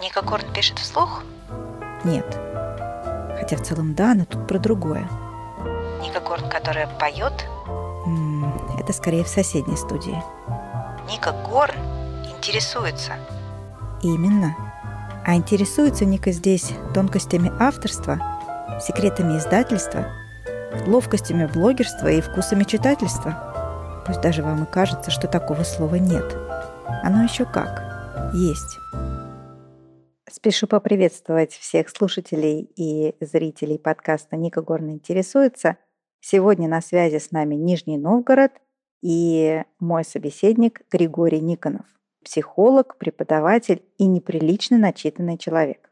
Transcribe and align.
Ника 0.00 0.22
Горн 0.22 0.44
пишет 0.52 0.78
вслух? 0.78 1.22
Нет. 2.04 2.24
Хотя 3.38 3.56
в 3.56 3.62
целом 3.62 3.94
да, 3.94 4.14
но 4.14 4.24
тут 4.24 4.46
про 4.46 4.58
другое. 4.58 5.08
Ника 6.00 6.20
Горн, 6.20 6.48
которая 6.48 6.86
поет? 6.98 7.32
Это 8.78 8.92
скорее 8.92 9.24
в 9.24 9.28
соседней 9.28 9.76
студии. 9.76 10.22
Ника 11.10 11.32
Горн 11.32 11.74
интересуется. 12.24 13.12
Именно. 14.02 14.54
А 15.26 15.34
интересуется 15.34 16.04
Ника 16.04 16.30
здесь 16.30 16.72
тонкостями 16.94 17.52
авторства, 17.58 18.18
секретами 18.80 19.36
издательства, 19.36 20.06
ловкостями 20.86 21.46
блогерства 21.46 22.06
и 22.06 22.20
вкусами 22.20 22.62
читательства. 22.62 24.04
Пусть 24.06 24.20
даже 24.20 24.42
вам 24.42 24.62
и 24.62 24.66
кажется, 24.66 25.10
что 25.10 25.26
такого 25.26 25.64
слова 25.64 25.96
нет. 25.96 26.36
Оно 27.02 27.24
еще 27.24 27.44
как. 27.44 27.82
Есть. 28.32 28.78
Спешу 30.30 30.66
поприветствовать 30.66 31.52
всех 31.52 31.88
слушателей 31.88 32.70
и 32.76 33.14
зрителей 33.20 33.78
подкаста 33.78 34.36
«Ника 34.36 34.60
Горно 34.60 34.90
интересуется». 34.90 35.78
Сегодня 36.20 36.68
на 36.68 36.82
связи 36.82 37.18
с 37.18 37.30
нами 37.30 37.54
Нижний 37.54 37.96
Новгород 37.96 38.52
и 39.00 39.62
мой 39.80 40.04
собеседник 40.04 40.82
Григорий 40.90 41.40
Никонов, 41.40 41.86
психолог, 42.22 42.98
преподаватель 42.98 43.82
и 43.96 44.06
неприлично 44.06 44.76
начитанный 44.76 45.38
человек. 45.38 45.90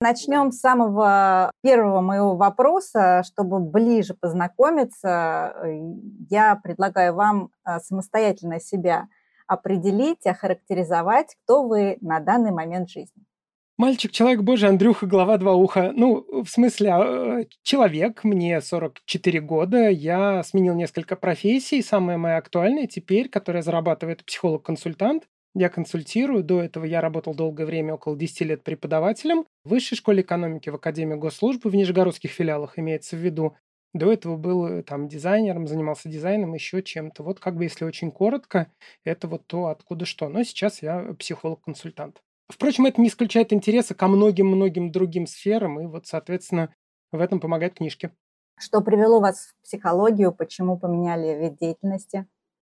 Начнем 0.00 0.50
с 0.50 0.58
самого 0.58 1.52
первого 1.62 2.00
моего 2.00 2.36
вопроса, 2.36 3.22
чтобы 3.24 3.60
ближе 3.60 4.14
познакомиться. 4.14 5.54
Я 6.28 6.56
предлагаю 6.56 7.14
вам 7.14 7.50
а, 7.62 7.78
самостоятельно 7.78 8.60
себя 8.60 9.08
определить, 9.52 10.26
охарактеризовать, 10.26 11.36
кто 11.44 11.66
вы 11.66 11.98
на 12.00 12.20
данный 12.20 12.50
момент 12.50 12.90
жизни. 12.90 13.22
Мальчик, 13.78 14.12
человек 14.12 14.42
божий, 14.42 14.68
Андрюха, 14.68 15.06
голова, 15.06 15.38
два 15.38 15.54
уха. 15.54 15.92
Ну, 15.94 16.24
в 16.44 16.46
смысле, 16.46 16.90
а, 16.92 17.44
человек, 17.62 18.22
мне 18.22 18.60
44 18.60 19.40
года, 19.40 19.88
я 19.88 20.42
сменил 20.44 20.74
несколько 20.74 21.16
профессий. 21.16 21.82
Самая 21.82 22.18
моя 22.18 22.36
актуальная 22.36 22.86
теперь, 22.86 23.28
которая 23.28 23.62
зарабатывает 23.62 24.24
психолог-консультант. 24.24 25.24
Я 25.54 25.68
консультирую. 25.68 26.44
До 26.44 26.62
этого 26.62 26.84
я 26.84 27.00
работал 27.00 27.34
долгое 27.34 27.66
время, 27.66 27.94
около 27.94 28.16
10 28.16 28.40
лет 28.42 28.62
преподавателем 28.62 29.44
в 29.64 29.70
Высшей 29.70 29.96
школе 29.96 30.22
экономики 30.22 30.70
в 30.70 30.76
Академии 30.76 31.16
госслужбы 31.16 31.68
в 31.68 31.74
нижегородских 31.74 32.30
филиалах, 32.30 32.78
имеется 32.78 33.16
в 33.16 33.20
виду. 33.20 33.56
До 33.94 34.10
этого 34.10 34.36
был 34.36 34.66
э, 34.66 34.82
там 34.82 35.08
дизайнером, 35.08 35.66
занимался 35.66 36.08
дизайном, 36.08 36.54
еще 36.54 36.82
чем-то. 36.82 37.22
Вот 37.22 37.40
как 37.40 37.56
бы 37.56 37.64
если 37.64 37.84
очень 37.84 38.10
коротко, 38.10 38.72
это 39.04 39.28
вот 39.28 39.46
то, 39.46 39.66
откуда 39.66 40.06
что. 40.06 40.28
Но 40.28 40.42
сейчас 40.44 40.82
я 40.82 41.14
психолог-консультант. 41.18 42.22
Впрочем, 42.48 42.86
это 42.86 43.00
не 43.00 43.08
исключает 43.08 43.52
интереса 43.52 43.94
ко 43.94 44.08
многим-многим 44.08 44.92
другим 44.92 45.26
сферам, 45.26 45.80
и 45.80 45.86
вот, 45.86 46.06
соответственно, 46.06 46.74
в 47.10 47.20
этом 47.20 47.40
помогают 47.40 47.74
книжки. 47.74 48.10
Что 48.58 48.80
привело 48.80 49.20
вас 49.20 49.46
в 49.46 49.64
психологию? 49.64 50.32
Почему 50.32 50.78
поменяли 50.78 51.38
вид 51.38 51.58
деятельности? 51.58 52.26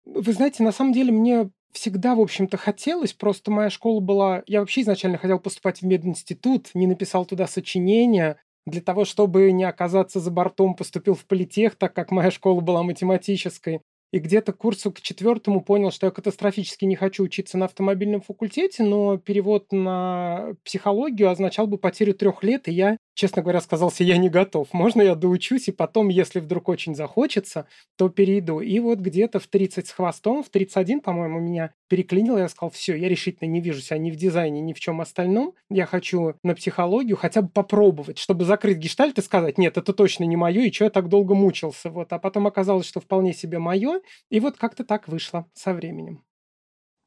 Вы 0.05 0.33
знаете, 0.33 0.63
на 0.63 0.71
самом 0.71 0.93
деле 0.93 1.11
мне 1.11 1.51
всегда, 1.71 2.15
в 2.15 2.21
общем-то, 2.21 2.57
хотелось, 2.57 3.13
просто 3.13 3.51
моя 3.51 3.69
школа 3.69 3.99
была... 3.99 4.43
Я 4.45 4.59
вообще 4.59 4.81
изначально 4.81 5.17
хотел 5.17 5.39
поступать 5.39 5.81
в 5.81 5.85
мединститут, 5.85 6.69
не 6.73 6.87
написал 6.87 7.25
туда 7.25 7.47
сочинения, 7.47 8.37
для 8.65 8.81
того, 8.81 9.05
чтобы 9.05 9.51
не 9.51 9.63
оказаться 9.63 10.19
за 10.19 10.31
бортом, 10.31 10.75
поступил 10.75 11.15
в 11.15 11.25
политех, 11.25 11.75
так 11.75 11.93
как 11.93 12.11
моя 12.11 12.31
школа 12.31 12.61
была 12.61 12.83
математической 12.83 13.81
и 14.11 14.19
где-то 14.19 14.53
к 14.53 14.57
курсу 14.57 14.91
к 14.91 15.01
четвертому 15.01 15.61
понял, 15.61 15.91
что 15.91 16.07
я 16.07 16.11
катастрофически 16.11 16.85
не 16.85 16.95
хочу 16.95 17.23
учиться 17.23 17.57
на 17.57 17.65
автомобильном 17.65 18.21
факультете, 18.21 18.83
но 18.83 19.17
перевод 19.17 19.71
на 19.71 20.53
психологию 20.63 21.29
означал 21.29 21.67
бы 21.67 21.77
потерю 21.77 22.13
трех 22.13 22.43
лет, 22.43 22.67
и 22.67 22.73
я, 22.73 22.97
честно 23.13 23.41
говоря, 23.41 23.61
сказался, 23.61 24.03
я 24.03 24.17
не 24.17 24.29
готов. 24.29 24.67
Можно 24.73 25.01
я 25.01 25.15
доучусь, 25.15 25.69
и 25.69 25.71
потом, 25.71 26.09
если 26.09 26.39
вдруг 26.39 26.67
очень 26.67 26.93
захочется, 26.93 27.67
то 27.97 28.09
перейду. 28.09 28.59
И 28.59 28.79
вот 28.79 28.99
где-то 28.99 29.39
в 29.39 29.47
30 29.47 29.87
с 29.87 29.91
хвостом, 29.91 30.43
в 30.43 30.49
31, 30.49 30.99
по-моему, 30.99 31.39
меня 31.39 31.73
переклинило, 31.87 32.37
я 32.37 32.49
сказал, 32.49 32.69
все, 32.69 32.95
я 32.95 33.07
решительно 33.07 33.47
не 33.47 33.61
вижу 33.61 33.81
себя 33.81 33.97
ни 33.97 34.11
в 34.11 34.15
дизайне, 34.15 34.61
ни 34.61 34.73
в 34.73 34.79
чем 34.79 35.01
остальном. 35.01 35.53
Я 35.69 35.85
хочу 35.85 36.35
на 36.43 36.53
психологию 36.53 37.15
хотя 37.15 37.41
бы 37.41 37.49
попробовать, 37.49 38.17
чтобы 38.17 38.45
закрыть 38.45 38.77
гештальт 38.77 39.17
и 39.17 39.21
сказать, 39.21 39.57
нет, 39.57 39.77
это 39.77 39.93
точно 39.93 40.25
не 40.25 40.35
мое, 40.35 40.63
и 40.63 40.71
что 40.71 40.85
я 40.85 40.89
так 40.89 41.07
долго 41.07 41.33
мучился. 41.33 41.89
Вот. 41.89 42.11
А 42.11 42.19
потом 42.19 42.47
оказалось, 42.47 42.87
что 42.87 42.99
вполне 42.99 43.33
себе 43.33 43.59
мое, 43.59 44.00
и 44.29 44.39
вот 44.39 44.57
как-то 44.57 44.83
так 44.83 45.07
вышло 45.07 45.45
со 45.53 45.73
временем. 45.73 46.23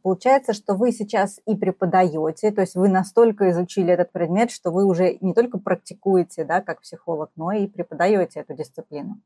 Получается, 0.02 0.52
что 0.52 0.74
вы 0.74 0.92
сейчас 0.92 1.40
и 1.46 1.56
преподаете, 1.56 2.50
то 2.50 2.60
есть 2.60 2.74
вы 2.74 2.88
настолько 2.88 3.50
изучили 3.50 3.90
этот 3.90 4.12
предмет, 4.12 4.50
что 4.50 4.70
вы 4.70 4.84
уже 4.84 5.16
не 5.22 5.32
только 5.32 5.56
практикуете, 5.56 6.44
да, 6.44 6.60
как 6.60 6.82
психолог, 6.82 7.30
но 7.36 7.52
и 7.52 7.66
преподаете 7.66 8.40
эту 8.40 8.54
дисциплину. 8.54 9.22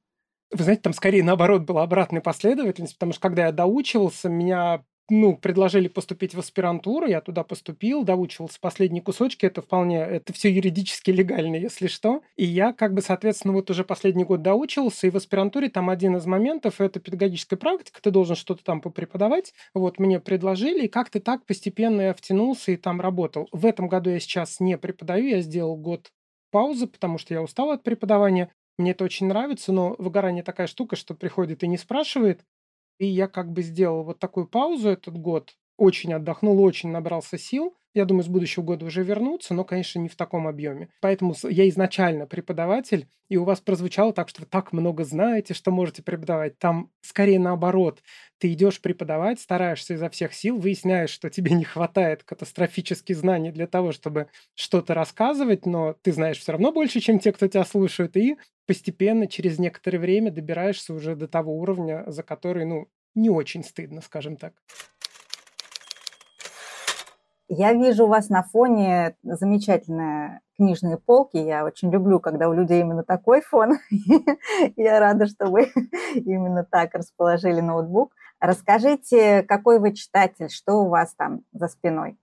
Вы 0.52 0.62
знаете, 0.62 0.82
там 0.82 0.92
скорее 0.92 1.24
наоборот 1.24 1.62
была 1.62 1.82
обратная 1.82 2.20
последовательность, 2.20 2.94
потому 2.94 3.12
что 3.12 3.20
когда 3.20 3.46
я 3.46 3.52
доучивался, 3.52 4.28
меня 4.28 4.84
ну, 5.10 5.36
предложили 5.36 5.88
поступить 5.88 6.34
в 6.34 6.38
аспирантуру, 6.38 7.06
я 7.06 7.20
туда 7.22 7.42
поступил, 7.42 8.04
доучивался 8.04 8.58
последние 8.60 9.02
кусочки, 9.02 9.46
это 9.46 9.62
вполне, 9.62 10.00
это 10.00 10.32
все 10.34 10.50
юридически 10.50 11.10
легально, 11.10 11.56
если 11.56 11.86
что. 11.86 12.22
И 12.36 12.44
я 12.44 12.74
как 12.74 12.92
бы, 12.92 13.00
соответственно, 13.00 13.54
вот 13.54 13.70
уже 13.70 13.84
последний 13.84 14.24
год 14.24 14.42
доучивался, 14.42 15.06
и 15.06 15.10
в 15.10 15.16
аспирантуре 15.16 15.70
там 15.70 15.88
один 15.88 16.16
из 16.16 16.26
моментов, 16.26 16.80
это 16.80 17.00
педагогическая 17.00 17.58
практика, 17.58 18.02
ты 18.02 18.10
должен 18.10 18.36
что-то 18.36 18.62
там 18.62 18.82
попреподавать. 18.82 19.54
Вот 19.72 19.98
мне 19.98 20.20
предложили, 20.20 20.84
и 20.84 20.88
как-то 20.88 21.20
так 21.20 21.46
постепенно 21.46 22.02
я 22.02 22.14
втянулся 22.14 22.72
и 22.72 22.76
там 22.76 23.00
работал. 23.00 23.48
В 23.50 23.64
этом 23.64 23.88
году 23.88 24.10
я 24.10 24.20
сейчас 24.20 24.60
не 24.60 24.76
преподаю, 24.76 25.26
я 25.28 25.40
сделал 25.40 25.76
год 25.76 26.10
паузы, 26.50 26.86
потому 26.86 27.16
что 27.16 27.32
я 27.32 27.42
устал 27.42 27.70
от 27.70 27.82
преподавания. 27.82 28.50
Мне 28.78 28.92
это 28.92 29.04
очень 29.04 29.26
нравится, 29.26 29.72
но 29.72 29.96
выгорание 29.98 30.44
такая 30.44 30.66
штука, 30.66 30.96
что 30.96 31.14
приходит 31.14 31.62
и 31.62 31.66
не 31.66 31.78
спрашивает. 31.78 32.42
И 32.98 33.06
я 33.06 33.28
как 33.28 33.52
бы 33.52 33.62
сделал 33.62 34.02
вот 34.04 34.18
такую 34.18 34.46
паузу 34.48 34.88
этот 34.90 35.16
год, 35.18 35.54
очень 35.76 36.12
отдохнул, 36.12 36.60
очень 36.62 36.90
набрался 36.90 37.38
сил. 37.38 37.76
Я 37.94 38.04
думаю, 38.04 38.22
с 38.22 38.28
будущего 38.28 38.62
года 38.62 38.84
уже 38.84 39.02
вернуться, 39.02 39.54
но, 39.54 39.64
конечно, 39.64 39.98
не 39.98 40.08
в 40.08 40.14
таком 40.16 40.46
объеме. 40.46 40.90
Поэтому 41.00 41.34
я 41.48 41.68
изначально 41.68 42.26
преподаватель, 42.26 43.08
и 43.28 43.36
у 43.36 43.44
вас 43.44 43.60
прозвучало 43.60 44.12
так, 44.12 44.28
что 44.28 44.42
вы 44.42 44.46
так 44.46 44.72
много 44.72 45.04
знаете, 45.04 45.54
что 45.54 45.70
можете 45.70 46.02
преподавать. 46.02 46.58
Там 46.58 46.90
скорее 47.00 47.38
наоборот. 47.38 48.02
Ты 48.38 48.52
идешь 48.52 48.80
преподавать, 48.80 49.40
стараешься 49.40 49.94
изо 49.94 50.10
всех 50.10 50.34
сил, 50.34 50.58
выясняешь, 50.58 51.10
что 51.10 51.30
тебе 51.30 51.52
не 51.54 51.64
хватает 51.64 52.22
катастрофических 52.24 53.16
знаний 53.16 53.50
для 53.50 53.66
того, 53.66 53.92
чтобы 53.92 54.28
что-то 54.54 54.94
рассказывать, 54.94 55.66
но 55.66 55.94
ты 56.02 56.12
знаешь 56.12 56.38
все 56.38 56.52
равно 56.52 56.72
больше, 56.72 57.00
чем 57.00 57.18
те, 57.18 57.32
кто 57.32 57.48
тебя 57.48 57.64
слушают, 57.64 58.16
и 58.16 58.36
постепенно, 58.68 59.26
через 59.26 59.58
некоторое 59.58 59.98
время 59.98 60.30
добираешься 60.30 60.92
уже 60.92 61.16
до 61.16 61.26
того 61.26 61.56
уровня, 61.58 62.04
за 62.06 62.22
который, 62.22 62.66
ну, 62.66 62.86
не 63.14 63.30
очень 63.30 63.64
стыдно, 63.64 64.02
скажем 64.02 64.36
так. 64.36 64.52
Я 67.48 67.72
вижу 67.72 68.04
у 68.04 68.08
вас 68.08 68.28
на 68.28 68.42
фоне 68.42 69.16
замечательные 69.22 70.40
книжные 70.58 70.98
полки. 70.98 71.38
Я 71.38 71.64
очень 71.64 71.90
люблю, 71.90 72.20
когда 72.20 72.50
у 72.50 72.52
людей 72.52 72.82
именно 72.82 73.04
такой 73.04 73.40
фон. 73.40 73.78
Я 74.76 75.00
рада, 75.00 75.26
что 75.26 75.46
вы 75.46 75.72
именно 76.14 76.62
так 76.62 76.94
расположили 76.94 77.60
ноутбук. 77.60 78.12
Расскажите, 78.38 79.44
какой 79.44 79.78
вы 79.80 79.94
читатель, 79.94 80.50
что 80.50 80.74
у 80.74 80.90
вас 80.90 81.14
там 81.14 81.40
за 81.52 81.68
спиной? 81.68 82.18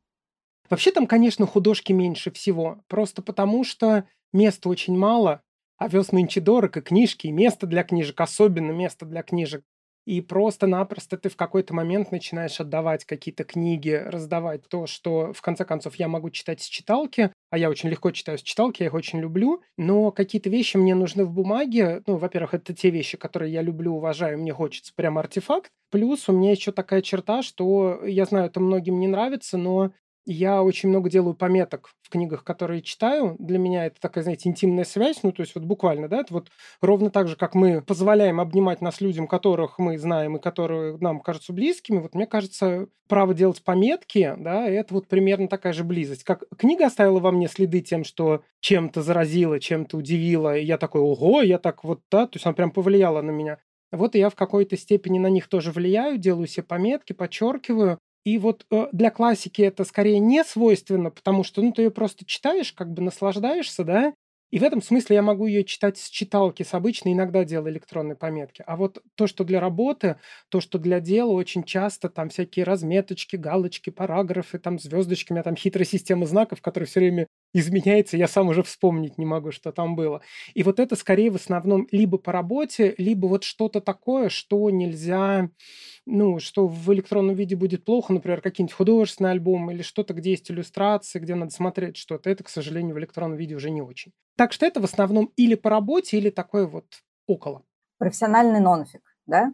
Вообще 0.69 0.91
там, 0.91 1.07
конечно, 1.07 1.47
художки 1.47 1.91
меньше 1.91 2.29
всего. 2.29 2.77
Просто 2.88 3.23
потому, 3.23 3.63
что 3.63 4.06
места 4.31 4.69
очень 4.69 4.95
мало, 4.95 5.41
а 5.78 5.88
вез 5.88 6.12
нынче 6.12 6.41
дорого, 6.41 6.81
книжки, 6.81 7.28
и 7.28 7.31
место 7.31 7.68
для 7.68 7.84
книжек, 7.84 8.19
особенно 8.22 8.72
место 8.72 9.06
для 9.06 9.24
книжек 9.24 9.63
и 10.06 10.22
просто-напросто 10.22 11.18
ты 11.18 11.30
в 11.30 11.36
какой-то 11.36 11.74
момент 11.74 12.12
начинаешь 12.12 12.59
отдавать 12.59 13.06
какие-то 13.06 13.44
книги, 13.44 13.90
раздавать 14.06 14.68
то, 14.69 14.86
что 14.86 15.34
в 15.34 15.41
конце 15.41 15.66
концов 15.66 15.96
я 15.96 16.08
могу 16.08 16.30
читать 16.30 16.62
с 16.62 16.68
читалки, 16.68 17.31
а 17.50 17.57
я 17.57 17.69
очень 17.69 17.89
легко 17.89 18.12
читаю 18.12 18.38
с 18.38 18.44
читалки, 18.44 18.83
я 18.83 18.88
их 18.88 18.94
очень 18.94 19.19
люблю, 19.19 19.62
но 19.77 20.12
какие-то 20.12 20.50
вещи 20.50 20.77
мне 20.77 20.94
нужны 20.94 21.25
в 21.25 21.31
бумаге. 21.31 22.04
Ну, 22.06 22.18
во-первых, 22.18 22.54
это 22.54 22.74
те 22.75 22.92
вещи, 22.92 23.18
которые 23.18 23.51
я 23.51 23.63
люблю, 23.63 23.95
уважаю, 23.95 24.38
мне 24.38 24.54
хочется 24.54 24.94
прям 24.95 25.18
артефакт. 25.18 25.72
Плюс 25.89 26.30
у 26.30 26.33
меня 26.33 26.51
еще 26.51 26.72
такая 26.72 27.01
черта, 27.01 27.42
что 27.42 28.06
я 28.06 28.25
знаю, 28.25 28.48
это 28.48 28.60
многим 28.60 29.00
не 29.00 29.07
нравится, 29.07 29.57
но 29.57 29.92
я 30.25 30.63
очень 30.63 30.89
много 30.89 31.10
делаю 31.10 31.36
пометок 31.36 31.89
в 32.01 32.10
книгах, 32.10 32.44
которые 32.44 32.81
читаю. 32.81 33.36
Для 33.39 33.57
меня 33.60 33.86
это 33.86 34.00
такая, 34.00 34.24
знаете, 34.24 34.50
интимная 34.50 34.83
связь, 34.83 35.24
ну, 35.24 35.31
то 35.31 35.42
есть 35.42 35.56
вот 35.56 35.63
буквально, 35.63 36.07
да, 36.07 36.22
это 36.22 36.33
вот 36.33 36.50
ровно 36.81 37.10
так 37.10 37.27
же, 37.27 37.36
как 37.36 37.56
мы 37.56 37.81
позволяем 37.81 38.39
обнимать 38.39 38.81
нас 38.81 39.01
людям, 39.01 39.27
которых 39.27 39.80
мы 39.80 39.98
знаем 39.98 40.38
и 40.38 40.42
которые 40.42 40.98
нам 40.98 41.19
кажутся 41.19 41.54
близкими, 41.54 42.00
вот 42.00 42.16
мне 42.16 42.27
кажется, 42.27 42.88
право 43.07 43.33
делать 43.33 43.63
пометки, 43.63 44.33
да, 44.38 44.68
это 44.68 44.94
вот 44.94 45.07
примерно 45.07 45.48
такая 45.48 45.74
же 45.74 45.83
близость. 45.83 46.24
Как 46.24 46.44
книга 46.57 46.88
оставила 46.88 47.19
во 47.19 47.31
мне 47.31 47.48
следы 47.48 47.81
тем, 47.81 48.04
что 48.04 48.44
чем-то 48.62 49.01
заразила, 49.01 49.60
чем-то 49.60 49.98
удивила, 49.98 50.57
и 50.57 50.66
я 50.66 50.77
такой, 50.77 51.01
ого, 51.01 51.42
я 51.42 51.60
так 51.60 51.83
вот, 51.83 52.01
да, 52.12 52.25
то 52.27 52.38
есть 52.38 52.45
она 52.45 52.54
прям 52.54 52.72
повлияла 52.72 53.22
на 53.22 53.31
меня. 53.31 53.60
Вот 53.92 54.16
и 54.16 54.19
я 54.19 54.30
в 54.30 54.36
какой-то 54.36 54.77
степени 54.77 55.19
на 55.19 55.27
них 55.27 55.48
тоже 55.48 55.72
влияю, 55.72 56.18
делаю 56.18 56.48
себе 56.48 56.63
пометки, 56.63 57.13
подчеркиваю, 57.13 58.00
И 58.25 58.38
вот 58.38 58.66
э, 58.72 58.88
для 58.92 59.12
классики 59.12 59.62
это 59.62 59.86
скорее 59.86 60.19
не 60.19 60.44
свойственно, 60.44 61.12
потому 61.12 61.44
что 61.45 61.62
ну, 61.62 61.72
ты 61.72 61.83
ее 61.83 61.92
просто 61.92 62.25
читаешь, 62.25 62.74
как 62.74 62.92
бы 62.92 63.01
наслаждаешься, 63.01 63.86
да, 63.86 64.13
и 64.51 64.60
в 64.60 64.63
этом 64.63 64.81
смысле 64.81 65.18
я 65.18 65.22
могу 65.22 65.48
ее 65.48 65.63
читать 65.66 65.98
с 65.98 66.10
читалки, 66.10 66.63
с 66.63 66.74
обычной, 66.74 67.13
иногда 67.13 67.44
делаю 67.44 67.74
электронные 67.74 68.16
пометки. 68.16 68.63
А 68.66 68.77
вот 68.77 69.01
то, 69.16 69.27
что 69.27 69.44
для 69.44 69.60
работы, 69.60 70.18
то, 70.50 70.62
что 70.62 70.77
для 70.80 71.00
дела, 71.01 71.31
очень 71.31 71.63
часто 71.63 72.10
там 72.10 72.30
всякие 72.30 72.63
разметочки, 72.63 73.36
галочки, 73.36 73.89
параграфы, 73.89 74.60
там 74.60 74.80
звездочки, 74.80 75.31
у 75.31 75.36
меня 75.36 75.44
там 75.44 75.56
хитрая 75.56 75.86
система 75.86 76.25
знаков, 76.25 76.62
которая 76.62 76.88
все 76.88 77.01
время 77.01 77.27
изменяется, 77.54 78.18
я 78.18 78.27
сам 78.27 78.48
уже 78.48 78.63
вспомнить 78.63 79.18
не 79.18 79.25
могу, 79.25 79.51
что 79.51 79.72
там 79.72 79.95
было. 79.95 80.22
И 80.54 80.63
вот 80.63 80.80
это 80.80 80.95
скорее 80.95 81.31
в 81.31 81.36
основном 81.36 81.88
либо 81.92 82.18
по 82.18 82.31
работе, 82.31 82.95
либо 82.98 83.25
вот 83.27 83.44
что-то 83.44 83.81
такое, 83.81 84.30
что 84.30 84.69
нельзя, 84.69 85.50
ну, 86.06 86.40
что 86.40 86.68
в 86.68 86.94
электронном 86.94 87.36
виде 87.36 87.56
будет 87.56 87.84
плохо, 87.84 88.13
например, 88.13 88.42
какие-нибудь 88.42 88.75
художественные 88.75 89.31
альбомы 89.31 89.74
или 89.74 89.81
что-то, 89.81 90.13
где 90.13 90.31
есть 90.31 90.50
иллюстрации, 90.52 91.19
где 91.19 91.36
надо 91.36 91.52
смотреть 91.52 91.98
что-то. 91.98 92.30
Это, 92.30 92.44
к 92.44 92.50
сожалению, 92.50 92.96
в 92.96 93.00
электронном 93.00 93.38
виде 93.38 93.56
уже 93.56 93.72
не 93.72 93.81
очень. 93.81 94.12
Так 94.38 94.54
что 94.54 94.66
это 94.66 94.80
в 94.80 94.84
основном 94.84 95.31
или 95.36 95.56
по 95.56 95.69
работе, 95.69 96.18
или 96.18 96.30
такое 96.30 96.68
вот 96.68 96.86
около. 97.28 97.63
Профессиональный 97.98 98.60
нонфик, 98.60 99.02
да? 99.25 99.54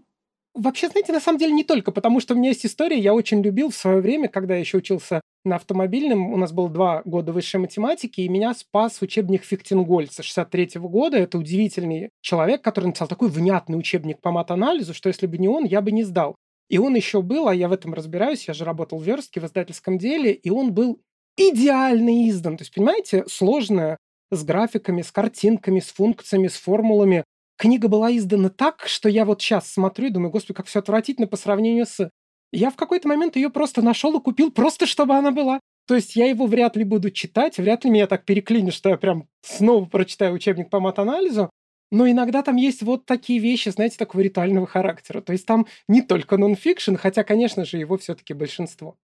Вообще, 0.54 0.90
знаете, 0.90 1.14
на 1.14 1.22
самом 1.22 1.40
деле 1.40 1.54
не 1.54 1.64
только, 1.64 1.92
потому 1.92 2.20
что 2.20 2.34
у 2.34 2.38
меня 2.38 2.50
есть 2.50 2.66
история, 2.66 3.00
я 3.00 3.14
очень 3.14 3.42
любил 3.42 3.70
в 3.70 3.76
свое 3.76 4.02
время, 4.02 4.28
когда 4.28 4.56
я 4.56 4.60
еще 4.60 4.78
учился 4.78 5.22
на 5.46 5.56
автомобильном, 5.56 6.34
у 6.34 6.38
нас 6.38 6.52
было 6.52 6.70
два 6.70 7.02
года 7.06 7.32
высшей 7.32 7.60
математики, 7.60 8.22
и 8.22 8.30
меня 8.30 8.54
спас 8.54 9.02
учебник 9.02 9.46
Фиктингольца 9.46 10.24
63 10.24 10.78
-го 10.78 10.90
года. 10.90 11.18
Это 11.18 11.38
удивительный 11.38 12.10
человек, 12.22 12.62
который 12.62 12.88
написал 12.88 13.08
такой 13.08 13.30
внятный 13.30 13.80
учебник 13.80 14.20
по 14.20 14.32
мат-анализу, 14.32 14.94
что 14.94 15.08
если 15.08 15.26
бы 15.26 15.38
не 15.38 15.48
он, 15.48 15.64
я 15.64 15.82
бы 15.82 15.92
не 15.92 16.04
сдал. 16.04 16.36
И 16.70 16.78
он 16.78 16.96
еще 16.96 17.22
был, 17.22 17.48
а 17.48 17.56
я 17.56 17.68
в 17.70 17.74
этом 17.74 17.94
разбираюсь, 17.94 18.48
я 18.48 18.54
же 18.54 18.66
работал 18.66 19.00
в 19.00 19.04
верстке, 19.04 19.40
в 19.40 19.46
издательском 19.46 19.98
деле, 19.98 20.34
и 20.34 20.50
он 20.50 20.74
был 20.74 21.02
идеально 21.38 22.30
издан. 22.30 22.58
То 22.58 22.64
есть, 22.64 22.74
понимаете, 22.74 23.24
сложная 23.28 23.98
с 24.32 24.44
графиками, 24.44 25.02
с 25.02 25.12
картинками, 25.12 25.80
с 25.80 25.88
функциями, 25.88 26.48
с 26.48 26.56
формулами 26.56 27.24
книга 27.62 27.88
была 27.88 28.16
издана 28.18 28.50
так, 28.50 28.88
что 28.88 29.08
я 29.08 29.24
вот 29.24 29.40
сейчас 29.40 29.72
смотрю 29.72 30.08
и 30.08 30.10
думаю, 30.10 30.32
господи, 30.32 30.58
как 30.58 30.66
все 30.66 30.80
отвратительно 30.80 31.28
по 31.28 31.38
сравнению 31.38 31.86
с... 31.86 32.10
Я 32.52 32.72
в 32.72 32.76
какой-то 32.76 33.08
момент 33.08 33.36
ее 33.36 33.52
просто 33.52 33.84
нашел 33.84 34.18
и 34.18 34.22
купил, 34.22 34.52
просто 34.52 34.88
чтобы 34.88 35.14
она 35.14 35.32
была. 35.32 35.60
То 35.88 35.94
есть 35.94 36.16
я 36.16 36.28
его 36.28 36.48
вряд 36.48 36.76
ли 36.76 36.84
буду 36.84 37.12
читать, 37.12 37.60
вряд 37.60 37.86
ли 37.86 37.92
меня 37.92 38.08
так 38.08 38.26
переклинит, 38.26 38.74
что 38.74 38.90
я 38.90 38.98
прям 38.98 39.28
снова 39.44 39.86
прочитаю 39.86 40.34
учебник 40.34 40.72
по 40.72 40.80
мат-анализу. 40.80 41.52
Но 41.92 42.10
иногда 42.10 42.42
там 42.42 42.56
есть 42.56 42.82
вот 42.82 43.06
такие 43.06 43.40
вещи, 43.40 43.70
знаете, 43.70 43.98
такого 43.98 44.22
ритуального 44.22 44.66
характера. 44.66 45.22
То 45.22 45.34
есть 45.34 45.46
там 45.46 45.68
не 45.88 46.02
только 46.02 46.38
нонфикшн, 46.38 46.96
хотя, 46.96 47.24
конечно 47.24 47.64
же, 47.64 47.78
его 47.78 47.98
все-таки 47.98 48.34
большинство 48.34 48.96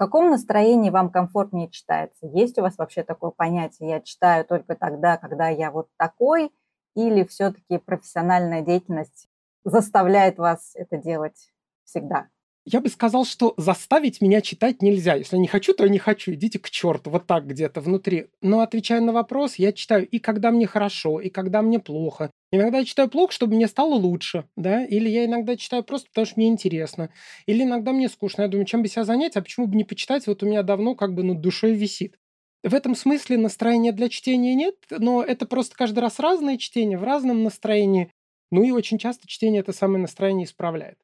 каком 0.00 0.30
настроении 0.30 0.88
вам 0.88 1.10
комфортнее 1.10 1.68
читается? 1.68 2.26
Есть 2.26 2.58
у 2.58 2.62
вас 2.62 2.78
вообще 2.78 3.02
такое 3.02 3.32
понятие, 3.32 3.90
я 3.90 4.00
читаю 4.00 4.46
только 4.46 4.74
тогда, 4.74 5.18
когда 5.18 5.48
я 5.50 5.70
вот 5.70 5.88
такой, 5.98 6.50
или 6.94 7.22
все-таки 7.24 7.76
профессиональная 7.76 8.62
деятельность 8.62 9.28
заставляет 9.62 10.38
вас 10.38 10.72
это 10.74 10.96
делать 10.96 11.52
всегда? 11.84 12.28
Я 12.64 12.80
бы 12.80 12.88
сказал, 12.88 13.24
что 13.24 13.54
заставить 13.56 14.20
меня 14.20 14.40
читать 14.40 14.82
нельзя. 14.82 15.14
Если 15.14 15.36
не 15.36 15.48
хочу, 15.48 15.72
то 15.72 15.84
я 15.84 15.90
не 15.90 15.98
хочу. 15.98 16.32
Идите 16.32 16.58
к 16.58 16.70
черту, 16.70 17.10
вот 17.10 17.26
так 17.26 17.46
где-то 17.46 17.80
внутри. 17.80 18.26
Но 18.42 18.60
отвечая 18.60 19.00
на 19.00 19.12
вопрос, 19.12 19.56
я 19.56 19.72
читаю 19.72 20.06
и 20.06 20.18
когда 20.18 20.50
мне 20.50 20.66
хорошо, 20.66 21.20
и 21.20 21.30
когда 21.30 21.62
мне 21.62 21.78
плохо, 21.78 22.30
Иногда 22.52 22.78
я 22.78 22.84
читаю 22.84 23.08
плохо, 23.08 23.32
чтобы 23.32 23.54
мне 23.54 23.68
стало 23.68 23.94
лучше, 23.94 24.44
да, 24.56 24.84
или 24.84 25.08
я 25.08 25.24
иногда 25.24 25.56
читаю 25.56 25.84
просто 25.84 26.08
потому, 26.08 26.24
что 26.26 26.34
мне 26.36 26.48
интересно, 26.48 27.10
или 27.46 27.62
иногда 27.62 27.92
мне 27.92 28.08
скучно, 28.08 28.42
я 28.42 28.48
думаю, 28.48 28.66
чем 28.66 28.82
бы 28.82 28.88
себя 28.88 29.04
занять, 29.04 29.36
а 29.36 29.42
почему 29.42 29.68
бы 29.68 29.76
не 29.76 29.84
почитать, 29.84 30.26
вот 30.26 30.42
у 30.42 30.46
меня 30.46 30.64
давно 30.64 30.96
как 30.96 31.14
бы 31.14 31.22
над 31.22 31.40
душой 31.40 31.74
висит. 31.74 32.16
В 32.64 32.74
этом 32.74 32.96
смысле 32.96 33.38
настроения 33.38 33.92
для 33.92 34.08
чтения 34.08 34.54
нет, 34.54 34.74
но 34.90 35.22
это 35.22 35.46
просто 35.46 35.76
каждый 35.76 36.00
раз 36.00 36.18
разное 36.18 36.58
чтение, 36.58 36.98
в 36.98 37.04
разном 37.04 37.44
настроении. 37.44 38.10
Ну 38.50 38.64
и 38.64 38.72
очень 38.72 38.98
часто 38.98 39.28
чтение 39.28 39.60
это 39.60 39.72
самое 39.72 40.02
настроение 40.02 40.44
исправляет. 40.44 40.98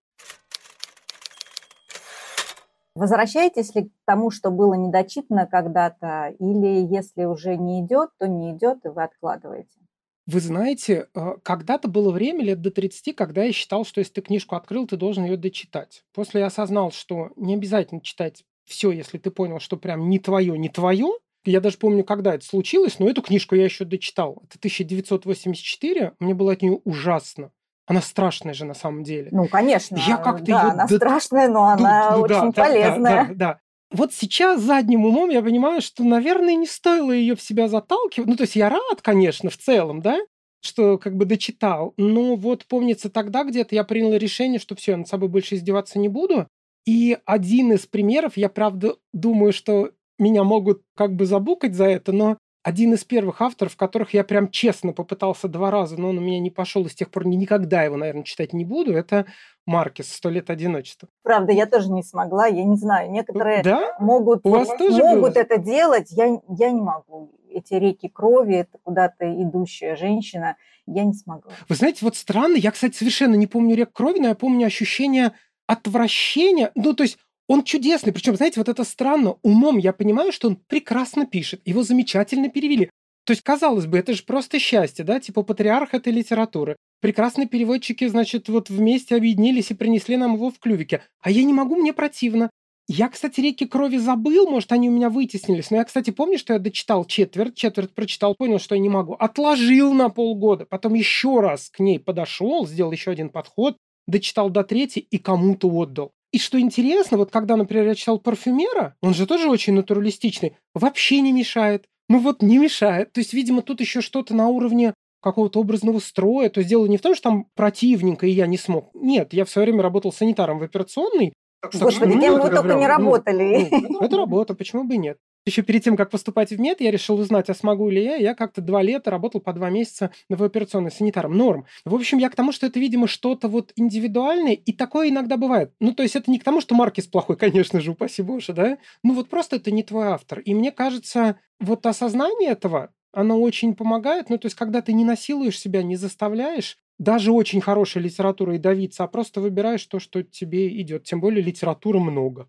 Возвращаетесь 2.97 3.75
ли 3.75 3.85
к 3.85 3.93
тому, 4.07 4.31
что 4.31 4.51
было 4.51 4.73
недочитано 4.73 5.47
когда-то, 5.47 6.35
или 6.39 6.87
если 6.87 7.25
уже 7.25 7.59
не 7.59 7.85
идет, 7.85 8.09
то 8.19 8.27
не 8.27 8.53
идет, 8.53 8.87
и 8.87 8.89
вы 8.89 9.05
откладываете? 9.05 9.79
Вы 10.27 10.41
знаете, 10.41 11.09
э, 11.15 11.35
когда-то 11.43 11.89
было 11.89 12.11
время, 12.11 12.43
лет 12.43 12.63
до 12.63 12.71
30, 12.71 13.13
когда 13.13 13.45
я 13.45 13.53
считал, 13.53 13.85
что 13.85 14.01
если 14.01 14.15
ты 14.15 14.23
книжку 14.23 14.57
открыл, 14.57 14.87
ты 14.87 14.97
должен 14.97 15.25
ее 15.25 15.37
дочитать. 15.37 16.05
После 16.15 16.41
я 16.41 16.47
осознал, 16.47 16.91
что 16.91 17.31
не 17.37 17.55
обязательно 17.55 18.01
читать 18.01 18.45
все, 18.65 18.91
если 18.91 19.19
ты 19.19 19.31
понял, 19.31 19.61
что 19.61 19.77
прям 19.77 20.09
не 20.09 20.19
твое, 20.19 20.59
не 20.59 20.71
твое. 20.71 21.13
Я 21.45 21.61
даже 21.61 21.77
помню, 21.77 22.03
когда 22.03 22.35
это 22.35 22.47
случилось, 22.47 22.99
но 22.99 23.09
эту 23.09 23.21
книжку 23.21 23.55
я 23.55 23.65
еще 23.65 23.85
дочитал. 23.85 24.43
Это 24.49 24.57
1984, 24.59 26.15
мне 26.19 26.35
было 26.35 26.55
от 26.55 26.63
нее 26.63 26.81
ужасно. 26.85 27.53
Она 27.87 28.01
страшная 28.01 28.55
же 28.55 28.65
на 28.65 28.75
самом 28.75 29.05
деле. 29.05 29.29
Ну, 29.31 29.47
конечно. 29.49 29.97
Я 30.07 30.17
как-то 30.17 30.45
да, 30.47 30.63
ее... 30.63 30.71
она 30.73 30.87
до... 30.87 30.97
страшная, 30.97 31.49
но 31.49 31.67
она 31.67 32.17
ну, 32.17 32.23
очень 32.23 32.53
да, 32.53 32.63
полезная. 32.65 33.25
Да, 33.25 33.27
да, 33.27 33.35
да 33.35 33.61
вот 33.91 34.13
сейчас 34.13 34.61
задним 34.61 35.05
умом 35.05 35.31
я 35.31 35.43
понимаю, 35.43 35.81
что, 35.81 36.03
наверное, 36.05 36.55
не 36.55 36.67
стоило 36.67 37.13
ее 37.13 37.37
в 37.37 37.43
себя 37.43 37.69
заталкивать. 37.69 38.29
Ну, 38.29 38.37
то 38.37 38.43
есть 38.43 38.57
я 38.57 38.69
рад, 38.69 39.01
конечно, 39.03 39.51
в 39.51 39.57
целом, 39.57 40.03
да, 40.03 40.19
что 40.61 40.99
как 40.99 41.17
бы 41.17 41.25
дочитал. 41.25 41.95
Но 41.97 42.37
вот 42.37 42.67
помнится 42.67 43.11
тогда 43.11 43.45
где-то 43.45 43.75
я 43.75 43.85
принял 43.85 44.15
решение, 44.15 44.59
что 44.59 44.75
все, 44.75 44.93
я 44.93 44.99
над 44.99 45.09
собой 45.09 45.29
больше 45.29 45.55
издеваться 45.55 45.99
не 45.99 46.09
буду. 46.09 46.49
И 46.85 47.19
один 47.25 47.73
из 47.73 47.87
примеров, 47.87 48.37
я 48.37 48.49
правда 48.49 48.97
думаю, 49.13 49.53
что 49.53 49.91
меня 50.19 50.45
могут 50.45 50.83
как 50.97 51.15
бы 51.15 51.27
забукать 51.27 51.75
за 51.75 51.85
это, 51.85 52.13
но 52.13 52.39
один 52.67 52.95
из 52.95 53.05
первых 53.05 53.43
авторов, 53.43 53.77
которых 53.77 54.13
я 54.13 54.25
прям 54.25 54.51
честно 54.51 54.93
попытался 54.93 55.47
два 55.47 55.71
раза, 55.71 55.97
но 55.97 56.09
он 56.09 56.19
у 56.19 56.21
меня 56.21 56.41
не 56.41 56.51
пошел, 56.51 56.85
и 56.85 56.89
с 56.89 56.97
тех 56.97 57.13
пор 57.13 57.25
никогда 57.25 57.85
его, 57.85 57.97
наверное, 57.97 58.25
читать 58.25 58.53
не 58.53 58.65
буду, 58.65 58.93
это 58.93 59.27
Маркес 59.67 60.13
«Сто 60.13 60.31
лет 60.31 60.51
одиночества». 60.51 61.09
Правда, 61.23 61.53
я 61.53 61.67
тоже 61.67 61.93
не 61.93 62.03
смогла, 62.03 62.49
я 62.49 62.65
не 62.65 62.75
знаю, 62.77 63.13
некоторые 63.13 63.63
да? 63.63 63.95
могут, 64.01 64.41
У 64.43 64.51
вас 64.51 64.67
тоже 64.77 65.01
могут 65.01 65.35
было? 65.35 65.43
это 65.43 65.59
делать, 65.59 66.11
я, 66.11 66.41
я 66.59 66.73
не 66.73 66.81
могу. 66.81 67.39
Эти 67.51 67.75
реки 67.75 68.09
крови, 68.09 68.57
это 68.57 68.79
куда-то 68.83 69.33
идущая 69.33 69.95
женщина, 69.95 70.57
я 70.89 71.05
не 71.05 71.15
смогла. 71.15 71.53
Вы 71.69 71.77
знаете, 71.77 71.99
вот 72.03 72.17
странно, 72.17 72.57
я, 72.57 72.73
кстати, 72.73 72.97
совершенно 72.97 73.37
не 73.37 73.47
помню 73.47 73.77
рек 73.77 73.93
крови, 73.93 74.19
но 74.19 74.27
я 74.27 74.35
помню 74.35 74.67
ощущение 74.67 75.31
отвращения, 75.69 76.73
ну, 76.75 76.95
то 76.95 77.05
есть 77.05 77.19
он 77.49 77.63
чудесный, 77.63 78.13
причем, 78.13 78.37
знаете, 78.37 78.61
вот 78.61 78.69
это 78.69 78.85
странно. 78.85 79.37
Умом 79.43 79.79
я 79.79 79.93
понимаю, 79.93 80.33
что 80.33 80.49
он 80.49 80.57
прекрасно 80.57 81.27
пишет, 81.27 81.61
его 81.65 81.83
замечательно 81.83 82.49
перевели. 82.49 82.91
То 83.25 83.33
есть, 83.33 83.43
казалось 83.43 83.87
бы, 83.87 83.99
это 83.99 84.15
же 84.15 84.23
просто 84.23 84.59
счастье, 84.59 85.05
да, 85.05 85.19
типа 85.19 85.43
патриарх 85.43 85.95
этой 85.95 86.13
литературы. 86.13 86.77
Прекрасные 87.01 87.49
переводчики, 87.49 88.07
значит, 88.07 88.49
вот 88.49 88.71
вместе 88.71 89.17
объединились 89.17 89.71
и 89.71 89.75
принесли 89.75 90.17
нам 90.17 90.35
его 90.35 90.51
в 90.51 90.59
клювике. 90.59 91.03
А 91.21 91.31
я 91.31 91.43
не 91.43 91.53
могу, 91.53 91.77
мне 91.77 91.93
противно. 91.93 92.51
Я, 92.89 93.09
кстати, 93.09 93.41
реки 93.41 93.67
крови 93.67 93.97
забыл, 93.97 94.49
может, 94.49 94.71
они 94.71 94.89
у 94.89 94.93
меня 94.93 95.11
вытеснились. 95.11 95.73
Но 95.73 95.79
я, 95.79 95.85
кстати, 95.85 96.11
помню, 96.11 96.39
что 96.39 96.53
я 96.53 96.61
дочитал 96.61 97.05
четверть, 97.05 97.57
четверть 97.57 97.93
прочитал, 97.93 98.37
понял, 98.37 98.61
что 98.61 98.77
я 98.77 98.81
не 98.81 98.89
могу. 98.89 99.15
Отложил 99.15 99.93
на 99.93 100.09
полгода, 100.09 100.65
потом 100.65 100.95
еще 100.95 101.41
раз 101.41 101.69
к 101.69 101.81
ней 101.81 101.99
подошел, 101.99 102.65
сделал 102.67 102.93
еще 102.93 103.11
один 103.11 103.31
подход, 103.31 103.77
дочитал 104.07 104.51
до 104.51 104.63
третьей 104.63 105.03
и 105.11 105.19
кому-то 105.19 105.69
отдал. 105.69 106.13
И 106.37 106.39
что 106.39 106.61
интересно, 106.61 107.17
вот 107.17 107.31
когда, 107.31 107.57
например, 107.57 107.87
я 107.87 107.95
читал 107.95 108.19
«Парфюмера», 108.19 108.95
он 109.01 109.15
же 109.15 109.27
тоже 109.27 109.49
очень 109.49 109.73
натуралистичный, 109.73 110.55
вообще 110.75 111.23
не 111.23 111.33
мешает. 111.33 111.87
Ну 112.11 112.19
вот 112.19 112.43
не 112.43 112.59
мешает. 112.59 113.11
То 113.15 113.21
есть, 113.21 113.33
видимо, 113.33 113.63
тут 113.63 113.81
еще 113.81 114.03
что-то 114.03 114.35
на 114.35 114.49
уровне 114.49 114.93
какого-то 115.23 115.61
образного 115.61 115.99
строя. 115.99 116.51
То 116.51 116.61
есть 116.61 116.69
дело 116.69 116.85
не 116.85 116.99
в 116.99 117.01
том, 117.01 117.15
что 117.15 117.31
там 117.31 117.47
противненько, 117.55 118.27
и 118.27 118.33
я 118.33 118.47
не 118.47 118.59
смог. 118.59 118.91
Нет, 118.93 119.33
я 119.33 119.47
в 119.47 119.49
свое 119.49 119.65
время 119.65 119.83
работал 119.83 120.13
санитаром 120.13 120.59
в 120.59 120.63
операционной. 120.65 121.33
Господи, 121.73 122.13
ну, 122.13 122.21
кем 122.21 122.39
вы 122.39 122.51
только 122.51 122.75
не 122.75 122.87
работали. 122.87 123.69
Ну, 123.71 123.87
ну, 123.89 124.01
это 124.01 124.17
работа, 124.19 124.55
почему 124.55 124.85
бы 124.85 124.97
и 124.97 124.99
нет? 124.99 125.17
Еще 125.47 125.63
перед 125.63 125.85
тем, 125.85 125.97
как 125.97 126.11
поступать 126.11 126.51
в 126.51 126.59
мед, 126.59 126.81
я 126.81 126.91
решил 126.91 127.21
узнать, 127.21 127.49
а 127.49 127.55
смогу 127.55 127.89
ли 127.89 128.03
я. 128.03 128.17
Я 128.17 128.35
как-то 128.35 128.61
два 128.61 128.83
лета 128.83 129.13
работал 129.13 129.41
по 129.41 129.53
два 129.53 129.71
месяца 129.71 130.11
в 130.29 130.43
операционной 130.43 130.91
санитаром. 130.91 131.37
Норм. 131.37 131.67
В 131.85 131.95
общем, 131.95 132.19
я 132.19 132.31
к 132.31 132.35
тому, 132.35 132.51
что 132.51 132.67
это, 132.67 132.81
видимо, 132.81 133.07
что-то 133.07 133.47
вот 133.47 133.73
индивидуальное, 133.77 134.55
и 134.55 134.73
такое 134.73 135.09
иногда 135.09 135.37
бывает. 135.37 135.73
Ну, 135.79 135.93
то 135.95 136.03
есть 136.03 136.17
это 136.17 136.33
не 136.33 136.41
к 136.41 136.45
тому, 136.45 136.61
что 136.61 136.75
Маркис 136.75 137.07
плохой, 137.07 137.37
конечно 137.39 137.81
же, 137.81 137.93
упаси 137.93 138.23
боже, 138.23 138.55
да? 138.55 138.79
Ну, 139.05 139.15
вот 139.15 139.29
просто 139.29 139.57
это 139.57 139.71
не 139.71 139.85
твой 139.85 140.09
автор. 140.09 140.41
И 140.41 140.53
мне 140.53 140.73
кажется, 140.73 141.39
вот 141.61 141.87
осознание 141.87 142.51
этого, 142.51 142.91
оно 143.13 143.41
очень 143.41 143.77
помогает. 143.77 144.29
Ну, 144.31 144.39
то 144.39 144.47
есть 144.47 144.57
когда 144.57 144.83
ты 144.83 144.93
не 144.93 145.05
насилуешь 145.05 145.61
себя, 145.61 145.85
не 145.85 145.95
заставляешь, 145.95 146.77
даже 146.99 147.31
очень 147.31 147.61
хорошей 147.61 148.03
литературой 148.03 148.59
давиться, 148.59 149.05
а 149.05 149.07
просто 149.07 149.41
выбираешь 149.41 149.87
то, 149.87 150.01
что 150.01 150.25
тебе 150.25 150.81
идет. 150.81 151.05
Тем 151.05 151.21
более 151.21 151.43
литературы 151.45 152.01
много. 152.01 152.49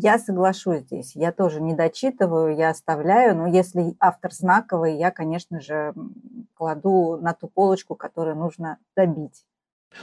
Я 0.00 0.18
соглашусь 0.18 0.80
здесь. 0.82 1.16
Я 1.16 1.32
тоже 1.32 1.60
не 1.60 1.74
дочитываю, 1.74 2.56
я 2.56 2.70
оставляю. 2.70 3.36
Но 3.36 3.46
если 3.46 3.94
автор 4.00 4.32
знаковый, 4.32 4.96
я, 4.96 5.10
конечно 5.10 5.60
же, 5.60 5.92
кладу 6.54 7.16
на 7.20 7.34
ту 7.34 7.48
полочку, 7.48 7.94
которую 7.94 8.36
нужно 8.36 8.78
добить. 8.96 9.44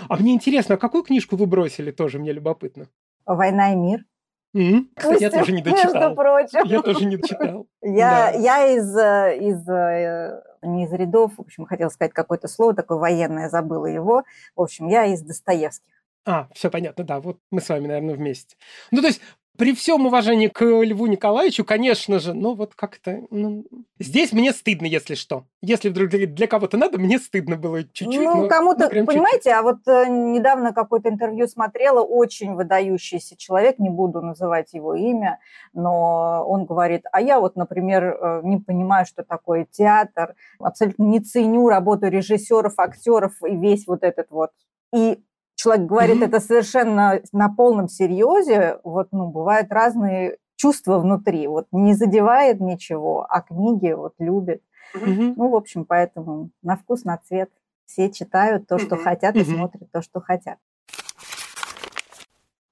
А 0.09 0.15
мне 0.17 0.33
интересно, 0.33 0.75
а 0.75 0.77
какую 0.77 1.03
книжку 1.03 1.35
вы 1.35 1.45
бросили 1.45 1.91
тоже? 1.91 2.19
Мне 2.19 2.31
любопытно. 2.33 2.87
«Война 3.25 3.73
и 3.73 3.75
мир». 3.75 4.05
М, 4.53 4.89
Кстати, 4.95 5.21
я 5.23 5.31
тоже 5.31 5.51
не 5.51 5.61
Между 5.61 5.71
дочитал. 5.71 6.15
прочим. 6.15 6.63
Я 6.65 6.81
тоже 6.81 7.05
не 7.05 7.17
дочитал. 7.17 7.67
Я, 7.81 8.31
Да. 8.31 8.37
я 8.39 8.67
из, 8.77 8.95
э, 8.97 9.37
из, 9.39 9.67
э, 9.69 10.41
не 10.61 10.85
из 10.85 10.93
рядов, 10.93 11.33
в 11.37 11.41
общем, 11.41 11.65
хотела 11.65 11.89
сказать 11.89 12.13
какое-то 12.13 12.47
слово 12.47 12.73
такое 12.73 12.97
военное, 12.97 13.49
забыла 13.49 13.85
его. 13.87 14.23
В 14.55 14.61
общем, 14.61 14.87
я 14.87 15.05
из 15.05 15.21
Достоевских. 15.21 15.93
А, 16.25 16.47
все 16.53 16.71
понятно, 16.71 17.03
да, 17.03 17.19
вот 17.19 17.37
мы 17.51 17.61
с 17.61 17.69
вами, 17.69 17.87
наверное, 17.87 18.15
вместе. 18.15 18.55
Ну, 18.91 19.01
то 19.01 19.07
есть, 19.07 19.21
при 19.57 19.73
всем 19.73 20.05
уважении 20.05 20.47
к 20.47 20.63
Льву 20.63 21.07
Николаевичу, 21.07 21.63
конечно 21.63 22.19
же, 22.19 22.33
но 22.33 22.53
вот 22.53 22.75
как-то... 22.75 23.21
ну, 23.29 23.65
здесь 23.99 24.31
мне 24.33 24.51
стыдно, 24.51 24.85
если 24.85 25.15
что. 25.15 25.45
Если 25.61 25.89
вдруг 25.89 26.09
для, 26.09 26.47
кого-то 26.47 26.77
надо, 26.77 26.97
мне 26.97 27.19
стыдно 27.19 27.55
было 27.55 27.83
чуть-чуть. 27.83 28.21
ну, 28.21 28.47
кому-то, 28.47 28.83
ну, 28.83 28.89
прям 28.89 29.05
чуть-чуть. 29.05 29.07
понимаете, 29.07 29.51
а 29.51 29.61
вот 29.61 29.87
э, 29.87 30.05
недавно 30.07 30.73
какое-то 30.73 31.09
интервью 31.09 31.47
смотрела, 31.47 32.01
очень 32.01 32.53
выдающийся 32.53 33.37
человек, 33.37 33.79
не 33.79 33.89
буду 33.89 34.21
называть 34.21 34.73
его 34.73 34.95
имя, 34.95 35.39
но 35.73 36.45
он 36.47 36.65
говорит, 36.65 37.05
а 37.11 37.21
я 37.21 37.39
вот, 37.39 37.55
например, 37.55 38.03
э, 38.03 38.41
не 38.43 38.57
понимаю, 38.57 39.05
что 39.05 39.23
такое 39.23 39.67
театр, 39.69 40.35
абсолютно 40.59 41.03
не 41.03 41.19
ценю 41.19 41.69
работу 41.69 42.07
режиссеров, 42.07 42.77
актеров 42.77 43.33
и 43.43 43.55
весь 43.55 43.87
вот 43.87 44.03
этот 44.03 44.31
вот. 44.31 44.51
И 44.93 45.19
человек 45.65 45.87
говорит 45.87 46.17
Мгм. 46.17 46.25
это 46.25 46.39
совершенно 46.39 47.19
на 47.31 47.49
полном 47.49 47.87
серьезе, 47.87 48.79
вот, 48.83 49.07
ну, 49.11 49.27
бывают 49.29 49.71
разные 49.71 50.37
чувства 50.55 50.99
внутри, 50.99 51.47
вот 51.47 51.65
не 51.71 51.93
задевает 51.95 52.59
ничего, 52.61 53.25
а 53.27 53.41
книги 53.41 53.91
вот 53.91 54.13
любит. 54.19 54.61
Мгм. 54.93 55.33
Ну, 55.35 55.49
в 55.49 55.55
общем, 55.55 55.85
поэтому 55.85 56.51
на 56.61 56.77
вкус, 56.77 57.03
на 57.03 57.17
цвет. 57.17 57.49
Все 57.85 58.11
читают 58.11 58.67
то, 58.67 58.77
что 58.79 58.95
Мгм. 58.95 59.03
хотят, 59.03 59.35
и 59.35 59.39
Мгм. 59.39 59.45
смотрят 59.57 59.91
то, 59.91 60.01
что 60.01 60.21
хотят. 60.21 60.57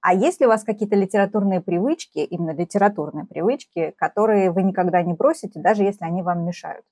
А 0.00 0.14
есть 0.14 0.40
ли 0.40 0.46
у 0.46 0.48
вас 0.48 0.64
какие-то 0.64 0.96
литературные 0.96 1.60
привычки, 1.60 2.18
именно 2.18 2.50
литературные 2.50 3.26
привычки, 3.26 3.92
которые 3.96 4.50
вы 4.50 4.62
никогда 4.62 5.02
не 5.02 5.14
бросите, 5.14 5.60
даже 5.60 5.82
если 5.82 6.04
они 6.04 6.22
вам 6.22 6.44
мешают? 6.44 6.84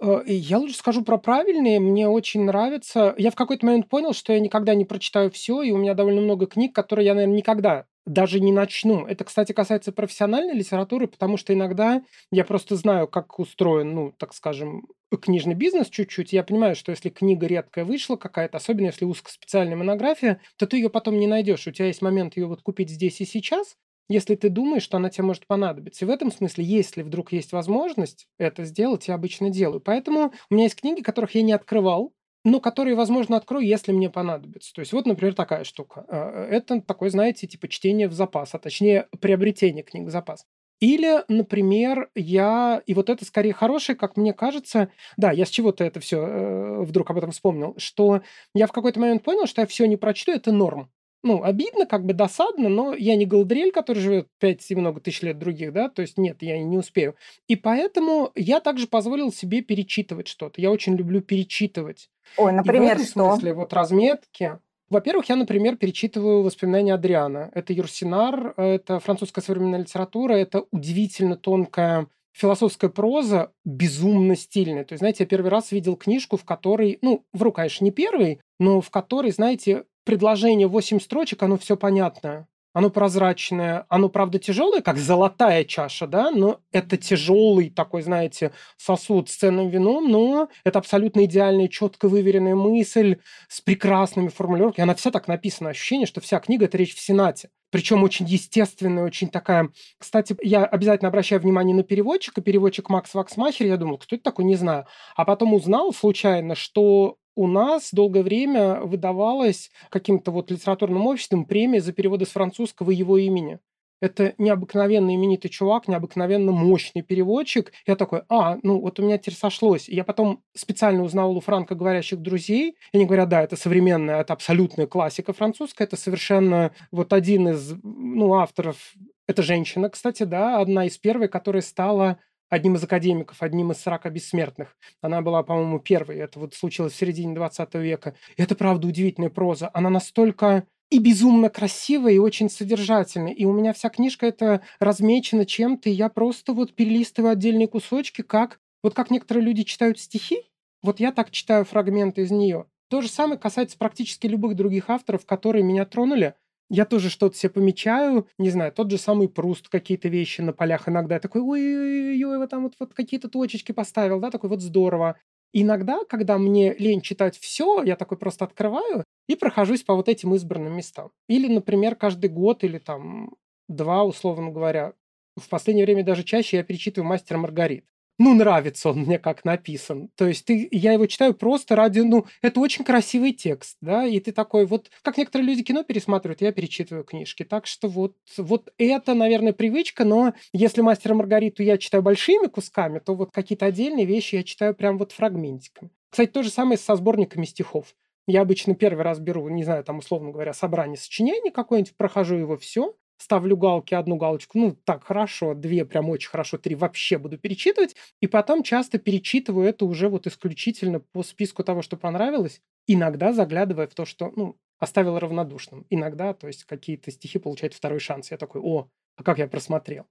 Э, 0.00 0.22
Я 0.26 0.58
лучше 0.58 0.76
скажу 0.76 1.02
про 1.02 1.18
правильные. 1.18 1.80
Мне 1.80 2.08
очень 2.08 2.44
нравится. 2.44 3.14
Я 3.18 3.30
в 3.30 3.34
какой-то 3.34 3.66
момент 3.66 3.88
понял, 3.88 4.12
что 4.12 4.32
я 4.32 4.40
никогда 4.40 4.74
не 4.74 4.84
прочитаю 4.84 5.30
все, 5.30 5.62
и 5.62 5.70
у 5.72 5.76
меня 5.78 5.94
довольно 5.94 6.20
много 6.20 6.46
книг, 6.46 6.74
которые 6.74 7.06
я, 7.06 7.14
наверное, 7.14 7.36
никогда 7.36 7.86
даже 8.06 8.40
не 8.40 8.52
начну. 8.52 9.04
Это, 9.06 9.24
кстати, 9.24 9.52
касается 9.52 9.92
профессиональной 9.92 10.54
литературы, 10.54 11.08
потому 11.08 11.36
что 11.36 11.52
иногда 11.52 12.02
я 12.32 12.44
просто 12.44 12.74
знаю, 12.76 13.06
как 13.06 13.38
устроен, 13.38 13.94
ну, 13.94 14.12
так 14.16 14.32
скажем, 14.32 14.86
книжный 15.20 15.54
бизнес 15.54 15.88
чуть-чуть. 15.90 16.32
Я 16.32 16.42
понимаю, 16.42 16.74
что 16.74 16.90
если 16.90 17.10
книга 17.10 17.46
редкая 17.46 17.84
вышла 17.84 18.16
какая-то, 18.16 18.56
особенно 18.56 18.86
если 18.86 19.04
узкоспециальная 19.04 19.76
монография, 19.76 20.40
то 20.56 20.66
ты 20.66 20.78
ее 20.78 20.88
потом 20.88 21.18
не 21.18 21.26
найдешь. 21.26 21.66
У 21.66 21.70
тебя 21.70 21.86
есть 21.88 22.00
момент 22.00 22.36
ее 22.38 22.46
вот 22.46 22.62
купить 22.62 22.88
здесь 22.88 23.20
и 23.20 23.26
сейчас, 23.26 23.76
если 24.08 24.34
ты 24.34 24.48
думаешь, 24.48 24.82
что 24.82 24.96
она 24.96 25.10
тебе 25.10 25.24
может 25.24 25.46
понадобиться. 25.46 26.04
И 26.04 26.08
в 26.08 26.10
этом 26.10 26.32
смысле, 26.32 26.64
если 26.64 27.02
вдруг 27.02 27.32
есть 27.32 27.52
возможность 27.52 28.26
это 28.38 28.64
сделать, 28.64 29.08
я 29.08 29.14
обычно 29.14 29.50
делаю. 29.50 29.80
Поэтому 29.80 30.32
у 30.50 30.54
меня 30.54 30.64
есть 30.64 30.80
книги, 30.80 31.02
которых 31.02 31.34
я 31.34 31.42
не 31.42 31.52
открывал, 31.52 32.12
но 32.44 32.60
которые, 32.60 32.94
возможно, 32.94 33.36
открою, 33.36 33.66
если 33.66 33.92
мне 33.92 34.10
понадобится. 34.10 34.72
То 34.72 34.80
есть 34.80 34.92
вот, 34.92 35.06
например, 35.06 35.34
такая 35.34 35.64
штука. 35.64 36.04
Э, 36.08 36.48
Это 36.50 36.80
такое, 36.80 37.10
знаете, 37.10 37.46
типа 37.46 37.68
чтение 37.68 38.08
в 38.08 38.12
запас, 38.12 38.54
а 38.54 38.58
точнее 38.58 39.08
приобретение 39.20 39.82
книг 39.82 40.06
в 40.06 40.10
запас. 40.10 40.44
Или, 40.80 41.24
например, 41.26 42.08
я, 42.14 42.82
и 42.86 42.94
вот 42.94 43.10
это 43.10 43.24
скорее 43.24 43.52
хорошее, 43.52 43.96
как 43.96 44.16
мне 44.16 44.32
кажется, 44.32 44.90
да, 45.16 45.32
я 45.32 45.44
с 45.44 45.50
чего-то 45.50 45.82
это 45.82 45.98
все 45.98 46.84
вдруг 46.84 47.10
об 47.10 47.18
этом 47.18 47.32
вспомнил, 47.32 47.74
что 47.78 48.22
я 48.54 48.68
в 48.68 48.72
какой-то 48.72 49.00
момент 49.00 49.24
понял, 49.24 49.46
что 49.46 49.60
я 49.62 49.66
все 49.66 49.86
не 49.86 49.96
прочту, 49.96 50.30
это 50.30 50.52
норм 50.52 50.88
ну, 51.22 51.42
обидно, 51.42 51.86
как 51.86 52.04
бы 52.04 52.12
досадно, 52.12 52.68
но 52.68 52.94
я 52.94 53.16
не 53.16 53.26
Галдрель, 53.26 53.72
который 53.72 53.98
живет 53.98 54.28
5 54.38 54.70
и 54.70 54.74
много 54.74 55.00
тысяч 55.00 55.22
лет 55.22 55.38
других, 55.38 55.72
да, 55.72 55.88
то 55.88 56.02
есть 56.02 56.18
нет, 56.18 56.38
я 56.42 56.58
не 56.58 56.78
успею. 56.78 57.16
И 57.48 57.56
поэтому 57.56 58.30
я 58.34 58.60
также 58.60 58.86
позволил 58.86 59.32
себе 59.32 59.62
перечитывать 59.62 60.28
что-то. 60.28 60.60
Я 60.60 60.70
очень 60.70 60.94
люблю 60.96 61.20
перечитывать. 61.20 62.10
Ой, 62.36 62.50
И 62.50 62.54
в 62.54 62.56
например, 62.56 62.92
этом 62.94 63.06
что? 63.06 63.32
смысле 63.32 63.54
вот 63.54 63.72
разметки. 63.72 64.58
Во-первых, 64.90 65.28
я, 65.28 65.36
например, 65.36 65.76
перечитываю 65.76 66.42
воспоминания 66.42 66.94
Адриана. 66.94 67.50
Это 67.54 67.72
Юрсинар, 67.72 68.54
это 68.56 69.00
французская 69.00 69.42
современная 69.42 69.80
литература, 69.80 70.32
это 70.34 70.64
удивительно 70.70 71.36
тонкая 71.36 72.06
философская 72.32 72.88
проза, 72.88 73.52
безумно 73.64 74.36
стильная. 74.36 74.84
То 74.84 74.92
есть, 74.92 75.00
знаете, 75.00 75.24
я 75.24 75.26
первый 75.26 75.50
раз 75.50 75.72
видел 75.72 75.96
книжку, 75.96 76.36
в 76.36 76.44
которой, 76.44 76.98
ну, 77.02 77.24
вру, 77.32 77.52
конечно, 77.52 77.84
не 77.84 77.90
первый, 77.90 78.40
но 78.60 78.80
в 78.80 78.90
которой, 78.90 79.32
знаете, 79.32 79.84
предложение 80.08 80.68
8 80.68 81.00
строчек, 81.00 81.42
оно 81.42 81.58
все 81.58 81.76
понятное. 81.76 82.48
Оно 82.72 82.88
прозрачное, 82.88 83.84
оно, 83.90 84.08
правда, 84.08 84.38
тяжелое, 84.38 84.80
как 84.80 84.96
золотая 84.96 85.64
чаша, 85.64 86.06
да, 86.06 86.30
но 86.30 86.60
это 86.72 86.96
тяжелый 86.96 87.68
такой, 87.68 88.00
знаете, 88.00 88.52
сосуд 88.78 89.28
с 89.28 89.36
ценным 89.36 89.68
вином, 89.68 90.10
но 90.10 90.48
это 90.64 90.78
абсолютно 90.78 91.26
идеальная, 91.26 91.68
четко 91.68 92.08
выверенная 92.08 92.54
мысль 92.54 93.16
с 93.48 93.60
прекрасными 93.60 94.28
формулировками. 94.28 94.84
Она 94.84 94.94
вся 94.94 95.10
так 95.10 95.28
написана. 95.28 95.70
Ощущение, 95.70 96.06
что 96.06 96.22
вся 96.22 96.40
книга– 96.40 96.64
это 96.66 96.78
речь 96.78 96.94
в 96.94 97.00
Сенате. 97.00 97.50
Причем 97.70 98.02
очень 98.02 98.24
естественная, 98.24 99.04
очень 99.04 99.28
такая... 99.28 99.68
Кстати, 99.98 100.34
я 100.40 100.64
обязательно 100.64 101.08
обращаю 101.08 101.42
внимание 101.42 101.76
на 101.76 101.82
переводчика. 101.82 102.40
Переводчик 102.40 102.88
Макс 102.88 103.12
Ваксмахер. 103.12 103.66
Я 103.66 103.76
думал, 103.76 103.98
кто 103.98 104.16
это 104.16 104.24
такой, 104.24 104.46
не 104.46 104.56
знаю. 104.56 104.86
А 105.16 105.26
потом 105.26 105.52
узнал 105.52 105.92
случайно, 105.92 106.54
что 106.54 107.18
у 107.38 107.46
нас 107.46 107.90
долгое 107.92 108.24
время 108.24 108.80
выдавалась 108.80 109.70
каким-то 109.90 110.32
вот 110.32 110.50
литературным 110.50 111.06
обществом 111.06 111.44
премия 111.44 111.80
за 111.80 111.92
переводы 111.92 112.26
с 112.26 112.30
французского 112.30 112.90
его 112.90 113.16
имени. 113.16 113.60
Это 114.00 114.34
необыкновенно 114.38 115.14
именитый 115.14 115.48
чувак, 115.48 115.86
необыкновенно 115.86 116.50
мощный 116.50 117.02
переводчик. 117.02 117.72
Я 117.86 117.94
такой, 117.94 118.22
а, 118.28 118.58
ну 118.64 118.80
вот 118.80 118.98
у 118.98 119.04
меня 119.04 119.18
теперь 119.18 119.36
сошлось. 119.36 119.88
И 119.88 119.94
я 119.94 120.02
потом 120.02 120.42
специально 120.52 121.04
узнал 121.04 121.36
у 121.36 121.40
франкоговорящих 121.40 122.20
друзей, 122.20 122.76
и 122.92 122.96
они 122.96 123.06
говорят, 123.06 123.28
да, 123.28 123.42
это 123.42 123.54
современная, 123.54 124.20
это 124.20 124.32
абсолютная 124.32 124.88
классика 124.88 125.32
французская, 125.32 125.84
это 125.84 125.96
совершенно 125.96 126.72
вот 126.90 127.12
один 127.12 127.50
из, 127.50 127.72
ну, 127.84 128.34
авторов, 128.34 128.94
это 129.28 129.42
женщина, 129.42 129.90
кстати, 129.90 130.24
да, 130.24 130.60
одна 130.60 130.86
из 130.86 130.98
первых, 130.98 131.30
которая 131.30 131.62
стала 131.62 132.18
одним 132.48 132.76
из 132.76 132.84
академиков, 132.84 133.42
одним 133.42 133.72
из 133.72 133.78
40 133.78 134.12
бессмертных. 134.12 134.76
Она 135.00 135.22
была, 135.22 135.42
по-моему, 135.42 135.78
первой. 135.80 136.16
Это 136.16 136.38
вот 136.40 136.54
случилось 136.54 136.92
в 136.92 136.96
середине 136.96 137.34
20 137.34 137.74
века. 137.74 138.14
И 138.36 138.42
это, 138.42 138.54
правда, 138.54 138.86
удивительная 138.86 139.30
проза. 139.30 139.70
Она 139.74 139.90
настолько 139.90 140.64
и 140.90 140.98
безумно 140.98 141.50
красивая, 141.50 142.12
и 142.12 142.18
очень 142.18 142.48
содержательная. 142.48 143.32
И 143.32 143.44
у 143.44 143.52
меня 143.52 143.72
вся 143.72 143.90
книжка 143.90 144.26
это 144.26 144.62
размечена 144.80 145.44
чем-то, 145.44 145.90
и 145.90 145.92
я 145.92 146.08
просто 146.08 146.52
вот 146.52 146.74
перелистываю 146.74 147.32
отдельные 147.32 147.68
кусочки, 147.68 148.22
как 148.22 148.58
вот 148.82 148.94
как 148.94 149.10
некоторые 149.10 149.44
люди 149.44 149.64
читают 149.64 149.98
стихи, 149.98 150.44
вот 150.82 151.00
я 151.00 151.12
так 151.12 151.30
читаю 151.30 151.64
фрагменты 151.64 152.22
из 152.22 152.30
нее. 152.30 152.66
То 152.88 153.00
же 153.00 153.08
самое 153.08 153.38
касается 153.38 153.76
практически 153.76 154.26
любых 154.26 154.54
других 154.54 154.88
авторов, 154.88 155.26
которые 155.26 155.62
меня 155.62 155.84
тронули. 155.84 156.34
Я 156.70 156.84
тоже 156.84 157.08
что-то 157.08 157.36
себе 157.36 157.50
помечаю, 157.50 158.28
не 158.38 158.50
знаю, 158.50 158.72
тот 158.72 158.90
же 158.90 158.98
самый 158.98 159.28
Пруст, 159.28 159.68
какие-то 159.68 160.08
вещи 160.08 160.42
на 160.42 160.52
полях 160.52 160.88
иногда. 160.88 161.14
Я 161.14 161.20
такой, 161.20 161.40
ой-ой-ой, 161.40 162.38
вот 162.38 162.50
там 162.50 162.64
вот, 162.64 162.74
вот 162.78 162.92
какие-то 162.94 163.28
точечки 163.28 163.72
поставил, 163.72 164.20
да, 164.20 164.30
такой 164.30 164.50
вот 164.50 164.60
здорово. 164.60 165.16
Иногда, 165.54 166.00
когда 166.06 166.36
мне 166.36 166.74
лень 166.74 167.00
читать 167.00 167.38
все, 167.38 167.82
я 167.82 167.96
такой 167.96 168.18
просто 168.18 168.44
открываю 168.44 169.04
и 169.28 169.34
прохожусь 169.36 169.82
по 169.82 169.94
вот 169.94 170.08
этим 170.08 170.34
избранным 170.34 170.76
местам. 170.76 171.10
Или, 171.26 171.48
например, 171.52 171.94
каждый 171.96 172.28
год 172.28 172.62
или 172.64 172.78
там 172.78 173.34
два, 173.68 174.04
условно 174.04 174.50
говоря, 174.50 174.92
в 175.36 175.48
последнее 175.48 175.86
время 175.86 176.04
даже 176.04 176.22
чаще 176.22 176.58
я 176.58 176.64
перечитываю 176.64 177.08
«Мастера 177.08 177.38
Маргарит». 177.38 177.86
Ну, 178.18 178.34
нравится 178.34 178.90
он 178.90 179.00
мне, 179.02 179.18
как 179.18 179.44
написан. 179.44 180.10
То 180.16 180.26
есть 180.26 180.44
ты, 180.44 180.68
я 180.72 180.92
его 180.92 181.06
читаю 181.06 181.34
просто 181.34 181.76
ради... 181.76 182.00
Ну, 182.00 182.26
это 182.42 182.58
очень 182.58 182.84
красивый 182.84 183.32
текст, 183.32 183.76
да, 183.80 184.04
и 184.06 184.18
ты 184.18 184.32
такой 184.32 184.66
вот... 184.66 184.90
Как 185.02 185.18
некоторые 185.18 185.46
люди 185.46 185.62
кино 185.62 185.84
пересматривают, 185.84 186.40
я 186.40 186.50
перечитываю 186.50 187.04
книжки. 187.04 187.44
Так 187.44 187.68
что 187.68 187.88
вот, 187.88 188.16
вот 188.36 188.72
это, 188.76 189.14
наверное, 189.14 189.52
привычка, 189.52 190.04
но 190.04 190.34
если 190.52 190.80
«Мастера 190.80 191.14
Маргариту» 191.14 191.62
я 191.62 191.78
читаю 191.78 192.02
большими 192.02 192.48
кусками, 192.48 192.98
то 192.98 193.14
вот 193.14 193.30
какие-то 193.30 193.66
отдельные 193.66 194.04
вещи 194.04 194.34
я 194.34 194.42
читаю 194.42 194.74
прям 194.74 194.98
вот 194.98 195.12
фрагментиками. 195.12 195.90
Кстати, 196.10 196.30
то 196.30 196.42
же 196.42 196.50
самое 196.50 196.76
со 196.76 196.96
сборниками 196.96 197.44
стихов. 197.44 197.94
Я 198.26 198.42
обычно 198.42 198.74
первый 198.74 199.04
раз 199.04 199.20
беру, 199.20 199.48
не 199.48 199.62
знаю, 199.62 199.84
там, 199.84 199.98
условно 199.98 200.32
говоря, 200.32 200.52
собрание 200.52 200.98
сочинений 200.98 201.50
какое-нибудь, 201.50 201.96
прохожу 201.96 202.34
его 202.34 202.58
все, 202.58 202.94
ставлю 203.18 203.56
галки, 203.56 203.94
одну 203.94 204.16
галочку, 204.16 204.58
ну, 204.58 204.72
так, 204.84 205.04
хорошо, 205.04 205.54
две, 205.54 205.84
прям 205.84 206.08
очень 206.10 206.30
хорошо, 206.30 206.58
три 206.58 206.74
вообще 206.74 207.18
буду 207.18 207.38
перечитывать, 207.38 207.96
и 208.20 208.26
потом 208.26 208.62
часто 208.62 208.98
перечитываю 208.98 209.68
это 209.68 209.84
уже 209.84 210.08
вот 210.08 210.26
исключительно 210.26 211.00
по 211.00 211.22
списку 211.22 211.64
того, 211.64 211.82
что 211.82 211.96
понравилось, 211.96 212.62
иногда 212.86 213.32
заглядывая 213.32 213.86
в 213.86 213.94
то, 213.94 214.04
что, 214.04 214.32
ну, 214.34 214.56
оставил 214.78 215.18
равнодушным. 215.18 215.86
Иногда, 215.90 216.32
то 216.34 216.46
есть, 216.46 216.64
какие-то 216.64 217.10
стихи 217.10 217.38
получают 217.38 217.74
второй 217.74 217.98
шанс. 218.00 218.30
Я 218.30 218.36
такой, 218.36 218.60
о, 218.62 218.88
а 219.16 219.22
как 219.22 219.38
я 219.38 219.48
просмотрел? 219.48 220.06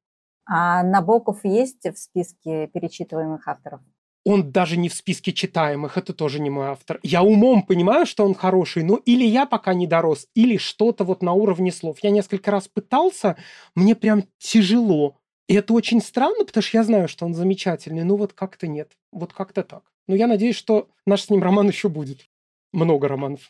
А 0.45 0.83
Набоков 0.83 1.45
есть 1.45 1.83
в 1.85 1.97
списке 1.97 2.67
перечитываемых 2.67 3.47
авторов? 3.47 3.81
Он 4.27 4.51
даже 4.51 4.75
не 4.75 4.89
в 4.89 4.93
списке 4.93 5.31
читаемых, 5.31 5.97
это 5.97 6.13
тоже 6.13 6.41
не 6.41 6.49
мой 6.49 6.67
автор. 6.67 6.99
Я 7.01 7.23
умом 7.23 7.63
понимаю, 7.63 8.05
что 8.05 8.25
он 8.25 8.35
хороший, 8.35 8.83
но 8.83 8.97
или 9.05 9.23
я 9.23 9.45
пока 9.45 9.73
не 9.73 9.87
дорос, 9.87 10.27
или 10.35 10.57
что-то 10.57 11.05
вот 11.05 11.21
на 11.23 11.31
уровне 11.31 11.71
слов. 11.71 11.99
Я 12.01 12.09
несколько 12.09 12.51
раз 12.51 12.67
пытался, 12.67 13.37
мне 13.73 13.95
прям 13.95 14.25
тяжело. 14.37 15.15
И 15.47 15.53
это 15.55 15.73
очень 15.73 16.01
странно, 16.01 16.43
потому 16.43 16.61
что 16.61 16.77
я 16.77 16.83
знаю, 16.83 17.07
что 17.07 17.25
он 17.25 17.35
замечательный, 17.35 18.03
но 18.03 18.17
вот 18.17 18.33
как-то 18.33 18.67
нет. 18.67 18.91
Вот 19.13 19.31
как-то 19.31 19.63
так. 19.63 19.83
Но 20.09 20.15
я 20.15 20.27
надеюсь, 20.27 20.57
что 20.57 20.89
наш 21.05 21.21
с 21.21 21.29
ним 21.29 21.41
роман 21.41 21.69
еще 21.69 21.87
будет. 21.87 22.27
Много 22.73 23.07
романов. 23.07 23.49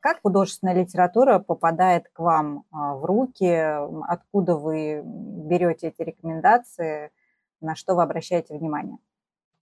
Как 0.00 0.22
художественная 0.22 0.74
литература 0.74 1.38
попадает 1.38 2.08
к 2.12 2.18
вам 2.18 2.64
а, 2.72 2.96
в 2.96 3.04
руки? 3.04 3.48
Откуда 4.08 4.56
вы 4.56 5.02
берете 5.04 5.88
эти 5.88 6.02
рекомендации? 6.02 7.12
На 7.60 7.74
что 7.74 7.94
вы 7.94 8.02
обращаете 8.02 8.56
внимание? 8.56 8.98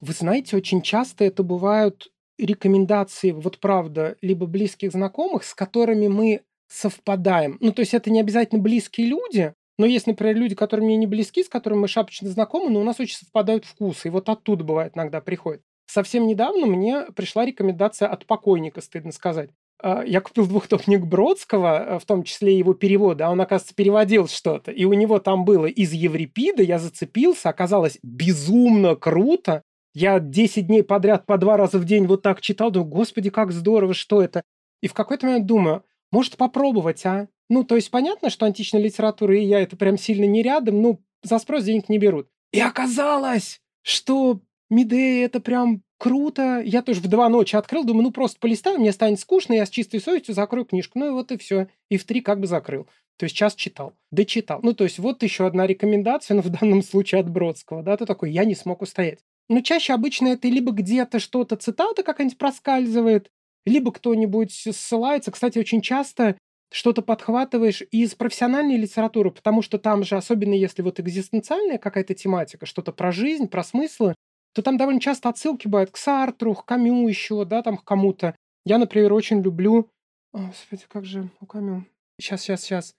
Вы 0.01 0.13
знаете, 0.13 0.57
очень 0.57 0.83
часто 0.83 1.25
это 1.25 1.43
бывают 1.43 2.13
рекомендации, 2.39 3.31
вот 3.31 3.59
правда, 3.59 4.17
либо 4.21 4.47
близких 4.47 4.93
знакомых, 4.93 5.45
с 5.45 5.55
которыми 5.55 6.09
мы 6.09 6.43
совпадаем. 6.69 7.57
Ну, 7.61 7.73
то 7.73 7.81
есть 7.81 7.95
это 7.95 8.11
не 8.11 8.21
обязательно 8.21 8.61
близкие 8.61 9.07
люди, 9.07 9.55
но 9.79 9.87
есть, 9.87 10.07
например, 10.07 10.37
люди, 10.37 10.55
которые 10.55 10.87
мне 10.87 10.97
не 10.97 11.07
близки, 11.07 11.43
с 11.43 11.49
которыми 11.49 11.81
мы 11.81 11.89
шапочно 11.89 12.29
знакомы, 12.29 12.71
но 12.71 12.81
у 12.81 12.85
нас 12.85 13.01
очень 13.01 13.17
совпадают 13.17 13.65
вкусы. 13.65 14.09
И 14.09 14.11
вот 14.11 14.29
оттуда 14.29 14.65
бывает 14.65 14.97
иногда 14.97 15.21
приходит. 15.21 15.63
Совсем 15.87 16.27
недавно 16.27 16.67
мне 16.67 17.03
пришла 17.15 17.45
рекомендация 17.45 18.09
от 18.09 18.27
покойника, 18.27 18.81
стыдно 18.81 19.13
сказать. 19.13 19.51
А, 19.85 20.03
я 20.03 20.23
купил 20.23 20.47
двухтомник 20.47 21.05
Бродского, 21.05 21.85
э, 21.85 21.99
в 21.99 22.07
том 22.07 22.23
числе 22.23 22.57
его 22.57 22.73
перевода, 22.73 23.27
а 23.27 23.31
он, 23.31 23.41
оказывается, 23.43 23.75
переводил 23.75 24.29
что-то. 24.29 24.71
И 24.71 24.87
у 24.87 24.95
него 24.95 25.19
там 25.19 25.45
было 25.45 25.67
из 25.67 25.93
Еврипида, 25.93 26.63
я 26.63 26.79
зацепился, 26.79 27.51
оказалось 27.51 27.99
безумно 28.03 28.97
круто. 28.97 29.63
Я 29.93 30.21
10 30.21 30.69
дней 30.69 30.83
подряд 30.83 31.27
по 31.27 31.37
два 31.37 31.59
раза 31.59 31.79
в 31.79 31.85
день 31.85 32.07
вот 32.07 32.23
так 32.23 32.41
читал, 32.41 32.71
думаю, 32.71 32.89
господи, 32.89 33.29
как 33.29 33.53
здорово, 33.53 33.93
что 33.93 34.23
это. 34.23 34.43
И 34.81 34.89
в 34.89 34.95
какой-то 34.95 35.27
момент 35.27 35.45
думаю, 35.45 35.85
может 36.11 36.39
попробовать, 36.39 37.05
а? 37.05 37.29
Ну, 37.51 37.63
то 37.63 37.77
есть 37.77 37.91
понятно, 37.91 38.31
что 38.31 38.47
античная 38.47 38.81
литература 38.81 39.37
и 39.37 39.45
я 39.45 39.61
это 39.61 39.77
прям 39.77 39.99
сильно 39.99 40.25
не 40.25 40.43
рядом, 40.43 40.81
ну, 40.81 41.05
за 41.23 41.39
спрос 41.39 41.65
денег 41.65 41.91
не 41.91 41.99
берут. 41.99 42.29
И 42.53 42.61
оказалось, 42.61 43.61
что 43.83 44.41
Медея 44.71 45.27
это 45.27 45.41
прям 45.41 45.83
круто. 46.05 46.61
Я 46.63 46.83
тоже 46.83 47.01
в 47.01 47.09
два 47.09 47.31
ночи 47.31 47.57
открыл, 47.57 47.83
думаю, 47.83 48.03
ну 48.03 48.11
просто 48.11 48.39
полистаю, 48.39 48.79
мне 48.79 48.93
станет 48.93 49.19
скучно, 49.19 49.55
я 49.55 49.65
с 49.65 49.71
чистой 49.71 50.03
совестью 50.03 50.35
закрою 50.35 50.67
книжку. 50.67 50.99
Ну 50.99 51.07
и 51.07 51.11
вот 51.11 51.33
и 51.33 51.39
все. 51.39 51.69
И 51.89 51.97
в 51.97 52.05
три 52.05 52.21
как 52.21 52.41
бы 52.41 52.47
закрыл. 52.47 52.87
То 53.17 53.25
есть 53.25 53.35
час 53.35 53.55
читал, 53.55 53.95
дочитал. 54.11 54.61
Ну, 54.63 54.75
то 54.75 54.85
есть 54.85 54.99
вот 54.99 55.23
еще 55.23 55.47
одна 55.47 55.67
рекомендация, 55.67 56.35
но 56.35 56.43
в 56.43 56.51
данном 56.51 56.83
случае 56.83 57.23
от 57.23 57.31
Бродского, 57.31 57.83
да, 57.83 57.97
ты 57.97 58.05
такой, 58.05 58.31
я 58.33 58.45
не 58.45 58.55
смог 58.55 58.83
устоять. 58.83 59.21
Но 59.49 59.63
чаще 59.63 59.95
обычно 59.95 60.29
это 60.29 60.47
либо 60.47 60.73
где-то 60.73 61.21
что-то, 61.21 61.57
цитата 61.57 62.03
какая-нибудь 62.03 62.37
проскальзывает, 62.37 63.31
либо 63.65 63.91
кто-нибудь 63.91 64.53
ссылается. 64.53 65.31
Кстати, 65.31 65.59
очень 65.59 65.81
часто 65.81 66.37
что-то 66.71 67.01
подхватываешь 67.01 67.83
из 67.93 68.15
профессиональной 68.15 68.77
литературы, 68.77 69.31
потому 69.31 69.63
что 69.63 69.79
там 69.79 70.05
же, 70.05 70.17
особенно 70.17 70.53
если 70.53 70.83
вот 70.83 71.01
экзистенциальная 71.01 71.79
какая-то 71.79 72.13
тематика, 72.13 72.67
что-то 72.67 72.93
про 72.93 73.11
жизнь, 73.11 73.49
про 73.49 73.65
смыслы, 73.65 74.15
то 74.55 74.63
там 74.63 74.77
довольно 74.77 75.01
часто 75.01 75.29
отсылки 75.29 75.67
бывают 75.67 75.91
к 75.91 75.97
Сартру, 75.97 76.55
к 76.55 76.65
Камю 76.65 77.07
еще, 77.09 77.45
да, 77.45 77.63
там 77.63 77.77
к 77.77 77.85
кому-то. 77.85 78.35
Я, 78.65 78.79
например, 78.79 79.13
очень 79.13 79.43
люблю... 79.43 79.91
О, 80.33 80.47
Господи, 80.47 80.85
как 80.89 81.05
же 81.05 81.29
у 81.41 81.47
Камю? 81.47 81.85
Сейчас, 82.21 82.43
сейчас, 82.43 82.63
сейчас. 82.63 82.95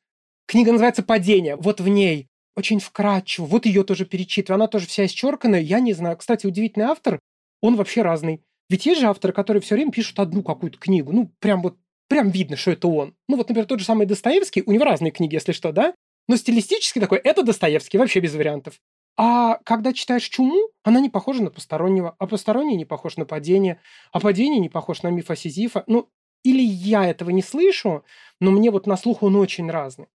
Книга 0.48 0.72
называется 0.72 1.02
«Падение». 1.02 1.56
Вот 1.56 1.80
в 1.80 1.88
ней 1.88 2.28
очень 2.56 2.80
вкрадчиво. 2.80 3.46
Вот 3.46 3.66
ее 3.66 3.84
тоже 3.84 4.06
перечитываю. 4.06 4.56
Она 4.56 4.68
тоже 4.68 4.88
вся 4.88 5.06
исчерканная. 5.06 5.62
Я 5.62 5.80
не 5.80 5.94
знаю. 5.94 6.18
Кстати, 6.18 6.46
удивительный 6.46 6.86
автор. 6.86 7.20
Он 7.62 7.76
вообще 7.76 8.02
разный. 8.02 8.42
Ведь 8.70 8.86
есть 8.86 9.02
же 9.02 9.08
авторы, 9.08 9.34
которые 9.34 9.62
все 9.62 9.76
время 9.76 9.92
пишут 9.92 10.20
одну 10.20 10.44
какую-то 10.44 10.78
книгу. 10.78 11.12
Ну, 11.12 11.32
прям 11.40 11.62
вот, 11.62 11.78
прям 12.08 12.30
видно, 12.30 12.58
что 12.58 12.72
это 12.72 12.88
он. 12.88 13.16
Ну, 13.28 13.38
вот, 13.38 13.50
например, 13.50 13.68
тот 13.68 13.80
же 13.80 13.86
самый 13.86 14.06
Достоевский. 14.06 14.64
У 14.66 14.72
него 14.72 14.86
разные 14.86 15.12
книги, 15.12 15.36
если 15.36 15.52
что, 15.52 15.72
да? 15.72 15.94
Но 16.28 16.38
стилистически 16.38 17.00
такой, 17.00 17.20
это 17.20 17.44
Достоевский, 17.44 17.98
вообще 17.98 18.20
без 18.20 18.34
вариантов. 18.34 18.80
А 19.18 19.60
когда 19.64 19.94
читаешь 19.94 20.28
«Чуму», 20.28 20.70
она 20.84 21.00
не 21.00 21.10
похожа 21.10 21.42
на 21.42 21.50
постороннего, 21.50 22.16
а 22.20 22.28
посторонний 22.28 22.76
не 22.76 22.86
похож 22.86 23.16
на 23.16 23.26
падение, 23.26 23.80
а 24.12 24.20
падение 24.20 24.60
не 24.60 24.70
похож 24.70 25.04
на 25.04 25.08
миф 25.10 25.32
о 25.32 25.36
Сизифа. 25.36 25.84
Ну, 25.88 26.10
или 26.44 26.62
я 26.62 27.06
этого 27.06 27.30
не 27.30 27.42
слышу, 27.42 28.04
но 28.40 28.52
мне 28.52 28.72
вот 28.72 28.88
на 28.88 28.98
слух 28.98 29.24
он 29.24 29.36
очень 29.38 29.72
разный. 29.72 30.08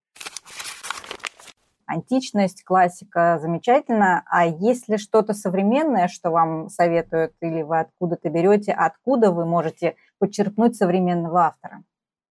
Античность, 1.86 2.62
классика 2.62 3.38
замечательно. 3.40 4.22
А 4.30 4.46
есть 4.46 4.88
ли 4.88 4.96
что-то 4.96 5.32
современное, 5.32 6.06
что 6.06 6.30
вам 6.30 6.68
советуют, 6.68 7.32
или 7.40 7.62
вы 7.62 7.80
откуда-то 7.80 8.28
берете, 8.28 8.72
откуда 8.72 9.32
вы 9.32 9.44
можете 9.44 9.96
подчеркнуть 10.18 10.76
современного 10.76 11.46
автора? 11.46 11.82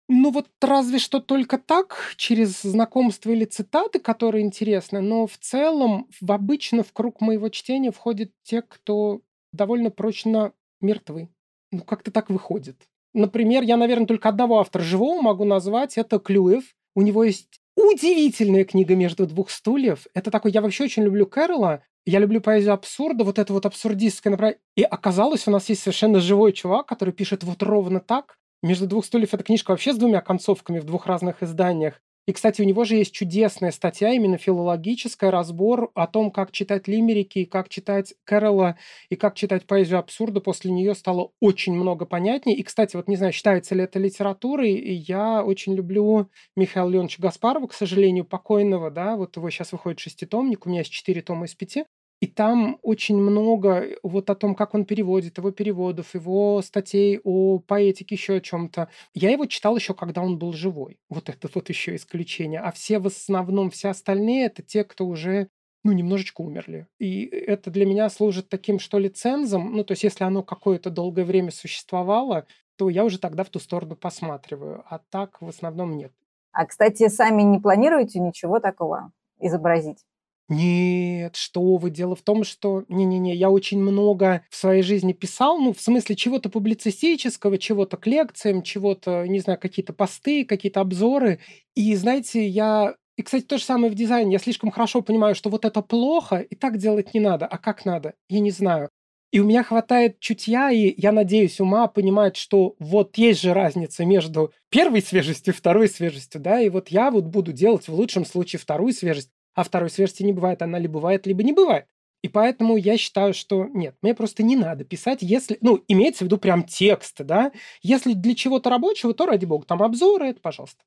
Ну 0.08 0.32
вот 0.32 0.48
разве 0.62 1.00
что 1.00 1.20
только 1.20 1.58
так, 1.58 2.14
через 2.16 2.62
знакомство 2.62 3.32
или 3.32 3.46
цитаты, 3.46 4.00
которые 4.00 4.44
интересны, 4.46 5.02
но 5.02 5.26
в 5.26 5.38
целом 5.40 6.08
в 6.22 6.32
обычно 6.32 6.84
в 6.84 6.94
круг 6.94 7.22
моего 7.22 7.50
чтения 7.50 7.92
входят 7.92 8.30
те, 8.44 8.62
кто 8.62 9.22
довольно 9.52 9.90
прочно 9.90 10.54
мертвы. 10.80 11.30
Ну 11.72 11.82
как-то 11.82 12.12
так 12.12 12.30
выходит. 12.30 12.78
Например, 13.14 13.64
я, 13.64 13.78
наверное, 13.78 14.06
только 14.06 14.30
одного 14.30 14.60
автора 14.60 14.84
живого 14.84 15.22
могу 15.22 15.44
назвать, 15.44 15.98
это 15.98 16.20
Клюев. 16.20 16.76
У 16.96 17.02
него 17.02 17.24
есть 17.24 17.60
удивительная 17.76 18.64
книга 18.66 18.96
«Между 18.96 19.26
двух 19.26 19.50
стульев». 19.50 20.06
Это 20.14 20.30
такой, 20.30 20.52
я 20.52 20.62
вообще 20.62 20.84
очень 20.84 21.04
люблю 21.04 21.26
Кэрола, 21.26 21.82
я 22.06 22.20
люблю 22.20 22.42
поэзию 22.42 22.74
абсурда, 22.74 23.24
вот 23.24 23.40
это 23.40 23.54
вот 23.54 23.66
абсурдистское 23.66 24.32
направление. 24.32 24.62
И 24.76 24.84
оказалось, 24.84 25.48
у 25.48 25.52
нас 25.52 25.68
есть 25.70 25.82
совершенно 25.82 26.20
живой 26.20 26.54
чувак, 26.54 26.86
который 26.86 27.14
пишет 27.14 27.44
вот 27.44 27.64
ровно 27.64 28.00
так, 28.00 28.38
между 28.66 28.88
двух 28.88 29.06
стульев 29.06 29.34
эта 29.34 29.44
книжка 29.44 29.72
вообще 29.72 29.94
с 29.94 29.98
двумя 29.98 30.22
концовками 30.22 30.80
в 30.80 30.86
двух 30.86 31.06
разных 31.06 31.44
изданиях. 31.44 32.02
И, 32.28 32.34
кстати, 32.34 32.60
у 32.60 32.66
него 32.66 32.86
же 32.86 32.96
есть 32.96 33.14
чудесная 33.14 33.70
статья, 33.70 34.12
именно 34.12 34.40
филологическая, 34.40 35.30
разбор 35.30 35.92
о 35.94 36.08
том, 36.08 36.32
как 36.32 36.52
читать 36.52 36.88
лимерики, 36.88 37.40
и 37.40 37.46
как 37.46 37.70
читать 37.70 38.16
Кэрола, 38.24 38.78
и 39.10 39.16
как 39.16 39.36
читать 39.36 39.68
поэзию 39.68 40.00
абсурда. 40.00 40.42
После 40.42 40.72
нее 40.72 40.96
стало 40.96 41.32
очень 41.40 41.76
много 41.76 42.08
понятнее. 42.08 42.58
И, 42.58 42.64
кстати, 42.64 42.96
вот 42.96 43.08
не 43.08 43.16
знаю, 43.16 43.32
считается 43.32 43.76
ли 43.76 43.84
это 43.84 44.00
литературой, 44.00 44.72
и 44.72 44.94
я 44.94 45.44
очень 45.44 45.76
люблю 45.76 46.32
Михаила 46.56 46.90
Леоновича 46.90 47.22
Гаспарова, 47.22 47.68
к 47.68 47.74
сожалению, 47.74 48.26
покойного, 48.26 48.90
да, 48.90 49.16
вот 49.16 49.38
его 49.38 49.48
сейчас 49.52 49.72
выходит 49.72 50.00
шеститомник, 50.00 50.66
у 50.66 50.70
меня 50.70 50.80
есть 50.80 50.92
четыре 50.92 51.22
тома 51.22 51.46
из 51.46 51.54
пяти. 51.54 51.86
И 52.22 52.28
там 52.28 52.80
очень 52.82 53.18
много 53.18 53.70
э, 53.82 53.98
вот 54.04 54.30
о 54.30 54.36
том, 54.36 54.56
как 54.56 54.74
он 54.74 54.86
переводит, 54.86 55.38
его 55.38 55.52
переводов, 55.52 56.16
его 56.16 56.62
статей 56.62 57.20
о 57.24 57.60
поэтике, 57.60 58.16
еще 58.16 58.36
о 58.36 58.42
чем-то. 58.42 58.90
Я 59.14 59.32
его 59.32 59.46
читал 59.46 59.76
еще, 59.76 59.94
когда 59.94 60.22
он 60.22 60.38
был 60.38 60.54
живой. 60.54 60.98
Вот 61.10 61.30
это 61.30 61.50
вот 61.54 61.70
еще 61.70 61.96
исключение. 61.96 62.62
А 62.62 62.72
все 62.72 63.00
в 63.00 63.08
основном, 63.08 63.70
все 63.70 63.90
остальные, 63.90 64.46
это 64.46 64.62
те, 64.62 64.84
кто 64.84 65.06
уже 65.06 65.50
ну, 65.84 65.92
немножечко 65.92 66.42
умерли. 66.42 66.88
И 66.98 67.26
это 67.26 67.70
для 67.70 67.86
меня 67.86 68.10
служит 68.10 68.50
таким, 68.50 68.80
что 68.80 68.98
ли, 68.98 69.10
цензом. 69.10 69.76
Ну, 69.76 69.84
то 69.84 69.92
есть, 69.92 70.04
если 70.04 70.24
оно 70.24 70.42
какое-то 70.42 70.90
долгое 70.90 71.26
время 71.26 71.52
существовало, 71.52 72.48
то 72.76 72.90
я 72.90 73.06
уже 73.06 73.20
тогда 73.20 73.44
в 73.44 73.50
ту 73.50 73.60
сторону 73.60 73.96
посматриваю. 73.96 74.84
А 74.90 75.00
так 75.10 75.42
в 75.42 75.48
основном 75.48 75.96
нет. 75.96 76.12
А, 76.52 76.66
кстати, 76.66 77.08
сами 77.10 77.44
не 77.44 77.60
планируете 77.60 78.20
ничего 78.20 78.60
такого 78.60 79.12
изобразить? 79.40 80.00
Нет, 80.48 81.36
что 81.36 81.78
вы, 81.78 81.90
дело 81.90 82.16
в 82.16 82.22
том, 82.22 82.44
что... 82.44 82.84
Не-не-не, 82.88 83.36
я 83.36 83.50
очень 83.50 83.80
много 83.80 84.44
в 84.50 84.56
своей 84.56 84.84
жизни 84.84 85.12
писал, 85.14 85.58
ну, 85.58 85.74
в 85.74 85.82
смысле 85.82 86.16
чего-то 86.16 86.50
публицистического, 86.50 87.58
чего-то 87.58 87.98
к 87.98 88.06
лекциям, 88.06 88.62
чего-то, 88.62 89.26
не 89.28 89.40
знаю, 89.40 89.60
какие-то 89.60 89.94
посты, 89.94 90.46
какие-то 90.46 90.82
обзоры. 90.82 91.40
И, 91.76 91.96
знаете, 91.96 92.48
я... 92.48 92.96
И, 93.18 93.24
кстати, 93.24 93.44
то 93.44 93.58
же 93.58 93.64
самое 93.64 93.92
в 93.92 93.96
дизайне. 93.96 94.34
Я 94.34 94.40
слишком 94.40 94.70
хорошо 94.70 95.02
понимаю, 95.02 95.34
что 95.36 95.50
вот 95.50 95.66
это 95.66 95.82
плохо, 95.82 96.38
и 96.38 96.54
так 96.56 96.78
делать 96.78 97.14
не 97.14 97.22
надо. 97.22 97.48
А 97.48 97.58
как 97.58 97.86
надо? 97.86 98.14
Я 98.30 98.40
не 98.40 98.52
знаю. 98.52 98.90
И 99.32 99.40
у 99.40 99.44
меня 99.44 99.64
хватает 99.64 100.20
чутья, 100.20 100.72
и 100.72 100.94
я 100.96 101.12
надеюсь, 101.12 101.60
ума 101.60 101.88
понимает, 101.88 102.38
что 102.38 102.76
вот 102.80 103.18
есть 103.18 103.42
же 103.42 103.54
разница 103.54 104.06
между 104.06 104.54
первой 104.70 105.02
свежестью 105.02 105.54
и 105.54 105.58
второй 105.58 105.90
свежестью, 105.90 106.40
да, 106.40 106.62
и 106.62 106.70
вот 106.70 106.88
я 106.90 107.12
вот 107.12 107.26
буду 107.26 107.52
делать 107.52 107.88
в 107.90 107.94
лучшем 107.94 108.26
случае 108.26 108.60
вторую 108.62 108.94
свежесть, 108.94 109.32
а 109.56 109.64
второй 109.64 109.90
свежести 109.90 110.24
не 110.24 110.34
бывает, 110.34 110.62
она 110.62 110.78
либо 110.78 110.96
бывает, 110.96 111.26
либо 111.26 111.44
не 111.44 111.54
бывает. 111.54 111.88
И 112.22 112.28
поэтому 112.28 112.76
я 112.76 112.98
считаю, 112.98 113.34
что 113.34 113.66
нет, 113.66 113.96
мне 114.02 114.16
просто 114.16 114.44
не 114.44 114.56
надо 114.56 114.84
писать, 114.84 115.20
если, 115.22 115.58
ну, 115.62 115.84
имеется 115.88 116.24
в 116.24 116.28
виду 116.28 116.38
прям 116.38 116.64
текст, 116.64 117.22
да. 117.22 117.52
Если 117.82 118.14
для 118.14 118.36
чего-то 118.36 118.70
рабочего, 118.70 119.14
то, 119.14 119.26
ради 119.26 119.46
бога, 119.46 119.66
там 119.66 119.82
обзоры, 119.84 120.30
это 120.30 120.42
пожалуйста. 120.42 120.84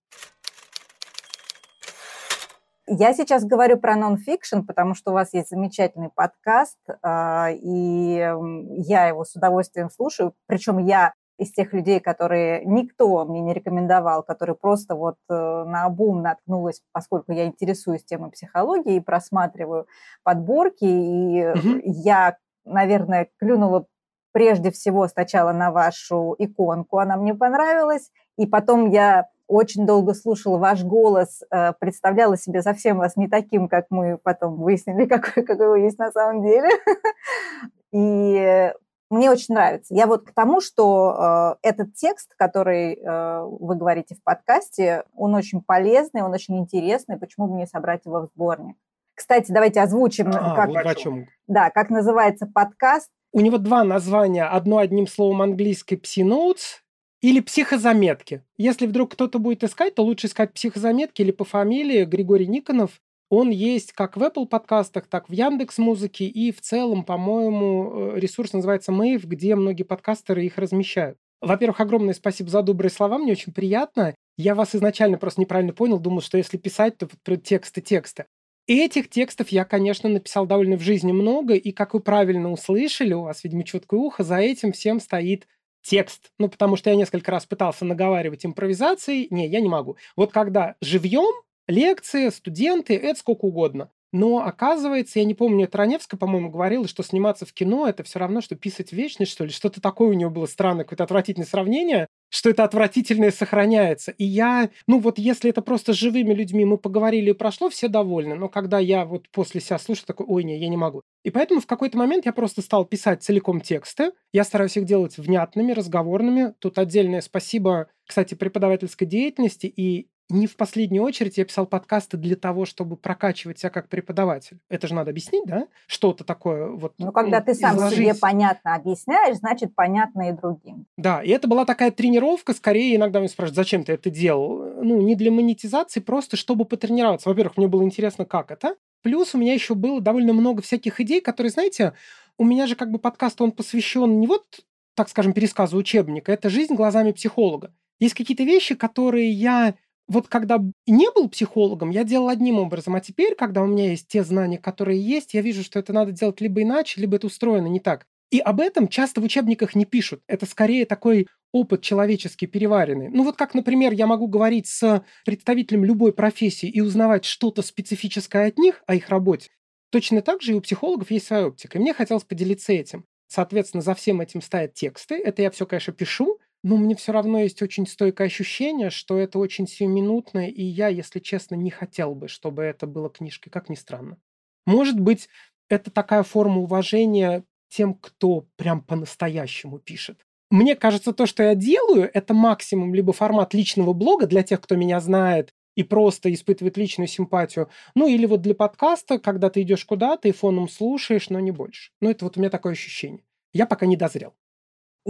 Я 2.90 3.12
сейчас 3.12 3.44
говорю 3.44 3.78
про 3.78 3.96
нон-фикшн, 3.96 4.62
потому 4.62 4.94
что 4.94 5.10
у 5.10 5.14
вас 5.14 5.34
есть 5.34 5.50
замечательный 5.50 6.08
подкаст, 6.08 6.78
а, 7.02 7.50
и 7.52 8.34
я 8.78 9.08
его 9.08 9.24
с 9.24 9.36
удовольствием 9.36 9.90
слушаю. 9.90 10.34
Причем 10.46 10.78
я 10.78 11.12
из 11.38 11.52
тех 11.52 11.72
людей, 11.72 12.00
которые 12.00 12.64
никто 12.64 13.24
мне 13.24 13.40
не 13.40 13.54
рекомендовал, 13.54 14.22
которые 14.22 14.56
просто 14.56 14.94
вот 14.94 15.16
э, 15.30 15.32
на 15.32 15.84
обум 15.84 16.20
наткнулась, 16.20 16.82
поскольку 16.92 17.32
я 17.32 17.46
интересуюсь 17.46 18.04
темой 18.04 18.30
психологии 18.30 18.96
и 18.96 19.00
просматриваю 19.00 19.86
подборки, 20.24 20.84
и 20.84 21.46
угу. 21.46 21.80
я, 21.84 22.36
наверное, 22.64 23.28
клюнула 23.38 23.86
прежде 24.32 24.70
всего 24.70 25.06
сначала 25.06 25.52
на 25.52 25.70
вашу 25.70 26.34
иконку, 26.38 26.98
она 26.98 27.16
мне 27.16 27.34
понравилась, 27.34 28.10
и 28.36 28.46
потом 28.46 28.90
я 28.90 29.28
очень 29.46 29.86
долго 29.86 30.14
слушала 30.14 30.58
ваш 30.58 30.82
голос, 30.84 31.42
э, 31.50 31.72
представляла 31.78 32.36
себе 32.36 32.62
совсем 32.62 32.98
вас 32.98 33.16
не 33.16 33.28
таким, 33.28 33.68
как 33.68 33.86
мы 33.90 34.18
потом 34.18 34.56
выяснили, 34.56 35.06
какой, 35.08 35.44
какой 35.44 35.68
вы 35.68 35.78
есть 35.80 35.98
на 35.98 36.10
самом 36.10 36.42
деле. 36.42 36.68
И 37.90 38.72
мне 39.10 39.30
очень 39.30 39.54
нравится. 39.54 39.94
Я 39.94 40.06
вот 40.06 40.26
к 40.26 40.32
тому, 40.32 40.60
что 40.60 41.56
э, 41.62 41.68
этот 41.68 41.94
текст, 41.94 42.34
который 42.36 42.94
э, 42.94 43.42
вы 43.42 43.74
говорите 43.76 44.14
в 44.14 44.22
подкасте, 44.22 45.04
он 45.14 45.34
очень 45.34 45.62
полезный, 45.62 46.22
он 46.22 46.32
очень 46.32 46.58
интересный. 46.58 47.16
Почему 47.16 47.48
бы 47.48 47.56
не 47.56 47.66
собрать 47.66 48.04
его 48.04 48.20
в 48.20 48.26
сборник? 48.34 48.76
Кстати, 49.14 49.50
давайте 49.50 49.80
озвучим, 49.80 50.28
а, 50.28 50.54
как, 50.54 50.68
вот 50.68 50.76
о 50.76 50.94
чем. 50.94 51.26
Да, 51.46 51.70
как 51.70 51.90
называется 51.90 52.46
подкаст. 52.46 53.10
У 53.32 53.40
него 53.40 53.58
два 53.58 53.82
названия. 53.82 54.44
Одно 54.44 54.78
одним 54.78 55.06
словом 55.06 55.42
английский 55.42 55.96
«Psinotes», 55.96 56.82
или 57.20 57.40
психозаметки. 57.40 58.44
Если 58.56 58.86
вдруг 58.86 59.12
кто-то 59.12 59.38
будет 59.38 59.64
искать, 59.64 59.94
то 59.94 60.04
лучше 60.04 60.28
искать 60.28 60.52
психозаметки 60.52 61.22
или 61.22 61.32
по 61.32 61.44
фамилии 61.44 62.04
Григорий 62.04 62.46
Никонов. 62.46 63.00
Он 63.30 63.50
есть 63.50 63.92
как 63.92 64.16
в 64.16 64.22
Apple 64.22 64.46
подкастах, 64.46 65.06
так 65.06 65.28
в 65.28 65.32
Яндекс 65.32 65.78
Музыке 65.78 66.24
и 66.24 66.50
в 66.50 66.60
целом, 66.60 67.04
по-моему, 67.04 68.12
э, 68.14 68.20
ресурс 68.20 68.52
называется 68.52 68.92
Mave, 68.92 69.26
где 69.26 69.54
многие 69.54 69.82
подкастеры 69.82 70.46
их 70.46 70.56
размещают. 70.56 71.18
Во-первых, 71.40 71.80
огромное 71.80 72.14
спасибо 72.14 72.48
за 72.48 72.62
добрые 72.62 72.90
слова, 72.90 73.18
мне 73.18 73.32
очень 73.32 73.52
приятно. 73.52 74.14
Я 74.36 74.54
вас 74.54 74.74
изначально 74.74 75.18
просто 75.18 75.40
неправильно 75.40 75.72
понял, 75.72 75.98
думал, 75.98 76.20
что 76.20 76.38
если 76.38 76.56
писать, 76.56 76.96
то 76.96 77.08
вот 77.26 77.42
тексты, 77.42 77.80
тексты. 77.80 78.26
Этих 78.66 79.08
текстов 79.08 79.48
я, 79.48 79.64
конечно, 79.64 80.08
написал 80.08 80.46
довольно 80.46 80.76
в 80.76 80.82
жизни 80.82 81.12
много, 81.12 81.54
и, 81.54 81.72
как 81.72 81.94
вы 81.94 82.00
правильно 82.00 82.52
услышали, 82.52 83.14
у 83.14 83.22
вас, 83.22 83.42
видимо, 83.42 83.64
четкое 83.64 83.98
ухо, 83.98 84.24
за 84.24 84.36
этим 84.36 84.72
всем 84.72 85.00
стоит 85.00 85.46
текст. 85.82 86.30
Ну, 86.38 86.48
потому 86.48 86.76
что 86.76 86.90
я 86.90 86.96
несколько 86.96 87.30
раз 87.30 87.46
пытался 87.46 87.84
наговаривать 87.84 88.44
импровизацией. 88.44 89.28
Не, 89.30 89.48
я 89.48 89.60
не 89.60 89.68
могу. 89.68 89.96
Вот 90.16 90.32
когда 90.32 90.74
живьем, 90.82 91.32
лекции, 91.68 92.28
студенты, 92.30 92.96
это 92.96 93.18
сколько 93.18 93.44
угодно. 93.44 93.90
Но 94.10 94.38
оказывается, 94.38 95.18
я 95.18 95.26
не 95.26 95.34
помню, 95.34 95.66
это 95.66 95.76
Раневская, 95.78 96.18
по-моему, 96.18 96.50
говорила, 96.50 96.88
что 96.88 97.02
сниматься 97.02 97.44
в 97.44 97.52
кино 97.52 97.86
это 97.86 98.02
все 98.04 98.18
равно, 98.18 98.40
что 98.40 98.56
писать 98.56 98.92
вечность, 98.92 99.30
что 99.32 99.44
ли. 99.44 99.50
Что-то 99.50 99.82
такое 99.82 100.08
у 100.08 100.12
нее 100.14 100.30
было 100.30 100.46
странное, 100.46 100.84
какое-то 100.84 101.04
отвратительное 101.04 101.46
сравнение, 101.46 102.06
что 102.30 102.48
это 102.48 102.64
отвратительное 102.64 103.30
сохраняется. 103.30 104.12
И 104.12 104.24
я, 104.24 104.70
ну 104.86 104.98
вот 104.98 105.18
если 105.18 105.50
это 105.50 105.60
просто 105.60 105.92
с 105.92 105.96
живыми 105.96 106.32
людьми 106.32 106.64
мы 106.64 106.78
поговорили 106.78 107.30
и 107.30 107.34
прошло, 107.34 107.68
все 107.68 107.88
довольны. 107.88 108.34
Но 108.34 108.48
когда 108.48 108.78
я 108.78 109.04
вот 109.04 109.28
после 109.28 109.60
себя 109.60 109.78
слушаю, 109.78 110.06
такой, 110.06 110.24
ой, 110.26 110.42
не, 110.44 110.58
я 110.58 110.68
не 110.68 110.78
могу. 110.78 111.02
И 111.22 111.30
поэтому 111.30 111.60
в 111.60 111.66
какой-то 111.66 111.98
момент 111.98 112.24
я 112.24 112.32
просто 112.32 112.62
стал 112.62 112.86
писать 112.86 113.22
целиком 113.22 113.60
тексты. 113.60 114.12
Я 114.32 114.44
стараюсь 114.44 114.78
их 114.78 114.84
делать 114.86 115.18
внятными, 115.18 115.72
разговорными. 115.72 116.54
Тут 116.60 116.78
отдельное 116.78 117.20
спасибо, 117.20 117.88
кстати, 118.06 118.34
преподавательской 118.34 119.06
деятельности 119.06 119.66
и 119.66 120.08
не 120.30 120.46
в 120.46 120.56
последнюю 120.56 121.02
очередь 121.02 121.38
я 121.38 121.44
писал 121.44 121.66
подкасты 121.66 122.16
для 122.16 122.36
того, 122.36 122.66
чтобы 122.66 122.96
прокачивать 122.96 123.58
себя 123.58 123.70
как 123.70 123.88
преподаватель. 123.88 124.58
Это 124.68 124.86
же 124.86 124.94
надо 124.94 125.10
объяснить, 125.10 125.46
да? 125.46 125.66
Что-то 125.86 126.24
такое 126.24 126.68
вот. 126.68 126.94
Ну, 126.98 127.12
когда 127.12 127.40
ты 127.40 127.54
сам 127.54 127.76
изложить. 127.76 127.98
себе 127.98 128.14
понятно 128.14 128.74
объясняешь, 128.74 129.36
значит, 129.36 129.74
понятно 129.74 130.28
и 130.28 130.32
другим. 130.32 130.86
Да, 130.96 131.22
и 131.22 131.30
это 131.30 131.48
была 131.48 131.64
такая 131.64 131.90
тренировка, 131.90 132.52
скорее 132.52 132.96
иногда 132.96 133.20
меня 133.20 133.28
спрашивают, 133.28 133.56
зачем 133.56 133.84
ты 133.84 133.92
это 133.92 134.10
делал? 134.10 134.82
Ну, 134.82 135.00
не 135.00 135.14
для 135.14 135.30
монетизации, 135.30 136.00
просто 136.00 136.36
чтобы 136.36 136.66
потренироваться. 136.66 137.28
Во-первых, 137.28 137.56
мне 137.56 137.68
было 137.68 137.82
интересно, 137.82 138.24
как 138.26 138.50
это. 138.50 138.76
Плюс 139.02 139.34
у 139.34 139.38
меня 139.38 139.54
еще 139.54 139.74
было 139.74 140.00
довольно 140.00 140.32
много 140.32 140.60
всяких 140.60 141.00
идей, 141.00 141.20
которые, 141.20 141.50
знаете, 141.50 141.94
у 142.36 142.44
меня 142.44 142.66
же 142.66 142.76
как 142.76 142.90
бы 142.90 142.98
подкаст, 142.98 143.40
он 143.40 143.52
посвящен 143.52 144.20
не 144.20 144.26
вот, 144.26 144.60
так 144.94 145.08
скажем, 145.08 145.32
пересказу 145.32 145.76
учебника, 145.76 146.32
это 146.32 146.50
жизнь 146.50 146.74
глазами 146.74 147.12
психолога. 147.12 147.72
Есть 148.00 148.14
какие-то 148.14 148.44
вещи, 148.44 148.74
которые 148.74 149.30
я 149.30 149.74
вот 150.08 150.28
когда 150.28 150.58
не 150.86 151.10
был 151.14 151.28
психологом, 151.28 151.90
я 151.90 152.04
делал 152.04 152.28
одним 152.28 152.58
образом, 152.58 152.96
а 152.96 153.00
теперь, 153.00 153.34
когда 153.34 153.62
у 153.62 153.66
меня 153.66 153.90
есть 153.90 154.08
те 154.08 154.24
знания, 154.24 154.58
которые 154.58 155.00
есть, 155.00 155.34
я 155.34 155.42
вижу, 155.42 155.62
что 155.62 155.78
это 155.78 155.92
надо 155.92 156.12
делать 156.12 156.40
либо 156.40 156.62
иначе, 156.62 157.00
либо 157.00 157.16
это 157.16 157.26
устроено 157.26 157.66
не 157.66 157.80
так. 157.80 158.06
И 158.30 158.40
об 158.40 158.60
этом 158.60 158.88
часто 158.88 159.20
в 159.20 159.24
учебниках 159.24 159.74
не 159.74 159.84
пишут. 159.84 160.22
Это 160.26 160.44
скорее 160.46 160.84
такой 160.84 161.28
опыт 161.52 161.82
человеческий 161.82 162.46
переваренный. 162.46 163.08
Ну 163.08 163.24
вот 163.24 163.36
как, 163.36 163.54
например, 163.54 163.92
я 163.92 164.06
могу 164.06 164.26
говорить 164.26 164.66
с 164.66 165.02
представителем 165.24 165.84
любой 165.84 166.12
профессии 166.12 166.68
и 166.68 166.80
узнавать 166.80 167.24
что-то 167.24 167.62
специфическое 167.62 168.48
от 168.48 168.58
них, 168.58 168.82
о 168.86 168.94
их 168.94 169.08
работе. 169.08 169.50
Точно 169.90 170.20
так 170.20 170.42
же 170.42 170.52
и 170.52 170.54
у 170.54 170.60
психологов 170.60 171.10
есть 171.10 171.26
своя 171.26 171.46
оптика. 171.46 171.78
И 171.78 171.80
мне 171.80 171.94
хотелось 171.94 172.24
поделиться 172.24 172.72
этим. 172.72 173.04
Соответственно, 173.28 173.82
за 173.82 173.94
всем 173.94 174.20
этим 174.20 174.42
стоят 174.42 174.74
тексты. 174.74 175.16
Это 175.16 175.40
я 175.40 175.50
все, 175.50 175.64
конечно, 175.66 175.92
пишу, 175.92 176.38
но 176.68 176.76
мне 176.76 176.94
все 176.94 177.12
равно 177.12 177.38
есть 177.38 177.62
очень 177.62 177.86
стойкое 177.86 178.26
ощущение, 178.26 178.90
что 178.90 179.16
это 179.16 179.38
очень 179.38 179.66
сиюминутно, 179.66 180.46
и 180.50 180.62
я, 180.62 180.88
если 180.88 181.18
честно, 181.18 181.54
не 181.54 181.70
хотел 181.70 182.14
бы, 182.14 182.28
чтобы 182.28 182.62
это 182.62 182.86
было 182.86 183.08
книжкой, 183.08 183.50
как 183.50 183.70
ни 183.70 183.74
странно. 183.74 184.18
Может 184.66 185.00
быть, 185.00 185.30
это 185.70 185.90
такая 185.90 186.22
форма 186.22 186.60
уважения 186.60 187.42
тем, 187.70 187.94
кто 187.94 188.44
прям 188.56 188.82
по-настоящему 188.82 189.78
пишет. 189.78 190.26
Мне 190.50 190.76
кажется, 190.76 191.14
то, 191.14 191.24
что 191.24 191.42
я 191.42 191.54
делаю, 191.54 192.10
это 192.12 192.34
максимум 192.34 192.92
либо 192.94 193.14
формат 193.14 193.54
личного 193.54 193.94
блога 193.94 194.26
для 194.26 194.42
тех, 194.42 194.60
кто 194.60 194.76
меня 194.76 195.00
знает 195.00 195.54
и 195.74 195.84
просто 195.84 196.30
испытывает 196.34 196.76
личную 196.76 197.08
симпатию, 197.08 197.70
ну 197.94 198.06
или 198.06 198.26
вот 198.26 198.42
для 198.42 198.54
подкаста, 198.54 199.18
когда 199.18 199.48
ты 199.48 199.62
идешь 199.62 199.86
куда-то 199.86 200.28
и 200.28 200.32
фоном 200.32 200.68
слушаешь, 200.68 201.30
но 201.30 201.40
не 201.40 201.50
больше. 201.50 201.92
Ну 202.02 202.10
это 202.10 202.26
вот 202.26 202.36
у 202.36 202.40
меня 202.40 202.50
такое 202.50 202.72
ощущение. 202.72 203.24
Я 203.54 203.64
пока 203.64 203.86
не 203.86 203.96
дозрел. 203.96 204.34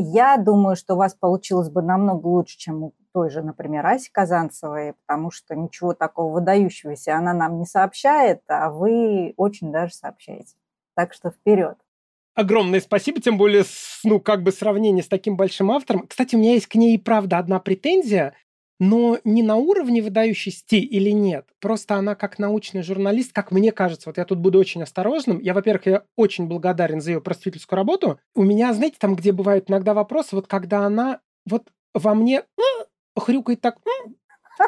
Я 0.00 0.36
думаю, 0.36 0.76
что 0.76 0.94
у 0.94 0.96
вас 0.98 1.14
получилось 1.14 1.70
бы 1.70 1.82
намного 1.82 2.28
лучше, 2.28 2.56
чем 2.56 2.84
у 2.84 2.94
той 3.12 3.30
же, 3.30 3.42
например, 3.42 3.84
Аси 3.84 4.10
Казанцевой, 4.12 4.94
потому 5.04 5.32
что 5.32 5.56
ничего 5.56 5.92
такого 5.92 6.34
выдающегося 6.34 7.16
она 7.16 7.32
нам 7.32 7.58
не 7.58 7.66
сообщает, 7.66 8.40
а 8.46 8.70
вы 8.70 9.34
очень 9.36 9.72
даже 9.72 9.94
сообщаете. 9.94 10.54
Так 10.94 11.12
что 11.12 11.30
вперед. 11.30 11.76
Огромное 12.36 12.80
спасибо, 12.80 13.20
тем 13.20 13.38
более, 13.38 13.64
ну, 14.04 14.20
как 14.20 14.44
бы 14.44 14.52
сравнение 14.52 15.02
с 15.02 15.08
таким 15.08 15.36
большим 15.36 15.72
автором. 15.72 16.06
Кстати, 16.06 16.36
у 16.36 16.38
меня 16.38 16.52
есть 16.52 16.68
к 16.68 16.76
ней 16.76 16.94
и 16.94 16.98
правда 16.98 17.38
одна 17.38 17.58
претензия 17.58 18.34
но 18.80 19.18
не 19.24 19.42
на 19.42 19.56
уровне 19.56 20.00
выдающести 20.02 20.76
или 20.76 21.10
нет. 21.10 21.46
Просто 21.60 21.96
она 21.96 22.14
как 22.14 22.38
научный 22.38 22.82
журналист, 22.82 23.32
как 23.32 23.50
мне 23.50 23.72
кажется, 23.72 24.08
вот 24.08 24.18
я 24.18 24.24
тут 24.24 24.38
буду 24.38 24.58
очень 24.58 24.82
осторожным. 24.82 25.40
Я, 25.40 25.52
во-первых, 25.54 25.86
я 25.86 26.02
очень 26.16 26.46
благодарен 26.46 27.00
за 27.00 27.12
ее 27.12 27.20
просветительскую 27.20 27.76
работу. 27.76 28.20
У 28.34 28.42
меня, 28.42 28.72
знаете, 28.72 28.96
там, 29.00 29.16
где 29.16 29.32
бывают 29.32 29.68
иногда 29.68 29.94
вопросы, 29.94 30.36
вот 30.36 30.46
когда 30.46 30.80
она 30.86 31.20
вот 31.44 31.68
во 31.94 32.14
мне 32.14 32.44
хрюкает 33.16 33.60
так, 33.60 33.78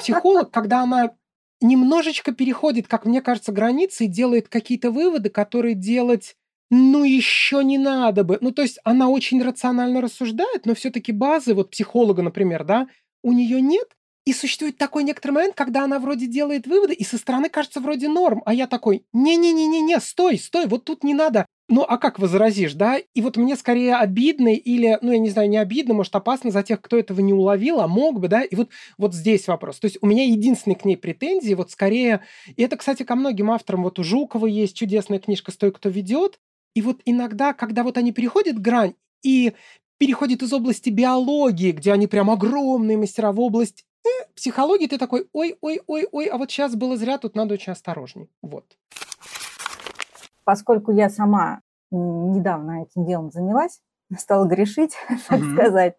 психолог, 0.01 0.51
когда 0.51 0.83
она 0.83 1.15
немножечко 1.61 2.33
переходит, 2.33 2.89
как 2.89 3.05
мне 3.05 3.23
кажется, 3.23 3.53
границы 3.53 4.07
и 4.07 4.09
делает 4.09 4.49
какие-то 4.49 4.91
выводы, 4.91 5.29
которые 5.29 5.75
делать 5.75 6.37
ну, 6.73 7.03
еще 7.03 7.65
не 7.65 7.79
надо 7.79 8.23
бы. 8.23 8.39
Ну, 8.41 8.53
то 8.53 8.63
есть 8.63 8.79
она 8.85 9.09
очень 9.09 9.43
рационально 9.43 10.01
рассуждает, 10.01 10.67
но 10.67 10.75
все-таки 10.77 11.11
базы, 11.11 11.53
вот 11.53 11.71
психолога, 11.71 12.23
например, 12.23 12.63
да, 12.63 12.87
у 13.23 13.33
нее 13.33 13.61
нет, 13.61 13.89
и 14.31 14.33
существует 14.33 14.79
такой 14.79 15.03
некоторый 15.03 15.33
момент, 15.33 15.57
когда 15.57 15.83
она 15.83 15.99
вроде 15.99 16.29
делает 16.29 16.69
выводы, 16.69 16.95
и 16.95 17.03
со 17.03 17.19
стороны 17.19 17.49
кажется 17.49 17.81
вроде 17.81 18.09
норм, 18.09 18.43
а 18.47 18.55
я 18.55 18.69
такой, 18.69 19.05
не-не-не-не-не, 19.13 19.99
стой, 19.99 20.39
стой, 20.39 20.69
вот 20.69 20.85
тут 20.85 21.03
не 21.03 21.15
надо. 21.15 21.47
Ну, 21.69 21.83
а 21.83 21.99
как 21.99 22.21
возразишь, 22.21 22.75
да? 22.75 22.99
И 22.99 23.23
вот 23.23 23.37
мне 23.37 23.57
скорее 23.57 23.97
обидно 23.97 24.55
или, 24.55 24.97
ну, 25.03 25.11
я 25.11 25.19
не 25.19 25.31
знаю, 25.31 25.51
не 25.51 25.57
обидно, 25.57 25.95
может, 25.95 26.15
опасно 26.15 26.53
за 26.53 26.63
тех, 26.63 26.81
кто 26.81 26.97
этого 26.97 27.21
не 27.21 27.33
уловил, 27.33 27.81
а 27.81 27.89
мог 27.89 28.21
бы, 28.21 28.29
да? 28.29 28.43
И 28.43 28.55
вот, 28.55 28.69
вот 28.99 29.15
здесь 29.17 29.49
вопрос. 29.49 29.81
То 29.81 29.87
есть 29.87 29.99
у 30.01 30.07
меня 30.07 30.25
единственные 30.25 30.77
к 30.77 30.85
ней 30.85 30.97
претензии, 30.97 31.55
вот 31.55 31.73
скорее... 31.73 32.21
И 32.55 32.63
это, 32.63 32.77
кстати, 32.77 33.03
ко 33.03 33.17
многим 33.17 33.51
авторам. 33.51 33.83
Вот 33.83 33.99
у 33.99 34.05
Жукова 34.05 34.47
есть 34.47 34.77
чудесная 34.77 35.19
книжка 35.19 35.51
«Стой, 35.51 35.73
кто 35.73 35.89
ведет». 35.89 36.39
И 36.77 36.83
вот 36.83 37.01
иногда, 37.05 37.53
когда 37.53 37.83
вот 37.83 37.99
они 37.99 38.13
переходят 38.13 38.61
грань, 38.61 38.95
и 39.25 39.55
переходит 39.99 40.43
из 40.43 40.53
области 40.53 40.89
биологии, 40.89 41.73
где 41.73 41.93
они 41.93 42.07
прям 42.07 42.31
огромные 42.31 42.97
мастера, 42.97 43.33
в 43.33 43.41
область 43.41 43.85
э, 44.05 44.27
психологии, 44.35 44.87
ты 44.87 44.99
такой, 44.99 45.29
ой-ой-ой-ой, 45.33 46.27
а 46.27 46.39
вот 46.39 46.51
сейчас 46.51 46.75
было 46.75 46.97
зря, 46.97 47.19
тут 47.19 47.35
надо 47.35 47.55
очень 47.55 47.73
осторожней. 47.73 48.31
Вот. 48.43 48.65
Поскольку 50.45 50.93
я 50.93 51.09
сама 51.09 51.61
недавно 51.91 52.83
этим 52.83 53.07
делом 53.07 53.31
занялась, 53.31 53.81
стала 54.19 54.47
грешить, 54.47 54.95
так 55.29 55.41
mm-hmm. 55.41 55.55
сказать, 55.55 55.97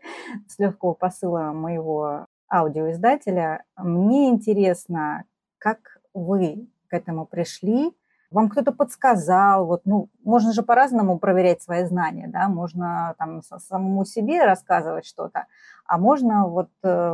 с 0.48 0.60
легкого 0.60 0.94
посыла 0.94 1.52
моего 1.54 2.28
аудиоиздателя, 2.52 3.64
мне 3.78 4.30
интересно, 4.30 5.24
как 5.58 6.00
вы 6.14 6.68
к 6.88 6.94
этому 6.94 7.26
пришли, 7.26 7.94
Вам 8.32 8.48
кто-то 8.50 8.72
подсказал, 8.72 9.68
вот, 9.68 9.82
ну, 9.86 10.10
можно 10.24 10.54
же 10.54 10.64
по-разному 10.64 11.20
проверять 11.20 11.62
свои 11.62 11.84
знания, 11.84 12.30
да, 12.30 12.48
можно 12.48 13.14
там 13.20 13.42
самому 13.44 14.06
себе 14.06 14.46
рассказывать 14.46 15.06
что-то, 15.06 15.48
а 15.86 15.98
можно 15.98 16.48
вот 16.48 16.70
э, 16.82 17.14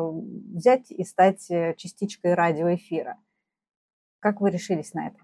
взять 0.54 0.92
и 0.92 1.04
стать 1.04 1.50
э, 1.50 1.74
частичкой 1.76 2.36
радиоэфира. 2.36 3.18
Как 4.20 4.42
вы 4.42 4.52
решились 4.52 4.94
на 4.94 5.08
это? 5.08 5.18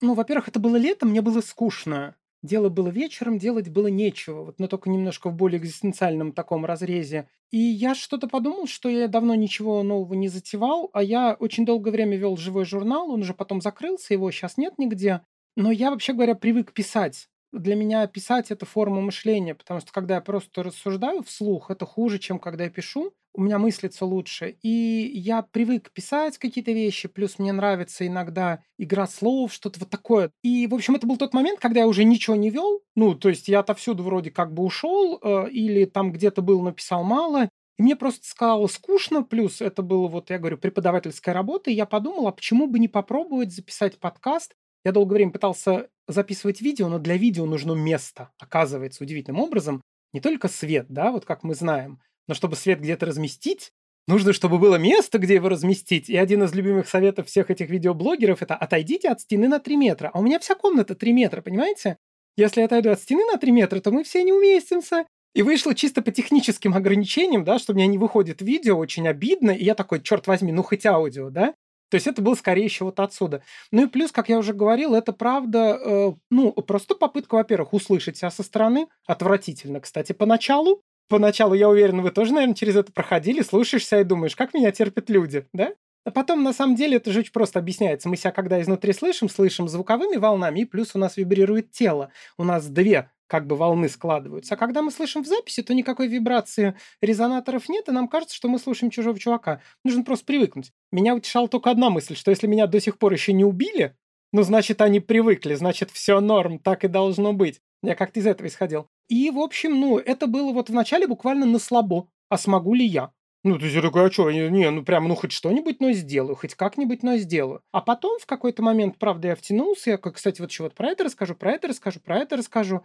Ну, 0.00 0.14
во-первых, 0.14 0.48
это 0.48 0.60
было 0.60 0.76
лето, 0.76 1.04
мне 1.04 1.20
было 1.20 1.40
скучно. 1.40 2.14
Дело 2.44 2.68
было 2.68 2.88
вечером, 2.88 3.38
делать 3.38 3.70
было 3.70 3.86
нечего, 3.86 4.44
вот, 4.44 4.58
но 4.60 4.68
только 4.68 4.90
немножко 4.90 5.30
в 5.30 5.34
более 5.34 5.58
экзистенциальном 5.58 6.32
таком 6.32 6.66
разрезе. 6.66 7.26
И 7.50 7.56
я 7.56 7.94
что-то 7.94 8.28
подумал, 8.28 8.66
что 8.66 8.90
я 8.90 9.08
давно 9.08 9.34
ничего 9.34 9.82
нового 9.82 10.12
не 10.12 10.28
затевал, 10.28 10.90
а 10.92 11.02
я 11.02 11.36
очень 11.40 11.64
долгое 11.64 11.90
время 11.90 12.18
вел 12.18 12.36
живой 12.36 12.66
журнал, 12.66 13.10
он 13.10 13.22
уже 13.22 13.32
потом 13.32 13.62
закрылся, 13.62 14.12
его 14.12 14.30
сейчас 14.30 14.58
нет 14.58 14.74
нигде. 14.76 15.22
Но 15.56 15.70
я, 15.72 15.90
вообще 15.90 16.12
говоря, 16.12 16.34
привык 16.34 16.74
писать 16.74 17.28
для 17.50 17.76
меня 17.76 18.06
писать 18.08 18.50
это 18.50 18.66
форма 18.66 19.00
мышления, 19.00 19.54
потому 19.54 19.80
что 19.80 19.92
когда 19.92 20.16
я 20.16 20.20
просто 20.20 20.62
рассуждаю 20.62 21.22
вслух, 21.22 21.70
это 21.70 21.86
хуже, 21.86 22.18
чем 22.18 22.38
когда 22.38 22.64
я 22.64 22.70
пишу. 22.70 23.14
У 23.36 23.42
меня 23.42 23.58
мыслится 23.58 24.06
лучше. 24.06 24.56
И 24.62 25.10
я 25.14 25.42
привык 25.42 25.90
писать 25.92 26.38
какие-то 26.38 26.70
вещи, 26.70 27.08
плюс 27.08 27.38
мне 27.38 27.52
нравится 27.52 28.06
иногда 28.06 28.62
игра 28.78 29.08
слов, 29.08 29.52
что-то 29.52 29.80
вот 29.80 29.90
такое. 29.90 30.30
И, 30.42 30.68
в 30.68 30.74
общем, 30.74 30.94
это 30.94 31.06
был 31.06 31.16
тот 31.16 31.34
момент, 31.34 31.58
когда 31.58 31.80
я 31.80 31.88
уже 31.88 32.04
ничего 32.04 32.36
не 32.36 32.50
вел. 32.50 32.82
Ну, 32.94 33.16
то 33.16 33.28
есть 33.28 33.48
я 33.48 33.58
отовсюду 33.58 34.04
вроде 34.04 34.30
как 34.30 34.54
бы 34.54 34.62
ушел, 34.62 35.18
э, 35.20 35.50
или 35.50 35.84
там 35.84 36.12
где-то 36.12 36.42
был, 36.42 36.62
написал 36.62 37.02
мало. 37.02 37.48
И 37.76 37.82
мне 37.82 37.96
просто 37.96 38.24
сказало 38.26 38.68
скучно, 38.68 39.24
плюс 39.24 39.60
это 39.60 39.82
было, 39.82 40.06
вот 40.06 40.30
я 40.30 40.38
говорю, 40.38 40.58
преподавательская 40.58 41.34
работа, 41.34 41.70
и 41.70 41.74
я 41.74 41.86
подумал, 41.86 42.28
а 42.28 42.32
почему 42.32 42.68
бы 42.68 42.78
не 42.78 42.86
попробовать 42.86 43.52
записать 43.52 43.98
подкаст? 43.98 44.54
Я 44.84 44.92
долгое 44.92 45.16
время 45.16 45.32
пытался 45.32 45.88
записывать 46.06 46.60
видео, 46.60 46.88
но 46.88 46.98
для 46.98 47.16
видео 47.16 47.46
нужно 47.46 47.72
место. 47.72 48.30
Оказывается, 48.38 49.02
удивительным 49.02 49.40
образом, 49.40 49.80
не 50.12 50.20
только 50.20 50.46
свет, 50.46 50.86
да, 50.88 51.10
вот 51.10 51.24
как 51.24 51.42
мы 51.42 51.54
знаем, 51.54 52.00
но 52.28 52.34
чтобы 52.34 52.56
свет 52.56 52.80
где-то 52.80 53.06
разместить, 53.06 53.72
нужно, 54.06 54.32
чтобы 54.32 54.58
было 54.58 54.76
место, 54.76 55.18
где 55.18 55.34
его 55.34 55.48
разместить. 55.48 56.08
И 56.08 56.16
один 56.16 56.42
из 56.42 56.54
любимых 56.54 56.88
советов 56.88 57.26
всех 57.26 57.50
этих 57.50 57.68
видеоблогеров– 57.70 58.42
это 58.42 58.54
отойдите 58.54 59.08
от 59.08 59.20
стены 59.20 59.48
на 59.48 59.60
3 59.60 59.76
метра. 59.76 60.10
А 60.12 60.20
у 60.20 60.22
меня 60.22 60.38
вся 60.38 60.54
комната 60.54 60.94
3 60.94 61.12
метра, 61.12 61.40
понимаете? 61.40 61.98
Если 62.36 62.60
я 62.60 62.66
отойду 62.66 62.90
от 62.90 63.00
стены 63.00 63.24
на 63.26 63.38
3 63.38 63.52
метра, 63.52 63.80
то 63.80 63.90
мы 63.90 64.04
все 64.04 64.22
не 64.22 64.32
уместимся. 64.32 65.06
И 65.34 65.42
вышло 65.42 65.74
чисто 65.74 66.00
по 66.00 66.12
техническим 66.12 66.74
ограничениям, 66.74 67.44
да, 67.44 67.58
что 67.58 67.72
у 67.72 67.76
меня 67.76 67.88
не 67.88 67.98
выходит 67.98 68.40
видео, 68.40 68.78
очень 68.78 69.08
обидно, 69.08 69.50
и 69.50 69.64
я 69.64 69.74
такой, 69.74 70.00
черт 70.00 70.26
возьми, 70.28 70.52
ну 70.52 70.62
хоть 70.62 70.86
аудио, 70.86 71.30
да? 71.30 71.54
То 71.90 71.96
есть 71.96 72.06
это 72.06 72.22
было 72.22 72.34
скорее 72.34 72.64
еще 72.64 72.84
вот 72.84 72.98
отсюда. 73.00 73.42
Ну 73.70 73.84
и 73.84 73.86
плюс, 73.88 74.10
как 74.10 74.28
я 74.28 74.38
уже 74.38 74.52
говорил, 74.52 74.94
это 74.94 75.12
правда, 75.12 75.78
э, 75.80 76.12
ну, 76.30 76.52
просто 76.52 76.94
попытка, 76.94 77.34
во-первых, 77.34 77.72
услышать 77.72 78.16
себя 78.16 78.30
со 78.30 78.42
стороны. 78.42 78.88
Отвратительно, 79.06 79.80
кстати, 79.80 80.12
поначалу. 80.12 80.82
Поначалу, 81.08 81.54
я 81.54 81.68
уверен, 81.68 82.00
вы 82.00 82.10
тоже, 82.10 82.32
наверное, 82.32 82.54
через 82.54 82.76
это 82.76 82.92
проходили, 82.92 83.42
слушаешься 83.42 84.00
и 84.00 84.04
думаешь, 84.04 84.36
как 84.36 84.54
меня 84.54 84.72
терпят 84.72 85.10
люди, 85.10 85.46
да? 85.52 85.72
А 86.04 86.10
потом, 86.10 86.42
на 86.42 86.52
самом 86.52 86.76
деле, 86.76 86.98
это 86.98 87.10
же 87.12 87.20
очень 87.20 87.32
просто 87.32 87.58
объясняется. 87.58 88.08
Мы 88.08 88.16
себя, 88.16 88.30
когда 88.30 88.60
изнутри 88.60 88.92
слышим, 88.92 89.28
слышим 89.28 89.68
звуковыми 89.68 90.16
волнами, 90.16 90.60
и 90.60 90.64
плюс 90.64 90.94
у 90.94 90.98
нас 90.98 91.16
вибрирует 91.16 91.72
тело. 91.72 92.10
У 92.36 92.44
нас 92.44 92.66
две 92.68 93.10
как 93.26 93.46
бы 93.46 93.56
волны 93.56 93.88
складываются. 93.88 94.54
А 94.54 94.56
когда 94.58 94.82
мы 94.82 94.90
слышим 94.90 95.24
в 95.24 95.26
записи, 95.26 95.62
то 95.62 95.74
никакой 95.74 96.08
вибрации 96.08 96.76
резонаторов 97.00 97.68
нет, 97.70 97.88
и 97.88 97.92
нам 97.92 98.08
кажется, 98.08 98.36
что 98.36 98.48
мы 98.48 98.58
слушаем 98.58 98.90
чужого 98.90 99.18
чувака. 99.18 99.60
Нужно 99.82 100.04
просто 100.04 100.26
привыкнуть. 100.26 100.72
Меня 100.92 101.14
утешала 101.14 101.48
только 101.48 101.70
одна 101.70 101.88
мысль, 101.88 102.16
что 102.16 102.30
если 102.30 102.46
меня 102.46 102.66
до 102.66 102.80
сих 102.80 102.98
пор 102.98 103.12
еще 103.12 103.32
не 103.32 103.44
убили, 103.44 103.96
ну, 104.32 104.42
значит, 104.42 104.80
они 104.82 105.00
привыкли, 105.00 105.54
значит, 105.54 105.90
все 105.90 106.20
норм, 106.20 106.58
так 106.58 106.84
и 106.84 106.88
должно 106.88 107.32
быть. 107.32 107.60
Я 107.82 107.94
как-то 107.94 108.20
из 108.20 108.26
этого 108.26 108.46
исходил. 108.46 108.88
И, 109.08 109.30
в 109.30 109.38
общем, 109.38 109.78
ну, 109.80 109.98
это 109.98 110.26
было 110.26 110.52
вот 110.52 110.70
вначале 110.70 111.06
буквально 111.06 111.46
на 111.46 111.58
слабо. 111.58 112.08
А 112.28 112.38
смогу 112.38 112.74
ли 112.74 112.84
я? 112.86 113.12
Ну, 113.46 113.58
я 113.58 113.82
такой, 113.82 114.06
а 114.06 114.10
что, 114.10 114.30
не, 114.30 114.70
ну 114.70 114.82
прям, 114.82 115.06
ну 115.06 115.14
хоть 115.14 115.32
что-нибудь, 115.32 115.78
но 115.78 115.92
сделаю, 115.92 116.34
хоть 116.34 116.54
как-нибудь, 116.54 117.02
но 117.02 117.18
сделаю. 117.18 117.60
А 117.72 117.82
потом 117.82 118.18
в 118.18 118.24
какой-то 118.24 118.62
момент, 118.62 118.96
правда, 118.98 119.28
я 119.28 119.36
втянулся, 119.36 119.90
я, 119.90 119.98
кстати, 119.98 120.40
вот 120.40 120.50
еще 120.50 120.62
вот 120.62 120.74
про 120.74 120.88
это 120.88 121.04
расскажу, 121.04 121.34
про 121.34 121.52
это 121.52 121.68
расскажу, 121.68 122.00
про 122.00 122.20
это 122.20 122.38
расскажу. 122.38 122.84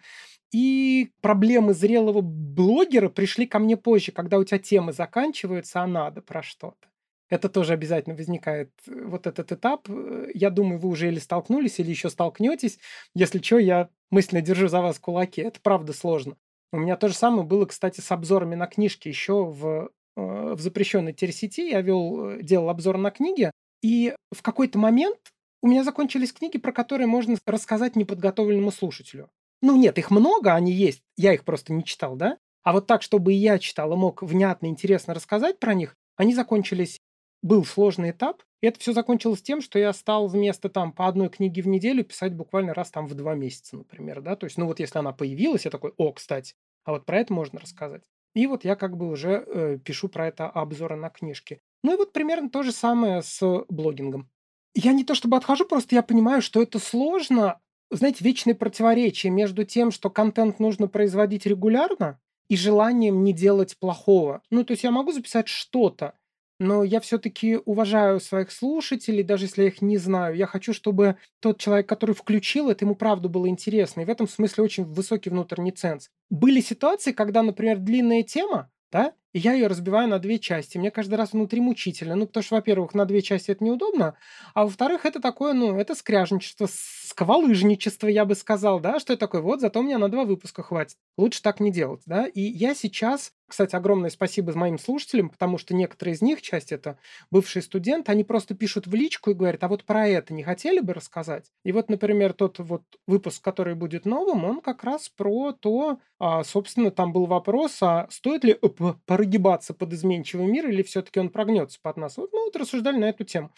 И 0.51 1.11
проблемы 1.21 1.73
зрелого 1.73 2.19
блогера 2.21 3.07
пришли 3.07 3.47
ко 3.47 3.59
мне 3.59 3.77
позже, 3.77 4.11
когда 4.11 4.37
у 4.37 4.43
тебя 4.43 4.59
темы 4.59 4.91
заканчиваются, 4.91 5.81
а 5.81 5.87
надо 5.87 6.21
про 6.21 6.43
что-то. 6.43 6.88
Это 7.29 7.49
тоже 7.49 7.73
обязательно 7.73 8.15
возникает, 8.15 8.71
э, 8.87 9.05
вот 9.05 9.27
этот 9.27 9.51
этап. 9.51 9.89
Э, 9.89 10.27
я 10.33 10.49
думаю, 10.49 10.79
вы 10.79 10.89
уже 10.89 11.07
или 11.07 11.19
столкнулись, 11.19 11.79
или 11.79 11.89
еще 11.89 12.09
столкнетесь. 12.09 12.79
Если 13.15 13.41
что, 13.41 13.57
я 13.57 13.89
мысленно 14.11 14.41
держу 14.41 14.67
за 14.67 14.81
вас 14.81 14.99
кулаки. 14.99 15.41
Это 15.41 15.59
правда 15.61 15.93
сложно. 15.93 16.35
У 16.71 16.77
меня 16.77 16.95
то 16.97 17.07
же 17.07 17.15
самое 17.15 17.43
было, 17.43 17.65
кстати, 17.65 18.01
с 18.01 18.11
обзорами 18.11 18.55
на 18.55 18.67
книжки 18.67 19.07
еще 19.07 19.45
в 19.45 19.89
Э, 20.19 20.53
в 20.55 20.61
запрещенной 20.61 21.13
терсети, 21.13 21.69
я 21.69 21.81
вел, 21.81 22.41
делал 22.41 22.69
обзор 22.69 22.97
на 22.97 23.11
книги, 23.11 23.51
и 23.81 24.13
в 24.31 24.41
какой-то 24.41 24.77
момент 24.77 25.17
у 25.61 25.67
меня 25.67 25.83
закончились 25.83 26.33
книги, 26.33 26.57
про 26.57 26.71
которые 26.71 27.07
можно 27.07 27.37
рассказать 27.45 27.95
неподготовленному 27.95 28.71
слушателю. 28.71 29.29
Ну 29.61 29.75
нет, 29.75 29.97
их 29.97 30.11
много, 30.11 30.53
они 30.53 30.71
есть, 30.71 31.01
я 31.17 31.33
их 31.33 31.43
просто 31.43 31.73
не 31.73 31.83
читал, 31.83 32.15
да? 32.15 32.37
А 32.63 32.73
вот 32.73 32.87
так, 32.87 33.01
чтобы 33.01 33.33
и 33.33 33.37
я 33.37 33.59
читал 33.59 33.93
и 33.93 33.95
мог 33.95 34.21
внятно, 34.21 34.67
интересно 34.67 35.13
рассказать 35.13 35.59
про 35.59 35.73
них, 35.73 35.95
они 36.17 36.33
закончились. 36.33 36.99
Был 37.41 37.63
сложный 37.65 38.11
этап, 38.11 38.43
и 38.61 38.67
это 38.67 38.79
все 38.79 38.91
закончилось 38.91 39.41
тем, 39.41 39.61
что 39.61 39.79
я 39.79 39.93
стал 39.93 40.27
вместо 40.27 40.69
там 40.69 40.91
по 40.91 41.07
одной 41.07 41.29
книге 41.29 41.61
в 41.61 41.67
неделю 41.67 42.03
писать 42.03 42.33
буквально 42.33 42.73
раз 42.73 42.91
там 42.91 43.07
в 43.07 43.13
два 43.15 43.33
месяца, 43.35 43.77
например, 43.77 44.21
да? 44.21 44.35
То 44.35 44.45
есть, 44.45 44.57
ну 44.57 44.65
вот 44.65 44.79
если 44.79 44.99
она 44.99 45.13
появилась, 45.13 45.65
я 45.65 45.71
такой, 45.71 45.93
о, 45.97 46.11
кстати, 46.11 46.55
а 46.83 46.91
вот 46.91 47.05
про 47.05 47.19
это 47.19 47.33
можно 47.33 47.59
рассказать. 47.59 48.03
И 48.35 48.45
вот 48.47 48.65
я 48.65 48.75
как 48.75 48.97
бы 48.97 49.09
уже 49.09 49.43
э, 49.47 49.79
пишу 49.83 50.09
про 50.09 50.27
это 50.27 50.49
обзоры 50.49 50.95
на 50.95 51.09
книжки. 51.09 51.61
Ну 51.83 51.93
и 51.93 51.97
вот 51.97 52.13
примерно 52.13 52.49
то 52.49 52.63
же 52.63 52.71
самое 52.71 53.21
с 53.21 53.65
блогингом. 53.69 54.29
Я 54.75 54.93
не 54.93 55.03
то 55.03 55.15
чтобы 55.15 55.37
отхожу, 55.37 55.65
просто 55.65 55.95
я 55.95 56.03
понимаю, 56.03 56.41
что 56.41 56.61
это 56.61 56.79
сложно. 56.79 57.59
Знаете, 57.89 58.23
вечное 58.23 58.53
противоречие 58.53 59.31
между 59.31 59.63
тем, 59.63 59.91
что 59.91 60.09
контент 60.09 60.59
нужно 60.59 60.87
производить 60.87 61.45
регулярно, 61.45 62.19
и 62.49 62.57
желанием 62.57 63.23
не 63.23 63.31
делать 63.31 63.77
плохого. 63.77 64.41
Ну, 64.49 64.63
то 64.63 64.71
есть 64.71 64.83
я 64.83 64.91
могу 64.91 65.11
записать 65.11 65.47
что-то, 65.47 66.15
но 66.59 66.83
я 66.83 66.99
все-таки 66.99 67.57
уважаю 67.65 68.19
своих 68.19 68.51
слушателей, 68.51 69.23
даже 69.23 69.45
если 69.45 69.63
я 69.63 69.67
их 69.69 69.81
не 69.81 69.97
знаю. 69.97 70.35
Я 70.35 70.45
хочу, 70.45 70.73
чтобы 70.73 71.17
тот 71.39 71.57
человек, 71.59 71.87
который 71.87 72.13
включил 72.15 72.69
это, 72.69 72.85
ему 72.85 72.95
правда 72.95 73.29
было 73.29 73.47
интересно. 73.47 74.01
И 74.01 74.05
в 74.05 74.09
этом 74.09 74.27
смысле 74.27 74.63
очень 74.65 74.83
высокий 74.85 75.29
внутренний 75.29 75.71
ценз. 75.71 76.09
Были 76.29 76.59
ситуации, 76.61 77.11
когда, 77.13 77.43
например, 77.43 77.77
длинная 77.79 78.23
тема, 78.23 78.69
да, 78.91 79.13
и 79.33 79.39
я 79.39 79.53
ее 79.53 79.67
разбиваю 79.67 80.09
на 80.09 80.17
две 80.19 80.39
части. 80.39 80.77
Мне 80.77 80.89
каждый 80.91 81.15
раз 81.15 81.33
внутри 81.33 81.61
мучительно. 81.61 82.15
Ну, 82.15 82.25
потому 82.25 82.43
что, 82.43 82.55
во-первых, 82.55 82.93
на 82.95 83.05
две 83.05 83.21
части 83.21 83.51
это 83.51 83.63
неудобно, 83.63 84.15
а 84.53 84.63
во-вторых, 84.65 85.05
это 85.05 85.19
такое, 85.21 85.53
ну, 85.53 85.77
это 85.77 85.95
скряжничество, 85.95 86.67
сквалыжничество, 86.69 88.07
я 88.07 88.25
бы 88.25 88.35
сказал, 88.35 88.79
да, 88.79 88.99
что 88.99 89.13
это 89.13 89.19
такое, 89.21 89.41
вот, 89.41 89.61
зато 89.61 89.79
у 89.79 89.83
меня 89.83 89.97
на 89.99 90.09
два 90.09 90.23
выпуска 90.25 90.63
хватит. 90.63 90.97
Лучше 91.17 91.41
так 91.41 91.59
не 91.59 91.71
делать, 91.71 92.01
да. 92.05 92.25
И 92.25 92.41
я 92.41 92.73
сейчас 92.75 93.31
кстати, 93.49 93.75
огромное 93.75 94.09
спасибо 94.09 94.53
моим 94.55 94.77
слушателям, 94.79 95.29
потому 95.29 95.57
что 95.57 95.73
некоторые 95.75 96.15
из 96.15 96.21
них, 96.21 96.41
часть 96.41 96.71
это 96.71 96.97
бывшие 97.31 97.61
студенты, 97.63 98.11
они 98.11 98.23
просто 98.23 98.55
пишут 98.55 98.87
в 98.87 98.93
личку 98.93 99.31
и 99.31 99.33
говорят, 99.33 99.63
а 99.63 99.67
вот 99.67 99.83
про 99.85 100.07
это 100.07 100.33
не 100.33 100.43
хотели 100.43 100.79
бы 100.79 100.93
рассказать? 100.93 101.51
И 101.63 101.71
вот, 101.71 101.89
например, 101.89 102.33
тот 102.33 102.59
вот 102.59 102.83
выпуск, 103.07 103.43
который 103.43 103.75
будет 103.75 104.05
новым, 104.05 104.45
он 104.45 104.61
как 104.61 104.83
раз 104.83 105.09
про 105.09 105.51
то, 105.51 105.99
а, 106.19 106.43
собственно, 106.43 106.91
там 106.91 107.11
был 107.13 107.25
вопрос, 107.25 107.77
а 107.81 108.07
стоит 108.11 108.43
ли 108.43 108.57
прогибаться 109.05 109.73
под 109.73 109.93
изменчивый 109.93 110.47
мир 110.47 110.67
или 110.69 110.83
все-таки 110.83 111.19
он 111.19 111.29
прогнется 111.29 111.79
под 111.81 111.97
нас? 111.97 112.17
Вот 112.17 112.31
мы 112.33 112.45
вот 112.45 112.55
рассуждали 112.55 112.97
на 112.97 113.09
эту 113.09 113.23
тему. 113.23 113.51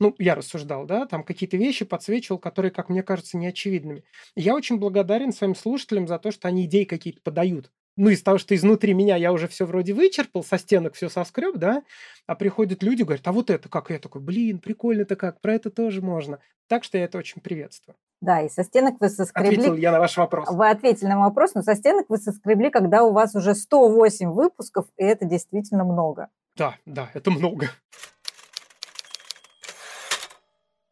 Ну, 0.00 0.14
я 0.18 0.34
рассуждал, 0.34 0.84
да, 0.86 1.06
там 1.06 1.24
какие-то 1.24 1.56
вещи 1.56 1.84
подсвечивал, 1.84 2.38
которые, 2.38 2.70
как 2.70 2.88
мне 2.88 3.02
кажется, 3.02 3.36
неочевидными. 3.36 4.04
Я 4.36 4.54
очень 4.54 4.78
благодарен 4.78 5.32
своим 5.32 5.54
слушателям 5.54 6.06
за 6.08 6.18
то, 6.18 6.30
что 6.30 6.48
они 6.48 6.64
идеи 6.66 6.84
какие-то 6.84 7.20
подают 7.22 7.70
ну, 7.98 8.10
из 8.10 8.22
того, 8.22 8.38
что 8.38 8.54
изнутри 8.54 8.94
меня 8.94 9.16
я 9.16 9.32
уже 9.32 9.48
все 9.48 9.66
вроде 9.66 9.92
вычерпал, 9.92 10.44
со 10.44 10.56
стенок 10.56 10.94
все 10.94 11.08
соскреб, 11.08 11.56
да, 11.56 11.82
а 12.26 12.36
приходят 12.36 12.82
люди, 12.82 13.02
говорят, 13.02 13.26
а 13.26 13.32
вот 13.32 13.50
это 13.50 13.68
как? 13.68 13.90
я 13.90 13.98
такой, 13.98 14.22
блин, 14.22 14.60
прикольно-то 14.60 15.16
как, 15.16 15.40
про 15.40 15.54
это 15.54 15.70
тоже 15.70 16.00
можно. 16.00 16.38
Так 16.68 16.84
что 16.84 16.96
я 16.96 17.04
это 17.04 17.18
очень 17.18 17.42
приветствую. 17.42 17.96
Да, 18.20 18.40
и 18.42 18.48
со 18.48 18.62
стенок 18.62 19.00
вы 19.00 19.08
соскребли... 19.08 19.56
Ответил 19.56 19.76
я 19.76 19.92
на 19.92 19.98
ваш 19.98 20.16
вопрос. 20.16 20.48
Вы 20.50 20.70
ответили 20.70 21.08
на 21.08 21.18
вопрос, 21.18 21.54
но 21.54 21.62
со 21.62 21.74
стенок 21.74 22.06
вы 22.08 22.18
соскребли, 22.18 22.70
когда 22.70 23.02
у 23.02 23.12
вас 23.12 23.34
уже 23.34 23.54
108 23.54 24.30
выпусков, 24.30 24.86
и 24.96 25.04
это 25.04 25.24
действительно 25.24 25.84
много. 25.84 26.28
Да, 26.56 26.76
да, 26.86 27.10
это 27.14 27.30
много. 27.30 27.70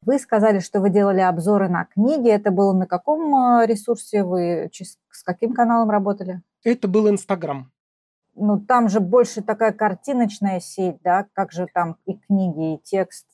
Вы 0.03 0.21
сказали, 0.21 0.61
что 0.61 0.81
вы 0.81 0.91
делали 0.91 1.21
обзоры 1.21 1.69
на 1.69 1.85
книги. 1.85 2.31
Это 2.31 2.53
было 2.53 2.73
на 2.73 2.87
каком 2.87 3.61
э, 3.61 3.67
ресурсе? 3.67 4.23
Вы 4.23 4.71
с 4.73 5.23
каким 5.25 5.53
каналом 5.53 5.91
работали? 5.91 6.43
Это 6.67 6.89
был 6.89 7.09
Инстаграм. 7.09 7.71
Ну, 8.35 8.59
там 8.59 8.89
же 8.89 8.99
больше 8.99 9.41
такая 9.41 9.73
картиночная 9.73 10.59
сеть, 10.59 10.97
да? 11.05 11.29
Как 11.33 11.53
же 11.53 11.69
там 11.73 11.97
и 12.07 12.15
книги, 12.15 12.75
и 12.75 12.79
текст? 12.83 13.25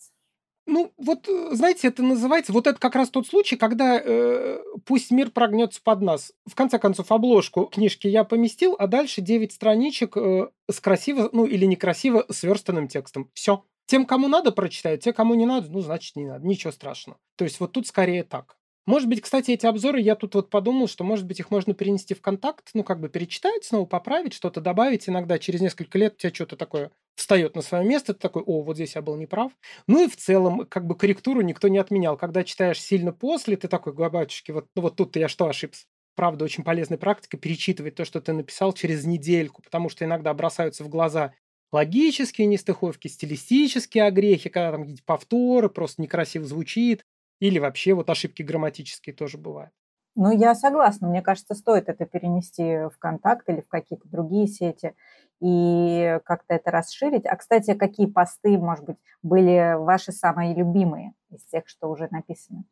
Ну, 0.66 0.92
вот, 0.98 1.26
э, 1.30 1.54
знаете, 1.54 1.88
это 1.88 2.02
называется, 2.02 2.52
вот 2.52 2.66
это 2.66 2.78
как 2.78 2.94
раз 2.94 3.08
тот 3.08 3.26
случай, 3.26 3.56
когда 3.56 3.98
э, 3.98 4.58
пусть 4.84 5.10
мир 5.10 5.30
прогнется 5.30 5.80
под 5.82 6.02
нас. 6.02 6.34
В 6.46 6.54
конце 6.54 6.78
концов, 6.78 7.10
обложку 7.10 7.64
книжки 7.64 8.06
я 8.06 8.24
поместил, 8.24 8.76
а 8.78 8.86
дальше 8.86 9.22
9 9.22 9.50
страничек 9.50 10.14
э, 10.18 10.50
с 10.70 10.80
красиво, 10.80 11.30
ну 11.32 11.46
или 11.46 11.64
некрасиво 11.64 12.26
сверстанным 12.28 12.86
текстом. 12.86 13.30
Все. 13.32 13.64
Тем, 13.86 14.04
кому 14.04 14.28
надо, 14.28 14.52
прочитают, 14.52 15.00
те, 15.00 15.14
кому 15.14 15.32
не 15.32 15.46
надо, 15.46 15.70
ну, 15.70 15.80
значит, 15.80 16.16
не 16.16 16.26
надо. 16.26 16.46
Ничего 16.46 16.70
страшного. 16.70 17.18
То 17.36 17.44
есть 17.44 17.60
вот 17.60 17.72
тут 17.72 17.86
скорее 17.86 18.24
так. 18.24 18.58
Может 18.86 19.08
быть, 19.08 19.20
кстати, 19.20 19.52
эти 19.52 19.64
обзоры, 19.64 20.00
я 20.00 20.16
тут 20.16 20.34
вот 20.34 20.50
подумал, 20.50 20.88
что, 20.88 21.04
может 21.04 21.24
быть, 21.24 21.38
их 21.38 21.50
можно 21.52 21.72
перенести 21.72 22.14
в 22.14 22.20
контакт, 22.20 22.70
ну, 22.74 22.82
как 22.82 22.98
бы 23.00 23.08
перечитать 23.08 23.64
снова, 23.64 23.86
поправить, 23.86 24.32
что-то 24.34 24.60
добавить. 24.60 25.08
Иногда 25.08 25.38
через 25.38 25.60
несколько 25.60 25.98
лет 25.98 26.14
у 26.14 26.16
тебя 26.16 26.34
что-то 26.34 26.56
такое 26.56 26.90
встает 27.14 27.54
на 27.54 27.62
свое 27.62 27.84
место, 27.84 28.12
ты 28.12 28.18
такой, 28.20 28.42
о, 28.42 28.62
вот 28.62 28.74
здесь 28.74 28.96
я 28.96 29.02
был 29.02 29.16
неправ. 29.16 29.52
Ну 29.86 30.02
и 30.04 30.08
в 30.08 30.16
целом, 30.16 30.66
как 30.66 30.86
бы 30.86 30.96
корректуру 30.96 31.42
никто 31.42 31.68
не 31.68 31.78
отменял. 31.78 32.16
Когда 32.16 32.42
читаешь 32.42 32.80
сильно 32.80 33.12
после, 33.12 33.56
ты 33.56 33.68
такой, 33.68 33.92
батюшки, 33.92 34.50
вот, 34.50 34.66
ну, 34.74 34.82
вот 34.82 34.96
тут-то 34.96 35.20
я 35.20 35.28
что 35.28 35.46
ошибся? 35.46 35.84
Правда, 36.16 36.44
очень 36.44 36.64
полезная 36.64 36.98
практика 36.98 37.36
перечитывать 37.36 37.94
то, 37.94 38.04
что 38.04 38.20
ты 38.20 38.32
написал 38.32 38.72
через 38.72 39.04
недельку, 39.04 39.62
потому 39.62 39.88
что 39.90 40.04
иногда 40.04 40.34
бросаются 40.34 40.82
в 40.82 40.88
глаза 40.88 41.34
логические 41.70 42.46
нестыховки, 42.48 43.08
стилистические 43.08 44.04
огрехи, 44.04 44.50
когда 44.50 44.72
там 44.72 44.82
какие-то 44.82 45.04
повторы, 45.06 45.70
просто 45.70 46.02
некрасиво 46.02 46.44
звучит, 46.44 47.04
или 47.42 47.58
вообще 47.58 47.94
вот 47.94 48.08
ошибки 48.10 48.42
грамматические 48.42 49.14
тоже 49.14 49.38
бывают. 49.38 49.72
Ну, 50.14 50.30
я 50.30 50.54
согласна. 50.54 51.08
Мне 51.08 51.22
кажется, 51.22 51.54
стоит 51.54 51.88
это 51.88 52.04
перенести 52.04 52.62
в 52.62 52.98
контакт 52.98 53.48
или 53.48 53.60
в 53.60 53.68
какие-то 53.68 54.08
другие 54.08 54.46
сети 54.46 54.94
и 55.40 56.18
как-то 56.24 56.54
это 56.54 56.70
расширить. 56.70 57.24
А, 57.26 57.36
кстати, 57.36 57.74
какие 57.74 58.06
посты, 58.06 58.58
может 58.58 58.84
быть, 58.84 58.98
были 59.22 59.74
ваши 59.78 60.12
самые 60.12 60.54
любимые 60.54 61.14
из 61.30 61.44
тех, 61.44 61.66
что 61.66 61.90
уже 61.90 62.08
написаны? 62.10 62.64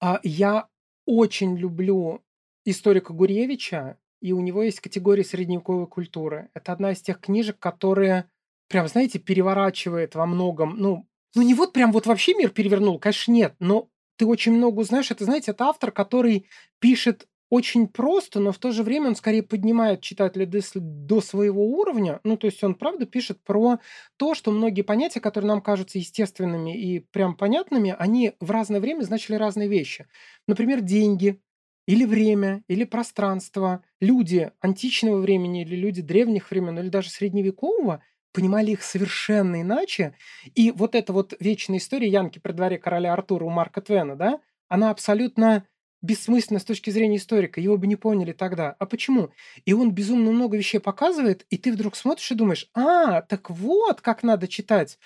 А, 0.00 0.20
я 0.22 0.68
очень 1.06 1.56
люблю 1.56 2.22
историка 2.64 3.12
Гуревича, 3.12 3.98
и 4.20 4.32
у 4.32 4.40
него 4.40 4.62
есть 4.62 4.80
категория 4.80 5.24
средневековой 5.24 5.86
культуры. 5.86 6.48
Это 6.54 6.72
одна 6.72 6.92
из 6.92 7.00
тех 7.02 7.20
книжек, 7.20 7.58
которые 7.58 8.30
прям, 8.68 8.88
знаете, 8.88 9.18
переворачивает 9.18 10.14
во 10.14 10.26
многом, 10.26 10.76
ну, 10.78 11.06
ну 11.34 11.42
не 11.42 11.54
вот 11.54 11.72
прям 11.72 11.92
вот 11.92 12.06
вообще 12.06 12.34
мир 12.34 12.50
перевернул, 12.50 12.98
конечно, 12.98 13.30
нет, 13.32 13.54
но 13.60 13.88
ты 14.16 14.26
очень 14.26 14.52
много 14.52 14.80
узнаешь. 14.80 15.10
Это, 15.10 15.24
знаете, 15.24 15.52
это 15.52 15.66
автор, 15.66 15.92
который 15.92 16.46
пишет 16.78 17.26
очень 17.48 17.86
просто, 17.86 18.40
но 18.40 18.50
в 18.50 18.58
то 18.58 18.72
же 18.72 18.82
время 18.82 19.08
он 19.08 19.16
скорее 19.16 19.42
поднимает 19.42 20.00
читателя 20.00 20.46
до, 20.46 20.60
до 20.74 21.20
своего 21.20 21.64
уровня. 21.64 22.20
Ну, 22.24 22.36
то 22.36 22.46
есть 22.46 22.62
он, 22.64 22.74
правда, 22.74 23.06
пишет 23.06 23.40
про 23.44 23.78
то, 24.16 24.34
что 24.34 24.50
многие 24.50 24.82
понятия, 24.82 25.20
которые 25.20 25.48
нам 25.48 25.60
кажутся 25.60 25.98
естественными 25.98 26.76
и 26.76 26.98
прям 26.98 27.36
понятными, 27.36 27.94
они 27.96 28.32
в 28.40 28.50
разное 28.50 28.80
время 28.80 29.02
значили 29.02 29.36
разные 29.36 29.68
вещи. 29.68 30.06
Например, 30.48 30.80
деньги, 30.80 31.40
или 31.86 32.04
время, 32.04 32.64
или 32.66 32.82
пространство. 32.82 33.84
Люди 34.00 34.50
античного 34.60 35.18
времени, 35.18 35.62
или 35.62 35.76
люди 35.76 36.02
древних 36.02 36.50
времен, 36.50 36.78
или 36.80 36.88
даже 36.88 37.10
средневекового– 37.10 38.02
понимали 38.36 38.72
их 38.72 38.82
совершенно 38.82 39.62
иначе. 39.62 40.14
И 40.54 40.70
вот 40.70 40.94
эта 40.94 41.14
вот 41.14 41.32
вечная 41.40 41.78
история 41.78 42.08
Янки 42.08 42.38
при 42.38 42.52
дворе 42.52 42.76
короля 42.76 43.14
Артура 43.14 43.46
у 43.46 43.48
Марка 43.48 43.80
Твена, 43.80 44.14
да, 44.14 44.40
она 44.68 44.90
абсолютно 44.90 45.66
бессмысленна 46.02 46.60
с 46.60 46.64
точки 46.64 46.90
зрения 46.90 47.16
историка. 47.16 47.62
Его 47.62 47.78
бы 47.78 47.86
не 47.86 47.96
поняли 47.96 48.32
тогда. 48.32 48.76
А 48.78 48.84
почему? 48.84 49.30
И 49.64 49.72
он 49.72 49.90
безумно 49.92 50.32
много 50.32 50.58
вещей 50.58 50.80
показывает, 50.80 51.46
и 51.48 51.56
ты 51.56 51.72
вдруг 51.72 51.96
смотришь 51.96 52.30
и 52.30 52.34
думаешь, 52.34 52.68
а, 52.74 53.22
так 53.22 53.48
вот, 53.48 54.02
как 54.02 54.22
надо 54.22 54.48
читать 54.48 54.98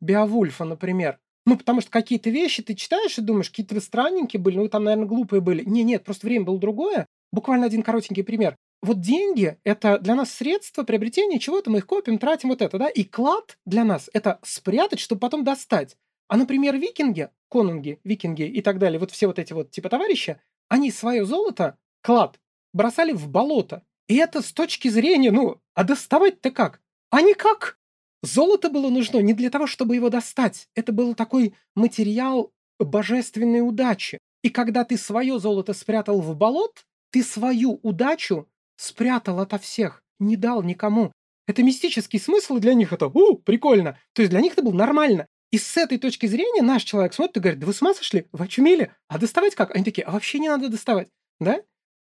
Беовульфа, 0.00 0.64
например. 0.64 1.18
Ну, 1.44 1.58
потому 1.58 1.80
что 1.80 1.90
какие-то 1.90 2.30
вещи 2.30 2.62
ты 2.62 2.74
читаешь 2.76 3.18
и 3.18 3.22
думаешь, 3.22 3.50
какие-то 3.50 3.80
странненькие 3.80 4.40
были, 4.40 4.58
ну, 4.58 4.68
там, 4.68 4.84
наверное, 4.84 5.08
глупые 5.08 5.40
были. 5.40 5.64
Не, 5.64 5.82
нет, 5.82 6.04
просто 6.04 6.28
время 6.28 6.44
было 6.44 6.60
другое. 6.60 7.08
Буквально 7.32 7.66
один 7.66 7.82
коротенький 7.82 8.22
пример 8.22 8.56
вот 8.82 9.00
деньги– 9.00 9.58
это 9.64 9.98
для 9.98 10.14
нас 10.14 10.32
средство 10.32 10.82
приобретения 10.82 11.38
чего-то, 11.38 11.70
мы 11.70 11.78
их 11.78 11.86
копим, 11.86 12.18
тратим 12.18 12.50
вот 12.50 12.62
это, 12.62 12.78
да, 12.78 12.88
и 12.88 13.04
клад 13.04 13.58
для 13.64 13.84
нас– 13.84 14.10
это 14.12 14.38
спрятать, 14.42 15.00
чтобы 15.00 15.20
потом 15.20 15.44
достать. 15.44 15.96
А, 16.28 16.36
например, 16.36 16.76
викинги, 16.76 17.30
конунги, 17.48 18.00
викинги 18.04 18.42
и 18.42 18.60
так 18.62 18.78
далее, 18.78 18.98
вот 18.98 19.10
все 19.10 19.26
вот 19.26 19.38
эти 19.38 19.52
вот 19.52 19.70
типа 19.70 19.88
товарищи, 19.88 20.40
они 20.68 20.90
свое 20.90 21.24
золото, 21.24 21.78
клад, 22.02 22.40
бросали 22.72 23.12
в 23.12 23.28
болото. 23.28 23.82
И 24.08 24.16
это 24.16 24.42
с 24.42 24.52
точки 24.52 24.88
зрения, 24.88 25.30
ну, 25.30 25.60
а 25.74 25.84
доставать-то 25.84 26.50
как? 26.50 26.80
А 27.10 27.22
никак. 27.22 27.78
Золото 28.22 28.70
было 28.70 28.88
нужно 28.88 29.18
не 29.18 29.34
для 29.34 29.50
того, 29.50 29.66
чтобы 29.66 29.94
его 29.94 30.10
достать. 30.10 30.68
Это 30.74 30.92
был 30.92 31.14
такой 31.14 31.54
материал 31.74 32.52
божественной 32.78 33.66
удачи. 33.66 34.18
И 34.42 34.50
когда 34.50 34.84
ты 34.84 34.96
свое 34.96 35.38
золото 35.38 35.72
спрятал 35.72 36.20
в 36.20 36.36
болот, 36.36 36.86
ты 37.10 37.22
свою 37.22 37.80
удачу 37.82 38.48
Спрятал 38.76 39.40
ото 39.40 39.58
всех, 39.58 40.02
не 40.18 40.36
дал 40.36 40.62
никому. 40.62 41.12
Это 41.46 41.62
мистический 41.62 42.18
смысл, 42.18 42.58
для 42.58 42.74
них 42.74 42.92
это 42.92 43.06
«У, 43.06 43.36
прикольно». 43.36 43.98
То 44.12 44.22
есть 44.22 44.30
для 44.30 44.40
них 44.40 44.52
это 44.52 44.62
было 44.62 44.74
нормально. 44.74 45.26
И 45.52 45.58
с 45.58 45.76
этой 45.76 45.98
точки 45.98 46.26
зрения 46.26 46.62
наш 46.62 46.82
человек 46.82 47.14
смотрит 47.14 47.36
и 47.36 47.40
говорит, 47.40 47.60
да 47.60 47.66
вы 47.66 47.72
с 47.72 47.80
ума 47.80 47.94
сошли? 47.94 48.26
Вы 48.32 48.44
очумели? 48.44 48.92
А 49.08 49.18
доставать 49.18 49.54
как? 49.54 49.74
Они 49.74 49.84
такие, 49.84 50.02
а 50.04 50.10
вообще 50.10 50.38
не 50.38 50.48
надо 50.48 50.68
доставать. 50.68 51.08
Да? 51.40 51.62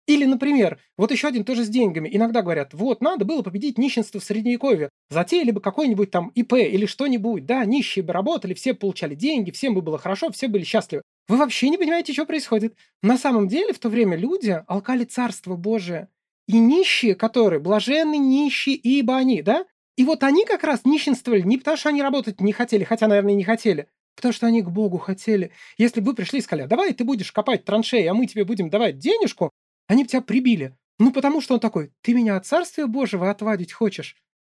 Или, 0.05 0.25
например, 0.25 0.79
вот 0.97 1.11
еще 1.11 1.29
один 1.29 1.45
тоже 1.45 1.63
с 1.63 1.69
деньгами. 1.69 2.09
Иногда 2.11 2.41
говорят, 2.41 2.73
вот, 2.73 3.01
надо 3.01 3.23
было 3.23 3.41
победить 3.41 3.77
нищенство 3.77 4.19
в 4.19 4.23
Средневековье. 4.23 4.89
Затеяли 5.09 5.51
бы 5.51 5.61
какой-нибудь 5.61 6.11
там 6.11 6.29
ИП 6.35 6.53
или 6.53 6.85
что-нибудь. 6.85 7.45
Да, 7.45 7.63
нищие 7.63 8.03
бы 8.03 8.11
работали, 8.11 8.53
все 8.53 8.73
получали 8.73 9.15
деньги, 9.15 9.51
всем 9.51 9.73
бы 9.73 9.81
было 9.81 9.97
хорошо, 9.97 10.29
все 10.31 10.47
были 10.47 10.63
счастливы. 10.63 11.03
Вы 11.29 11.37
вообще 11.37 11.69
не 11.69 11.77
понимаете, 11.77 12.11
что 12.11 12.25
происходит. 12.25 12.75
На 13.01 13.17
самом 13.17 13.47
деле, 13.47 13.73
в 13.73 13.79
то 13.79 13.87
время 13.87 14.17
люди 14.17 14.61
алкали 14.67 15.05
Царство 15.05 15.55
Божие 15.55 16.09
и 16.47 16.59
нищие, 16.59 17.15
которые 17.15 17.59
блаженны 17.59 18.17
нищие, 18.17 18.75
ибо 18.75 19.15
они, 19.17 19.41
да? 19.41 19.65
И 19.95 20.03
вот 20.03 20.23
они 20.23 20.45
как 20.45 20.63
раз 20.63 20.81
нищенствовали 20.85 21.41
не 21.41 21.57
потому, 21.57 21.77
что 21.77 21.89
они 21.89 22.01
работать 22.01 22.41
не 22.41 22.51
хотели, 22.51 22.83
хотя, 22.83 23.07
наверное, 23.07 23.35
не 23.35 23.43
хотели, 23.43 23.87
потому 24.15 24.33
что 24.33 24.47
они 24.47 24.61
к 24.61 24.69
Богу 24.69 24.97
хотели. 24.97 25.51
Если 25.77 26.01
бы 26.01 26.07
вы 26.07 26.15
пришли 26.15 26.39
и 26.39 26.41
сказали, 26.41 26.67
давай 26.67 26.93
ты 26.93 27.03
будешь 27.03 27.31
копать 27.31 27.63
траншеи, 27.65 28.05
а 28.05 28.13
мы 28.13 28.25
тебе 28.25 28.43
будем 28.43 28.69
давать 28.69 28.97
денежку, 28.97 29.51
они 29.87 30.03
бы 30.03 30.09
тебя 30.09 30.21
прибили. 30.21 30.75
Ну, 30.99 31.11
потому 31.11 31.41
что 31.41 31.55
он 31.55 31.59
такой, 31.59 31.91
ты 32.01 32.13
меня 32.13 32.37
от 32.37 32.45
Царствия 32.45 32.87
Божьего 32.87 33.29
отвадить 33.29 33.73
хочешь? 33.73 34.15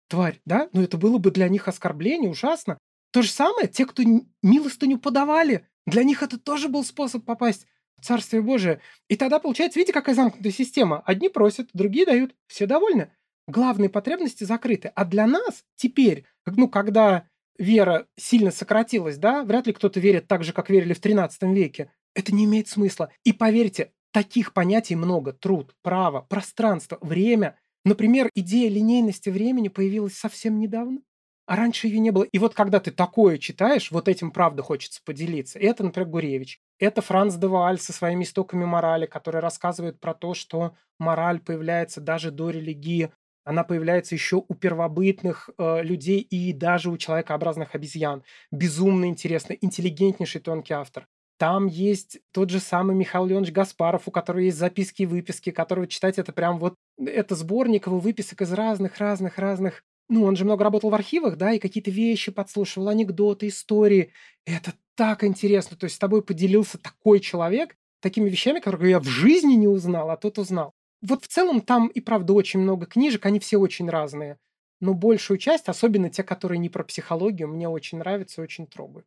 Тварь, 0.10 0.40
да? 0.46 0.70
Ну, 0.74 0.82
это 0.82 0.98
было 0.98 1.18
бы 1.18 1.32
для 1.32 1.50
них 1.50 1.68
оскорбление, 1.68 2.30
ужасно. 2.30 2.78
То 3.12 3.22
же 3.22 3.30
самое, 3.30 3.68
те, 3.68 3.86
кто 3.86 4.04
милостыню 4.42 5.00
подавали, 5.00 5.68
для 5.86 6.04
них 6.04 6.24
это 6.24 6.38
тоже 6.38 6.68
был 6.68 6.84
способ 6.84 7.26
попасть 7.26 7.68
Царствие 8.02 8.42
Божие. 8.42 8.80
И 9.08 9.16
тогда 9.16 9.40
получается, 9.40 9.80
видите, 9.80 9.94
какая 9.94 10.16
замкнутая 10.16 10.52
система. 10.52 11.02
Одни 11.06 11.30
просят, 11.30 11.70
другие 11.74 12.06
дают. 12.06 12.36
Все 12.48 12.66
довольны. 12.68 13.12
Главные 13.48 13.90
потребности 13.90 14.44
закрыты. 14.44 14.92
А 14.96 15.06
для 15.06 15.26
нас 15.26 15.64
теперь, 15.76 16.26
ну, 16.46 16.68
когда 16.68 17.28
вера 17.58 18.08
сильно 18.18 18.52
сократилась, 18.52 19.18
да, 19.18 19.44
вряд 19.44 19.68
ли 19.68 19.74
кто-то 19.74 20.00
верит 20.00 20.28
так 20.28 20.44
же, 20.44 20.54
как 20.54 20.70
верили 20.70 20.94
в 20.94 21.00
13 21.00 21.44
веке. 21.44 21.92
Это 22.14 22.34
не 22.34 22.46
имеет 22.46 22.68
смысла. 22.68 23.12
И 23.24 23.34
поверьте, 23.34 23.92
таких 24.12 24.54
понятий 24.54 24.96
много. 24.96 25.34
Труд, 25.34 25.76
право, 25.82 26.22
пространство, 26.22 26.98
время. 27.02 27.58
Например, 27.86 28.30
идея 28.36 28.70
линейности 28.70 29.30
времени 29.30 29.70
появилась 29.70 30.16
совсем 30.16 30.60
недавно. 30.60 31.00
А 31.48 31.56
раньше 31.56 31.88
ее 31.88 32.00
не 32.00 32.12
было. 32.12 32.24
И 32.24 32.40
вот 32.40 32.54
когда 32.54 32.82
ты 32.82 32.92
такое 32.92 33.38
читаешь, 33.38 33.90
вот 33.90 34.10
этим 34.10 34.32
правда 34.32 34.64
хочется 34.64 35.02
поделиться. 35.04 35.58
Это, 35.58 35.82
например, 35.82 36.10
Гуревич. 36.10 36.60
Это 36.78 37.02
Франц 37.02 37.36
де 37.36 37.48
Вааль 37.48 37.80
со 37.80 37.94
своими 37.94 38.26
истоками 38.26 38.66
морали, 38.66 39.06
который 39.06 39.40
рассказывает 39.40 40.00
про 40.02 40.14
то, 40.14 40.34
что 40.34 40.76
мораль 41.00 41.40
появляется 41.40 42.02
даже 42.02 42.32
до 42.32 42.50
религии. 42.50 43.12
Она 43.46 43.64
появляется 43.64 44.14
еще 44.14 44.44
у 44.46 44.54
первобытных 44.56 45.50
э, 45.58 45.84
людей 45.84 46.20
и 46.20 46.52
даже 46.52 46.90
у 46.92 46.98
человекообразных 46.98 47.76
обезьян. 47.76 48.24
Безумно 48.52 49.06
интересно, 49.06 49.54
интеллигентнейший 49.54 50.42
тонкий 50.42 50.74
автор. 50.74 51.08
Там 51.38 51.68
есть 51.68 52.20
тот 52.34 52.50
же 52.50 52.60
самый 52.60 52.94
Михаил 52.94 53.26
Леонович 53.26 53.54
Гаспаров, 53.54 54.10
у 54.10 54.12
которого 54.12 54.42
есть 54.42 54.58
записки 54.58 55.04
и 55.04 55.06
выписки, 55.06 55.52
которого 55.52 55.88
читать 55.88 56.20
это 56.20 56.34
прям 56.34 56.60
вот... 56.60 56.76
Это 57.00 57.36
сборник 57.36 57.88
его 57.88 58.00
выписок 58.00 58.42
из 58.42 58.52
разных-разных-разных 58.52 59.84
ну, 60.10 60.24
он 60.24 60.36
же 60.36 60.46
много 60.46 60.64
работал 60.64 60.90
в 60.90 60.96
архивах, 60.96 61.38
да, 61.38 61.52
и 61.52 61.60
какие-то 61.60 61.92
вещи 61.92 62.32
подслушивал, 62.32 62.90
анекдоты, 62.90 63.48
истории. 63.48 64.14
это 64.46 64.74
так 64.96 65.24
интересно. 65.24 65.78
То 65.78 65.86
есть 65.86 65.96
с 65.96 66.00
тобой 66.00 66.24
поделился 66.24 66.78
такой 66.78 67.20
человек 67.20 67.76
такими 68.00 68.30
вещами, 68.30 68.60
которые 68.60 68.92
я 68.92 69.00
в 69.00 69.06
жизни 69.06 69.54
не 69.54 69.68
узнал, 69.68 70.10
а 70.10 70.18
тот 70.18 70.40
узнал. 70.40 70.74
Вот 71.02 71.24
в 71.24 71.28
целом 71.28 71.62
там 71.62 71.88
и 71.88 72.02
правда 72.02 72.34
очень 72.34 72.60
много 72.60 72.86
книжек, 72.86 73.26
они 73.26 73.40
все 73.40 73.58
очень 73.58 73.90
разные. 73.90 74.38
Но 74.80 74.94
большую 74.94 75.38
часть, 75.38 75.70
особенно 75.70 76.10
те, 76.10 76.24
которые 76.24 76.60
не 76.60 76.70
про 76.70 76.84
психологию, 76.84 77.48
мне 77.48 77.68
очень 77.68 78.00
нравятся 78.00 78.42
и 78.42 78.44
очень 78.44 78.68
трогают. 78.68 79.06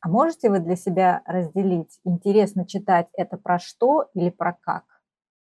А 0.00 0.08
можете 0.08 0.48
вы 0.50 0.60
для 0.60 0.76
себя 0.76 1.22
разделить, 1.26 1.98
интересно 2.04 2.66
читать 2.66 3.08
это 3.14 3.36
про 3.36 3.58
что 3.58 4.08
или 4.14 4.30
про 4.30 4.52
как? 4.52 4.84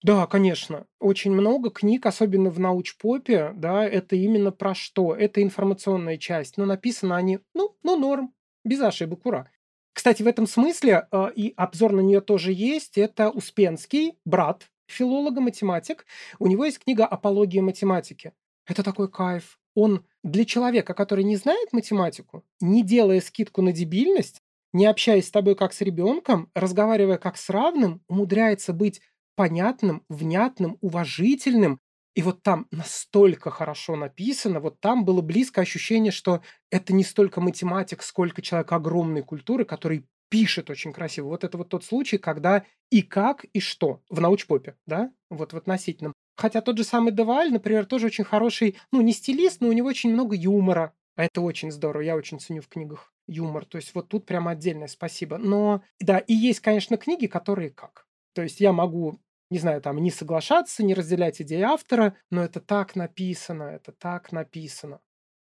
Да, 0.07 0.25
конечно. 0.29 0.87
Очень 1.01 1.33
много 1.33 1.69
книг, 1.69 2.07
особенно 2.07 2.49
в 2.49 2.61
научпопе, 2.61 3.51
да, 3.57 3.85
это 3.85 4.15
именно 4.15 4.53
про 4.53 4.73
что? 4.73 5.17
Это 5.17 5.43
информационная 5.43 6.17
часть. 6.17 6.59
Но 6.59 6.65
написано 6.65 7.17
они, 7.17 7.41
ну, 7.55 7.77
ну, 7.83 7.97
норм. 7.99 8.33
Без 8.65 8.81
ошибок, 8.81 9.27
ура. 9.27 9.51
Кстати, 9.93 10.23
в 10.23 10.29
этом 10.29 10.47
смысле 10.47 11.09
э, 11.11 11.31
и 11.35 11.53
обзор 11.57 11.91
на 11.91 12.03
нее 12.03 12.21
тоже 12.21 12.53
есть. 12.53 12.99
Это 12.99 13.31
Успенский, 13.31 14.13
брат 14.25 14.71
филолога, 14.87 15.41
математик. 15.41 16.07
У 16.39 16.47
него 16.47 16.65
есть 16.65 16.79
книга 16.79 17.05
«Апология 17.05 17.61
математики». 17.61 18.33
Это 18.65 18.85
такой 18.85 19.11
кайф. 19.11 19.59
Он 19.75 20.05
для 20.23 20.45
человека, 20.45 20.95
который 20.95 21.25
не 21.25 21.35
знает 21.35 21.73
математику, 21.73 22.45
не 22.61 22.85
делая 22.85 23.21
скидку 23.21 23.61
на 23.61 23.73
дебильность, 23.73 24.41
не 24.73 24.87
общаясь 24.87 25.27
с 25.27 25.33
тобой 25.33 25.57
как 25.57 25.73
с 25.73 25.81
ребенком, 25.81 26.49
разговаривая 26.55 27.19
как 27.19 27.37
с 27.37 27.51
равным, 27.51 28.03
умудряется 28.07 28.73
быть 28.73 29.01
понятным, 29.37 30.03
внятным, 30.09 30.78
уважительным. 30.80 31.80
И 32.14 32.22
вот 32.22 32.43
там 32.43 32.66
настолько 32.70 33.51
хорошо 33.51 33.95
написано, 33.95 34.59
вот 34.59 34.80
там 34.80 35.05
было 35.05 35.20
близкое 35.20 35.61
ощущение, 35.61 36.11
что 36.11 36.41
это 36.70 36.95
не 36.95 37.05
столько 37.05 37.41
математик, 37.41 38.03
сколько 38.03 38.41
человек 38.43 38.72
огромной 38.72 39.22
культуры, 39.22 39.66
который 39.66 40.07
пишет 40.28 40.70
очень 40.70 40.93
красиво. 40.93 41.28
Вот 41.28 41.45
это 41.45 41.59
вот 41.59 41.68
тот 41.68 41.84
случай, 41.84 42.18
когда 42.18 42.64
и 42.91 43.03
как, 43.03 43.45
и 43.53 43.61
что 43.61 44.01
в 44.09 44.20
научпопе, 44.20 44.76
да, 44.87 45.12
вот 45.30 45.53
в 45.53 45.57
относительном. 45.57 46.14
Хотя 46.37 46.61
тот 46.61 46.76
же 46.76 46.84
самый 46.84 47.12
Деваль, 47.12 47.53
например, 47.53 47.87
тоже 47.87 48.07
очень 48.07 48.24
хороший, 48.24 48.76
ну, 48.93 49.01
не 49.01 49.12
стилист, 49.12 49.61
но 49.61 49.68
у 49.68 49.72
него 49.72 49.89
очень 49.89 50.12
много 50.12 50.34
юмора. 50.34 50.93
А 51.16 51.24
это 51.24 51.41
очень 51.41 51.70
здорово, 51.70 52.03
я 52.03 52.14
очень 52.16 52.39
ценю 52.39 52.61
в 52.61 52.68
книгах 52.68 53.12
юмор. 53.26 53.64
То 53.64 53.76
есть 53.76 53.95
вот 53.95 54.09
тут 54.09 54.26
прямо 54.26 54.53
отдельное 54.53 54.89
спасибо. 54.89 55.39
Но, 55.39 55.82
да, 56.01 56.18
и 56.18 56.34
есть, 56.34 56.61
конечно, 56.61 56.99
книги, 56.99 57.26
которые 57.26 57.70
как. 57.70 58.07
То 58.34 58.43
есть 58.43 58.61
я 58.61 58.72
могу, 58.72 59.18
не 59.51 59.59
знаю, 59.59 59.80
там, 59.80 59.99
не 59.99 60.11
соглашаться, 60.11 60.84
не 60.84 60.94
разделять 60.94 61.40
идеи 61.42 61.62
автора, 61.62 62.16
но 62.30 62.42
это 62.42 62.61
так 62.61 62.97
написано, 62.97 63.64
это 63.64 63.92
так 63.92 64.32
написано. 64.32 65.01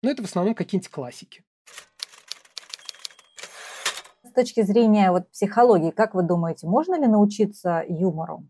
Но 0.02 0.10
это 0.10 0.22
в 0.22 0.26
основном 0.26 0.54
какие-нибудь 0.54 0.90
классики 0.90 1.44
точки 4.34 4.62
зрения 4.62 5.10
вот 5.10 5.30
психологии, 5.30 5.90
как 5.90 6.14
вы 6.14 6.22
думаете, 6.22 6.66
можно 6.66 7.00
ли 7.00 7.06
научиться 7.06 7.84
юмору? 7.88 8.46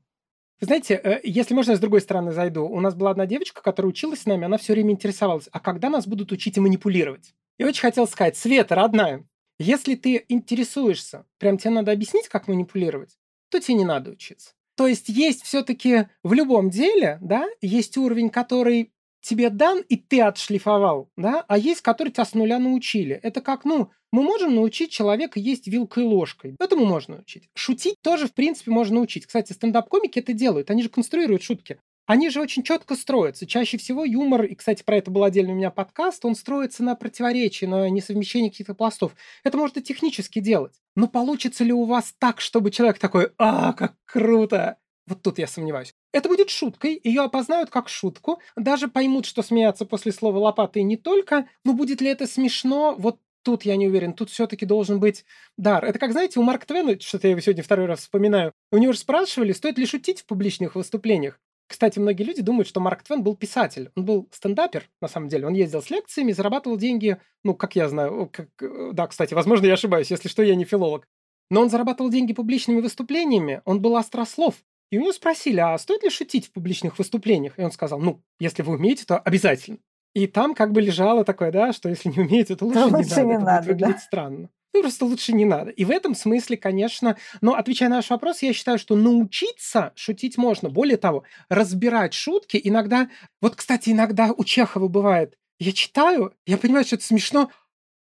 Вы 0.61 0.67
знаете, 0.67 0.95
э, 1.03 1.21
если 1.23 1.55
можно, 1.55 1.73
я 1.73 1.77
с 1.77 1.81
другой 1.81 2.01
стороны 2.01 2.33
зайду. 2.33 2.65
У 2.65 2.81
нас 2.81 2.95
была 2.95 3.11
одна 3.11 3.27
девочка, 3.27 3.63
которая 3.63 3.91
училась 3.91 4.23
с 4.23 4.27
нами, 4.27 4.45
она 4.45 4.57
все 4.57 4.73
время 4.73 4.93
интересовалась, 4.93 5.49
а 5.53 5.61
когда 5.61 5.91
нас 5.91 6.07
будут 6.07 6.33
учить 6.33 6.57
и 6.57 6.61
манипулировать? 6.61 7.35
И 7.59 7.65
очень 7.65 7.83
хотел 7.83 8.09
сказать, 8.09 8.37
Света, 8.37 8.75
родная, 8.75 9.27
если 9.59 9.95
ты 9.95 10.25
интересуешься, 10.29 11.27
прям 11.39 11.59
тебе 11.59 11.71
надо 11.71 11.93
объяснить, 11.93 12.29
как 12.29 12.49
манипулировать, 12.49 13.19
то 13.51 13.61
тебе 13.61 13.75
не 13.75 13.85
надо 13.85 14.11
учиться. 14.11 14.55
То 14.77 14.87
есть 14.87 15.09
есть 15.09 15.43
все-таки 15.43 16.09
в 16.23 16.33
любом 16.33 16.71
деле, 16.71 17.19
да, 17.21 17.47
есть 17.61 17.97
уровень, 17.97 18.31
который 18.31 18.93
тебе 19.21 19.49
дан, 19.49 19.81
и 19.89 19.97
ты 19.97 20.21
отшлифовал, 20.21 21.09
да, 21.17 21.45
а 21.49 21.57
есть, 21.57 21.81
которые 21.81 22.13
тебя 22.13 22.25
с 22.25 22.35
нуля 22.35 22.59
научили. 22.59 23.19
Это 23.23 23.41
как, 23.41 23.65
ну, 23.65 23.91
мы 24.13 24.23
можем 24.23 24.55
научить 24.55 24.91
человека 24.91 25.41
есть 25.41 25.67
вилкой 25.67 26.05
и 26.05 26.07
ложкой. 26.07 26.57
Этому 26.61 26.85
можно 26.85 27.17
научить. 27.17 27.49
Шутить 27.55 27.97
тоже, 28.03 28.29
в 28.29 28.35
принципе, 28.35 28.71
можно 28.71 28.97
научить. 28.97 29.27
Кстати, 29.27 29.53
стендап-комики 29.53 30.19
это 30.19 30.35
делают. 30.35 30.71
Они 30.71 30.83
же 30.83 30.89
конструируют 30.89 31.43
шутки. 31.43 31.79
Они 32.07 32.29
же 32.29 32.41
очень 32.41 32.63
четко 32.63 32.97
строятся. 32.97 33.47
Чаще 33.47 33.79
всего 33.79 34.05
юмор, 34.05 34.45
и, 34.45 34.55
кстати, 34.55 34.83
про 34.83 34.97
это 34.97 35.11
был 35.11 35.25
отдельный 35.25 35.53
у 35.53 35.57
меня 35.57 35.71
подкаст, 35.71 36.25
он 36.25 36.35
строится 36.35 36.83
на 36.83 36.95
противоречии, 36.97 37.65
на 37.65 37.89
несовмещении 37.89 38.51
каких-то 38.51 38.75
пластов. 38.75 39.15
Это 39.43 39.57
можно 39.57 39.81
технически 39.81 40.41
делать. 40.41 40.75
Но 40.97 41.09
получится 41.09 41.65
ли 41.65 41.73
у 41.73 41.85
вас 41.85 42.15
так, 42.19 42.41
чтобы 42.41 42.71
человек 42.71 42.99
такой, 42.99 43.33
а, 43.39 43.73
как 43.73 43.95
круто, 44.05 44.77
вот 45.07 45.23
тут 45.23 45.39
я 45.39 45.47
сомневаюсь. 45.47 45.95
Это 46.13 46.29
будет 46.29 46.51
шуткой, 46.51 47.01
ее 47.03 47.23
опознают 47.23 47.71
как 47.71 47.89
шутку, 47.89 48.39
даже 48.57 48.89
поймут, 48.89 49.27
что 49.27 49.43
смеяться 49.43 49.85
после 49.87 50.13
слова 50.13 50.39
лопаты 50.39 50.83
не 50.83 50.97
только, 50.97 51.49
но 51.65 51.73
будет 51.73 52.01
ли 52.01 52.09
это 52.09 52.27
смешно, 52.27 52.95
вот 52.99 53.19
тут 53.43 53.65
я 53.65 53.77
не 53.77 53.87
уверен, 53.87 54.15
тут 54.15 54.31
все-таки 54.31 54.67
должен 54.67 55.01
быть 55.01 55.25
дар. 55.57 55.85
Это 55.85 55.99
как, 55.99 56.13
знаете, 56.13 56.41
у 56.41 56.43
Марка 56.43 56.67
Твена, 56.67 56.99
что-то 56.99 57.29
я 57.29 57.33
его 57.33 57.41
сегодня 57.41 57.63
второй 57.63 57.87
раз 57.87 58.01
вспоминаю, 58.01 58.53
у 58.73 58.79
него 58.79 58.93
же 58.93 58.99
спрашивали, 58.99 59.53
стоит 59.53 59.79
ли 59.79 59.87
шутить 59.87 60.23
в 60.23 60.27
публичных 60.27 60.75
выступлениях. 60.75 61.39
Кстати, 61.67 61.99
многие 61.99 62.25
люди 62.25 62.43
думают, 62.43 62.69
что 62.69 62.81
Марк 62.81 63.03
Твен 63.03 63.23
был 63.23 63.37
писатель. 63.37 63.91
Он 63.97 64.05
был 64.05 64.29
стендапер, 64.33 64.89
на 65.01 65.09
самом 65.09 65.29
деле. 65.29 65.47
Он 65.47 65.55
ездил 65.55 65.83
с 65.83 65.91
лекциями, 65.91 66.33
зарабатывал 66.33 66.77
деньги, 66.77 67.19
ну, 67.43 67.55
как 67.55 67.75
я 67.75 67.89
знаю, 67.89 68.29
как... 68.33 68.49
Э, 68.61 68.91
да, 68.93 69.07
кстати, 69.07 69.35
возможно, 69.35 69.67
я 69.67 69.75
ошибаюсь, 69.75 70.11
если 70.11 70.29
что, 70.29 70.43
я 70.43 70.55
не 70.55 70.65
филолог. 70.65 71.09
Но 71.51 71.61
он 71.61 71.71
зарабатывал 71.71 72.11
деньги 72.11 72.33
публичными 72.33 72.81
выступлениями, 72.81 73.63
он 73.65 73.81
был 73.81 73.97
острослов. 73.97 74.57
И 74.91 74.99
у 74.99 75.01
него 75.01 75.13
спросили, 75.13 75.61
а 75.61 75.77
стоит 75.79 76.03
ли 76.03 76.11
шутить 76.11 76.47
в 76.47 76.53
публичных 76.53 76.99
выступлениях? 76.99 77.59
И 77.59 77.63
он 77.63 77.73
сказал, 77.73 77.99
ну, 77.99 78.23
если 78.39 78.63
вы 78.63 78.75
умеете, 78.75 79.05
то 79.05 79.19
обязательно. 79.19 79.79
И 80.15 80.27
там 80.29 80.55
как 80.55 80.73
бы 80.73 80.81
лежало 80.81 81.25
такое, 81.25 81.51
да, 81.51 81.73
что 81.73 81.89
если 81.89 82.11
не 82.11 82.21
умеете, 82.21 82.55
то 82.55 82.67
лучше, 82.67 82.89
то 82.89 82.97
лучше 82.97 83.23
не 83.23 83.23
надо. 83.23 83.39
Не 83.39 83.39
надо, 83.39 83.69
выглядеть 83.69 83.97
да. 83.97 84.01
странно. 84.01 84.51
Ну, 84.75 84.83
просто 84.83 85.05
лучше 85.05 85.33
не 85.33 85.45
надо. 85.45 85.71
И 85.71 85.85
в 85.85 85.91
этом 85.91 86.17
смысле, 86.17 86.57
конечно, 86.57 87.17
но 87.41 87.55
отвечая 87.55 87.89
на 87.89 87.97
ваш 87.97 88.11
вопрос, 88.11 88.43
я 88.43 88.53
считаю, 88.53 88.77
что 88.77 88.97
научиться 88.97 89.93
шутить 89.95 90.37
можно. 90.37 90.69
Более 90.69 90.97
того, 90.97 91.23
разбирать 91.49 92.13
шутки 92.13 92.61
иногда... 92.63 93.09
Вот, 93.41 93.55
кстати, 93.55 93.91
иногда 93.91 94.33
у 94.37 94.43
Чехова 94.43 94.89
бывает, 94.89 95.39
я 95.61 95.71
читаю, 95.73 96.35
я 96.45 96.59
понимаю, 96.59 96.85
что 96.85 96.97
это 96.97 97.05
смешно, 97.05 97.53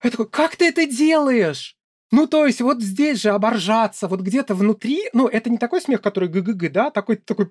я 0.03 0.11
такой, 0.11 0.29
как 0.29 0.57
ты 0.57 0.67
это 0.67 0.87
делаешь? 0.87 1.77
Ну, 2.11 2.27
то 2.27 2.45
есть 2.47 2.61
вот 2.61 2.83
здесь 2.83 3.21
же 3.21 3.31
оборжаться, 3.31 4.09
вот 4.09 4.21
где-то 4.21 4.57
внутри, 4.57 5.09
ну, 5.12 5.29
это 5.29 5.51
не 5.51 5.59
такой 5.59 5.81
смех, 5.81 6.03
который 6.03 6.29
г-г-г, 6.29 6.69
да, 6.69 6.91
такой, 6.91 7.17
такой, 7.17 7.51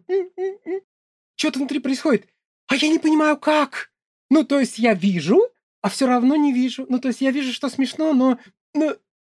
что-то 1.37 1.59
внутри 1.59 1.79
происходит, 1.79 2.27
а 2.67 2.75
я 2.75 2.89
не 2.89 2.99
понимаю, 2.99 3.37
как. 3.37 3.91
Ну, 4.29 4.43
то 4.43 4.59
есть 4.59 4.77
я 4.77 4.93
вижу, 4.93 5.41
а 5.81 5.89
все 5.89 6.05
равно 6.05 6.35
не 6.35 6.51
вижу. 6.51 6.85
Ну, 6.89 6.99
то 6.99 7.07
есть 7.07 7.21
я 7.21 7.31
вижу, 7.31 7.53
что 7.53 7.69
смешно, 7.69 8.13
но... 8.13 8.39
Ну, 8.73 8.93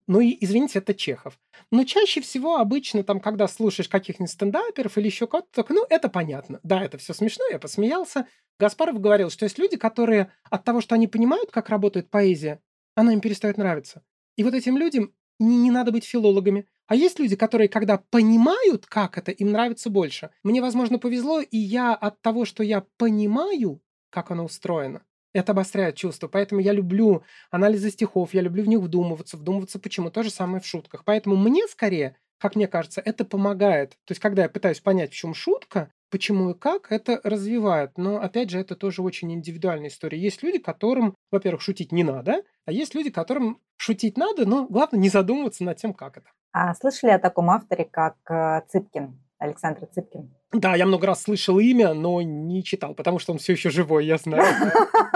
ну 0.07 0.21
и, 0.21 0.37
извините, 0.41 0.79
это 0.79 0.95
Чехов. 0.95 1.39
Но 1.71 1.85
чаще 1.85 2.21
всего 2.21 2.57
обычно 2.57 3.03
там, 3.03 3.21
когда 3.21 3.49
слушаешь 3.49 3.89
каких-нибудь 3.89 4.31
стендаперов 4.31 4.97
или 4.99 5.07
еще 5.07 5.27
кого-то, 5.27 5.49
так, 5.51 5.71
ну, 5.71 5.85
это 5.89 6.09
понятно. 6.09 6.61
Да, 6.63 6.85
это 6.85 6.99
все 6.99 7.13
смешно, 7.13 7.45
я 7.51 7.59
посмеялся. 7.59 8.27
Гаспаров 8.59 9.01
говорил, 9.01 9.31
что 9.31 9.45
есть 9.45 9.59
люди, 9.59 9.77
которые 9.77 10.33
от 10.49 10.65
того, 10.65 10.81
что 10.81 10.95
они 10.95 11.09
понимают, 11.09 11.51
как 11.51 11.69
работает 11.69 12.09
поэзия, 12.09 12.61
она 12.95 13.13
им 13.13 13.21
перестает 13.21 13.59
нравиться. 13.59 14.03
И 14.37 14.45
вот 14.45 14.55
этим 14.55 14.77
людям 14.77 15.13
не, 15.39 15.57
не 15.59 15.71
надо 15.71 15.93
быть 15.93 16.05
филологами. 16.05 16.67
А 16.87 16.95
есть 16.95 17.19
люди, 17.19 17.35
которые, 17.35 17.69
когда 17.69 17.99
понимают, 17.99 18.87
как 18.87 19.19
это, 19.19 19.33
им 19.33 19.51
нравится 19.51 19.91
больше. 19.91 20.31
Мне, 20.45 20.61
возможно, 20.63 20.99
повезло, 20.99 21.41
и 21.41 21.59
я 21.59 21.95
от 21.95 22.23
того, 22.23 22.45
что 22.45 22.63
я 22.63 22.85
понимаю, 22.97 23.83
как 24.11 24.31
оно 24.31 24.45
устроено, 24.45 25.03
это 25.37 25.53
обостряет 25.53 25.97
чувство. 25.97 26.29
Поэтому 26.29 26.61
я 26.61 26.73
люблю 26.73 27.23
анализы 27.51 27.91
стихов, 27.91 28.35
я 28.35 28.43
люблю 28.43 28.65
в 28.65 28.69
них 28.69 28.81
вдумываться, 28.81 29.37
вдумываться 29.37 29.79
почему. 29.79 30.11
То 30.11 30.23
же 30.23 30.31
самое 30.31 30.61
в 30.61 30.67
шутках. 30.67 31.05
Поэтому 31.05 31.37
мне 31.37 31.67
скорее, 31.69 32.17
как 32.39 32.57
мне 32.57 32.69
кажется, 32.69 33.01
это 33.05 33.25
помогает. 33.25 33.91
То 34.05 34.13
есть, 34.13 34.21
когда 34.21 34.43
я 34.43 34.49
пытаюсь 34.49 34.81
понять, 34.81 35.13
в 35.13 35.15
чем 35.15 35.35
шутка, 35.35 35.91
почему 36.11 36.51
и 36.51 36.55
как, 36.55 36.93
это 36.93 37.21
развивает. 37.25 37.97
Но, 37.97 38.21
опять 38.21 38.51
же, 38.51 38.59
это 38.59 38.77
тоже 38.77 39.03
очень 39.03 39.33
индивидуальная 39.33 39.89
история. 39.89 40.19
Есть 40.19 40.43
люди, 40.43 40.59
которым, 40.59 41.15
во-первых, 41.31 41.63
шутить 41.63 41.93
не 41.93 42.05
надо, 42.05 42.43
а 42.65 42.73
есть 42.73 42.95
люди, 42.95 43.11
которым 43.11 43.61
шутить 43.77 44.17
надо, 44.17 44.47
но 44.47 44.67
главное 44.67 45.01
не 45.01 45.09
задумываться 45.09 45.65
над 45.65 45.77
тем, 45.79 45.93
как 45.93 46.19
это. 46.19 46.29
А 46.53 46.75
слышали 46.75 47.11
о 47.11 47.19
таком 47.19 47.51
авторе, 47.51 47.85
как 47.85 48.17
э, 48.31 48.63
Цыпкин, 48.69 49.19
Александр 49.39 49.87
Цыпкин? 49.95 50.35
Да, 50.53 50.75
я 50.75 50.87
много 50.87 51.07
раз 51.07 51.23
слышал 51.23 51.59
имя, 51.59 51.93
но 51.93 52.23
не 52.23 52.65
читал, 52.65 52.95
потому 52.95 53.19
что 53.19 53.33
он 53.33 53.39
все 53.39 53.53
еще 53.53 53.69
живой, 53.69 54.07
я 54.07 54.17
знаю. 54.17 54.45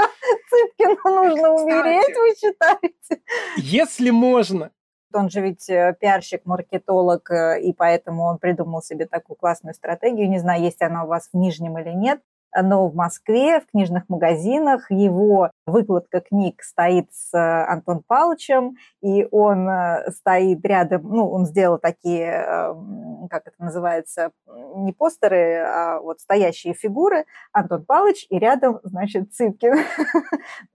Нужно 1.05 1.51
умереть, 1.55 2.17
вы 2.17 2.35
считаете? 2.35 3.23
Если 3.57 4.11
можно. 4.11 4.71
Он 5.13 5.29
же 5.29 5.41
ведь 5.41 5.69
э, 5.69 5.97
пиарщик, 6.01 6.43
маркетолог, 6.45 7.31
э, 7.31 7.61
и 7.63 7.73
поэтому 7.73 8.25
он 8.25 8.39
придумал 8.39 8.81
себе 8.81 9.07
такую 9.07 9.37
классную 9.37 9.75
стратегию. 9.75 10.29
Не 10.29 10.39
знаю, 10.39 10.63
есть 10.63 10.81
она 10.83 11.05
у 11.05 11.09
вас 11.09 11.29
в 11.33 11.37
Нижнем 11.37 11.79
или 11.79 11.91
нет 11.91 12.21
но 12.55 12.89
в 12.89 12.95
Москве 12.95 13.61
в 13.61 13.67
книжных 13.67 14.09
магазинах 14.09 14.91
его 14.91 15.51
выкладка 15.67 16.21
книг 16.21 16.63
стоит 16.63 17.07
с 17.13 17.33
э, 17.35 17.39
Антон 17.39 18.03
Павловичем, 18.07 18.77
и 19.03 19.27
он 19.31 19.69
э, 19.69 20.11
стоит 20.11 20.65
рядом, 20.65 21.03
ну, 21.05 21.31
он 21.31 21.47
сделал 21.47 21.79
такие, 21.79 22.27
эм, 22.27 23.29
как 23.31 23.47
это 23.47 23.57
называется, 23.59 24.33
не 24.77 24.93
постеры, 24.93 25.59
а 25.65 26.01
вот 26.01 26.21
стоящие 26.21 26.75
фигуры, 26.75 27.25
Антон 27.53 27.85
Павлович, 27.85 28.27
и 28.29 28.39
рядом, 28.39 28.81
значит, 28.83 29.33
Цыпкин. 29.33 29.75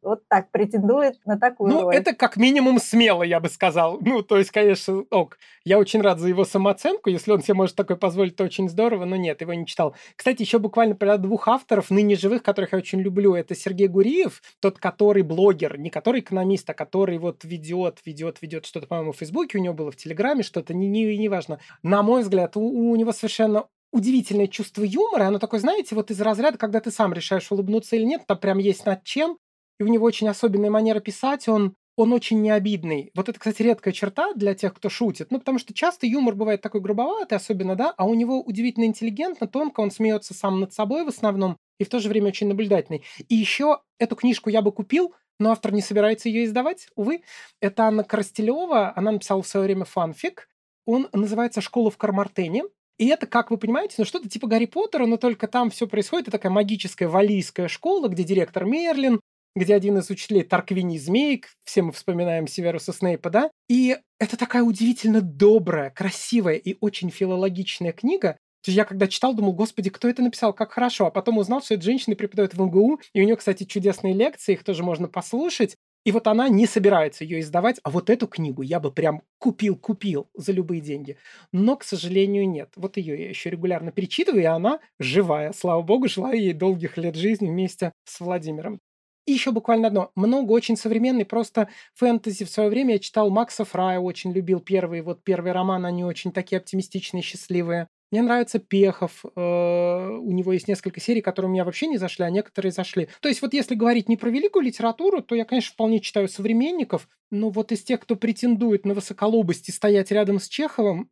Вот 0.02 0.22
так 0.28 0.52
претендует 0.52 1.16
на 1.26 1.40
такую 1.40 1.72
Ну, 1.72 1.90
это 1.90 2.14
как 2.14 2.38
минимум 2.38 2.80
смело, 2.80 3.24
я 3.24 3.40
бы 3.40 3.50
сказал. 3.50 3.98
Ну, 4.02 4.22
то 4.22 4.38
есть, 4.38 4.52
конечно, 4.52 5.04
ок. 5.10 5.38
Я 5.64 5.80
очень 5.80 6.02
рад 6.02 6.20
за 6.20 6.30
его 6.30 6.46
самооценку. 6.46 7.10
Если 7.10 7.32
он 7.32 7.42
себе 7.42 7.56
может 7.56 7.76
такое 7.76 7.98
позволить, 7.98 8.36
то 8.36 8.44
очень 8.44 8.70
здорово, 8.70 9.06
но 9.06 9.16
нет, 9.16 9.42
его 9.42 9.54
не 9.54 9.66
читал. 9.66 9.96
Кстати, 10.16 10.44
еще 10.44 10.60
буквально 10.60 10.96
про 10.96 11.18
двух 11.18 11.48
авторов 11.48 11.65
авторов 11.66 11.90
ныне 11.90 12.16
живых, 12.16 12.44
которых 12.44 12.74
я 12.74 12.78
очень 12.78 13.02
люблю, 13.02 13.34
это 13.34 13.56
Сергей 13.56 13.88
Гуриев, 13.88 14.44
тот, 14.60 14.78
который 14.78 15.24
блогер, 15.24 15.80
не 15.80 15.90
который 15.90 16.22
экономист, 16.22 16.70
а 16.70 16.76
который 16.76 17.18
вот 17.18 17.44
ведет, 17.44 18.00
ведет, 18.06 18.42
ведет 18.42 18.66
что-то, 18.68 18.86
по-моему, 18.86 19.14
в 19.14 19.18
Фейсбуке 19.18 19.58
у 19.58 19.62
него 19.62 19.74
было, 19.74 19.92
в 19.92 19.96
Телеграме 19.96 20.44
что-то, 20.44 20.76
не, 20.76 20.88
не, 20.88 21.18
не 21.18 21.28
важно. 21.28 21.60
На 21.82 22.04
мой 22.04 22.22
взгляд, 22.22 22.56
у, 22.56 22.62
у 22.62 22.96
него 22.96 23.12
совершенно 23.12 23.66
удивительное 23.92 24.48
чувство 24.48 24.84
юмора, 24.84 25.26
оно 25.26 25.40
такое, 25.40 25.60
знаете, 25.60 25.96
вот 25.96 26.12
из 26.12 26.22
разряда, 26.22 26.58
когда 26.58 26.80
ты 26.82 26.92
сам 26.92 27.14
решаешь 27.14 27.52
улыбнуться 27.52 27.96
или 27.96 28.04
нет, 28.04 28.22
там 28.28 28.38
прям 28.38 28.60
есть 28.60 28.86
над 28.86 29.04
чем, 29.04 29.40
и 29.80 29.84
у 29.84 29.88
него 29.88 30.06
очень 30.06 30.28
особенная 30.28 30.70
манера 30.70 31.00
писать, 31.00 31.48
он 31.48 31.76
он 31.96 32.14
очень 32.14 32.42
необидный. 32.42 33.12
Вот 33.16 33.30
это, 33.30 33.40
кстати, 33.40 33.62
редкая 33.62 33.94
черта 33.94 34.34
для 34.34 34.54
тех, 34.54 34.74
кто 34.74 34.90
шутит. 34.90 35.32
Ну, 35.32 35.40
потому 35.40 35.60
что 35.60 35.74
часто 35.74 36.06
юмор 36.08 36.36
бывает 36.36 36.62
такой 36.62 36.82
грубоватый, 36.82 37.38
особенно, 37.38 37.76
да, 37.76 37.94
а 37.98 38.06
у 38.06 38.14
него 38.14 38.42
удивительно 38.42 38.86
интеллигентно, 38.86 39.48
тонко, 39.48 39.80
он 39.82 39.92
смеется 39.92 40.34
сам 40.34 40.60
над 40.60 40.74
собой 40.74 41.04
в 41.06 41.08
основном, 41.08 41.58
и 41.80 41.84
в 41.84 41.90
то 41.90 42.00
же 42.00 42.10
время 42.10 42.28
очень 42.28 42.48
наблюдательный. 42.48 43.04
И 43.30 43.36
еще 43.36 43.80
эту 44.00 44.16
книжку 44.16 44.50
я 44.50 44.62
бы 44.62 44.72
купил, 44.72 45.14
но 45.40 45.52
автор 45.52 45.74
не 45.74 45.82
собирается 45.82 46.30
ее 46.30 46.46
издавать, 46.46 46.88
увы. 46.96 47.22
Это 47.62 47.84
Анна 47.84 48.04
Коростелева, 48.04 48.94
она 48.96 49.12
написала 49.12 49.42
в 49.42 49.48
свое 49.48 49.66
время 49.66 49.86
фанфик. 49.86 50.48
Он 50.86 51.10
называется 51.14 51.62
«Школа 51.62 51.92
в 51.92 51.98
Кармартене». 51.98 52.64
И 52.98 53.08
это, 53.08 53.28
как 53.28 53.52
вы 53.52 53.58
понимаете, 53.58 53.96
ну 53.98 54.06
что-то 54.06 54.30
типа 54.30 54.48
Гарри 54.48 54.68
Поттера, 54.68 55.06
но 55.06 55.18
только 55.18 55.48
там 55.48 55.70
все 55.70 55.86
происходит. 55.86 56.28
Это 56.28 56.38
такая 56.38 56.52
магическая 56.52 57.10
валийская 57.10 57.68
школа, 57.68 58.08
где 58.08 58.24
директор 58.24 58.64
Мерлин, 58.64 59.20
где 59.56 59.76
один 59.76 59.98
из 59.98 60.10
учителей 60.10 60.44
Тарквини 60.44 60.98
Змейк, 60.98 61.48
все 61.64 61.82
мы 61.82 61.92
вспоминаем 61.92 62.48
Северуса 62.48 62.94
Снейпа, 62.94 63.30
да? 63.30 63.52
И 63.70 63.98
это 64.20 64.38
такая 64.38 64.64
удивительно 64.64 65.22
добрая, 65.22 65.90
красивая 65.90 66.56
и 66.56 66.78
очень 66.82 67.10
филологичная 67.10 67.92
книга, 67.92 68.38
я 68.68 68.86
когда 68.86 69.08
читал, 69.08 69.34
думал, 69.34 69.54
господи, 69.54 69.90
кто 69.90 70.08
это 70.08 70.22
написал, 70.22 70.54
как 70.54 70.72
хорошо. 70.72 71.06
А 71.06 71.12
потом 71.12 71.38
узнал, 71.38 71.62
что 71.62 71.76
эта 71.76 71.84
женщина 71.84 72.16
преподает 72.16 72.54
в 72.54 72.62
МГУ, 72.62 73.00
и 73.14 73.22
у 73.22 73.24
нее, 73.24 73.36
кстати, 73.36 73.64
чудесные 73.64 74.14
лекции, 74.14 74.54
их 74.54 74.64
тоже 74.64 74.84
можно 74.84 75.08
послушать. 75.08 75.76
И 76.04 76.12
вот 76.12 76.28
она 76.28 76.50
не 76.50 76.68
собирается 76.68 77.24
ее 77.24 77.40
издавать, 77.40 77.80
а 77.84 77.90
вот 77.90 78.12
эту 78.12 78.28
книгу 78.28 78.62
я 78.62 78.80
бы 78.80 78.92
прям 78.92 79.24
купил-купил 79.40 80.30
за 80.36 80.52
любые 80.52 80.80
деньги. 80.80 81.18
Но, 81.52 81.76
к 81.78 81.84
сожалению, 81.84 82.48
нет. 82.48 82.70
Вот 82.76 82.98
ее 82.98 83.20
я 83.20 83.30
еще 83.30 83.50
регулярно 83.50 83.92
перечитываю, 83.92 84.44
и 84.44 84.46
она 84.46 84.80
живая. 85.00 85.52
Слава 85.52 85.82
богу, 85.82 86.08
желаю 86.08 86.40
ей 86.40 86.54
долгих 86.54 86.98
лет 86.98 87.16
жизни 87.16 87.48
вместе 87.48 87.92
с 88.04 88.20
Владимиром. 88.20 88.80
Еще 89.26 89.52
буквально 89.52 89.88
одно. 89.88 90.12
Много 90.16 90.52
очень 90.52 90.78
современный, 90.78 91.26
просто 91.26 91.68
фэнтези. 91.96 92.46
В 92.46 92.50
свое 92.50 92.70
время 92.70 92.94
я 92.94 93.00
читал 93.00 93.32
Макса 93.32 93.66
Фрая, 93.66 94.00
очень 94.00 94.32
любил 94.32 94.60
первый, 94.60 95.02
вот 95.02 95.24
первый 95.24 95.52
роман, 95.52 95.86
они 95.86 96.04
очень 96.04 96.32
такие 96.32 96.60
оптимистичные, 96.60 97.24
счастливые. 97.24 97.88
Мне 98.12 98.22
нравится 98.22 98.60
Пехов. 98.60 99.26
Э, 99.36 100.10
у 100.10 100.32
него 100.32 100.54
есть 100.54 100.68
несколько 100.68 101.00
серий, 101.00 101.22
которые 101.22 101.50
у 101.50 101.54
меня 101.54 101.66
вообще 101.66 101.88
не 101.88 101.98
зашли, 101.98 102.24
а 102.24 102.30
некоторые 102.30 102.72
зашли. 102.72 103.10
То 103.20 103.28
есть 103.28 103.42
вот 103.42 103.54
если 103.54 103.74
говорить 103.74 104.08
не 104.08 104.16
про 104.16 104.30
великую 104.30 104.64
литературу, 104.64 105.24
то 105.24 105.34
я, 105.34 105.44
конечно, 105.44 105.74
вполне 105.74 106.00
читаю 106.00 106.28
современников, 106.28 107.10
но 107.32 107.50
вот 107.50 107.72
из 107.72 107.84
тех, 107.84 108.00
кто 108.02 108.16
претендует 108.16 108.86
на 108.86 108.94
высоколобость 108.94 109.70
и 109.70 109.72
стоять 109.72 110.12
рядом 110.12 110.40
с 110.40 110.48
Чеховым, 110.48 111.10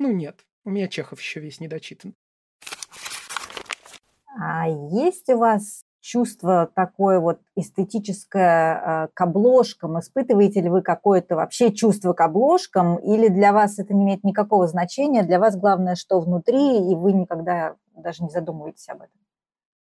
ну 0.00 0.10
нет, 0.10 0.44
у 0.64 0.70
меня 0.70 0.88
Чехов 0.88 1.20
еще 1.20 1.38
весь 1.38 1.60
недочитан. 1.60 2.14
А 4.38 4.68
есть 4.68 5.28
у 5.28 5.38
вас 5.38 5.84
чувство 6.02 6.68
такое 6.74 7.20
вот 7.20 7.38
эстетическое 7.56 9.06
э, 9.06 9.08
к 9.14 9.20
обложкам? 9.20 9.98
Испытываете 9.98 10.60
ли 10.60 10.68
вы 10.68 10.82
какое-то 10.82 11.36
вообще 11.36 11.72
чувство 11.72 12.12
к 12.12 12.20
обложкам? 12.20 12.96
Или 12.96 13.28
для 13.28 13.52
вас 13.52 13.78
это 13.78 13.94
не 13.94 14.04
имеет 14.04 14.24
никакого 14.24 14.66
значения? 14.66 15.22
Для 15.22 15.38
вас 15.38 15.56
главное, 15.56 15.94
что 15.94 16.20
внутри, 16.20 16.90
и 16.90 16.94
вы 16.94 17.12
никогда 17.12 17.76
даже 17.96 18.22
не 18.24 18.30
задумываетесь 18.30 18.88
об 18.88 18.98
этом? 19.02 19.22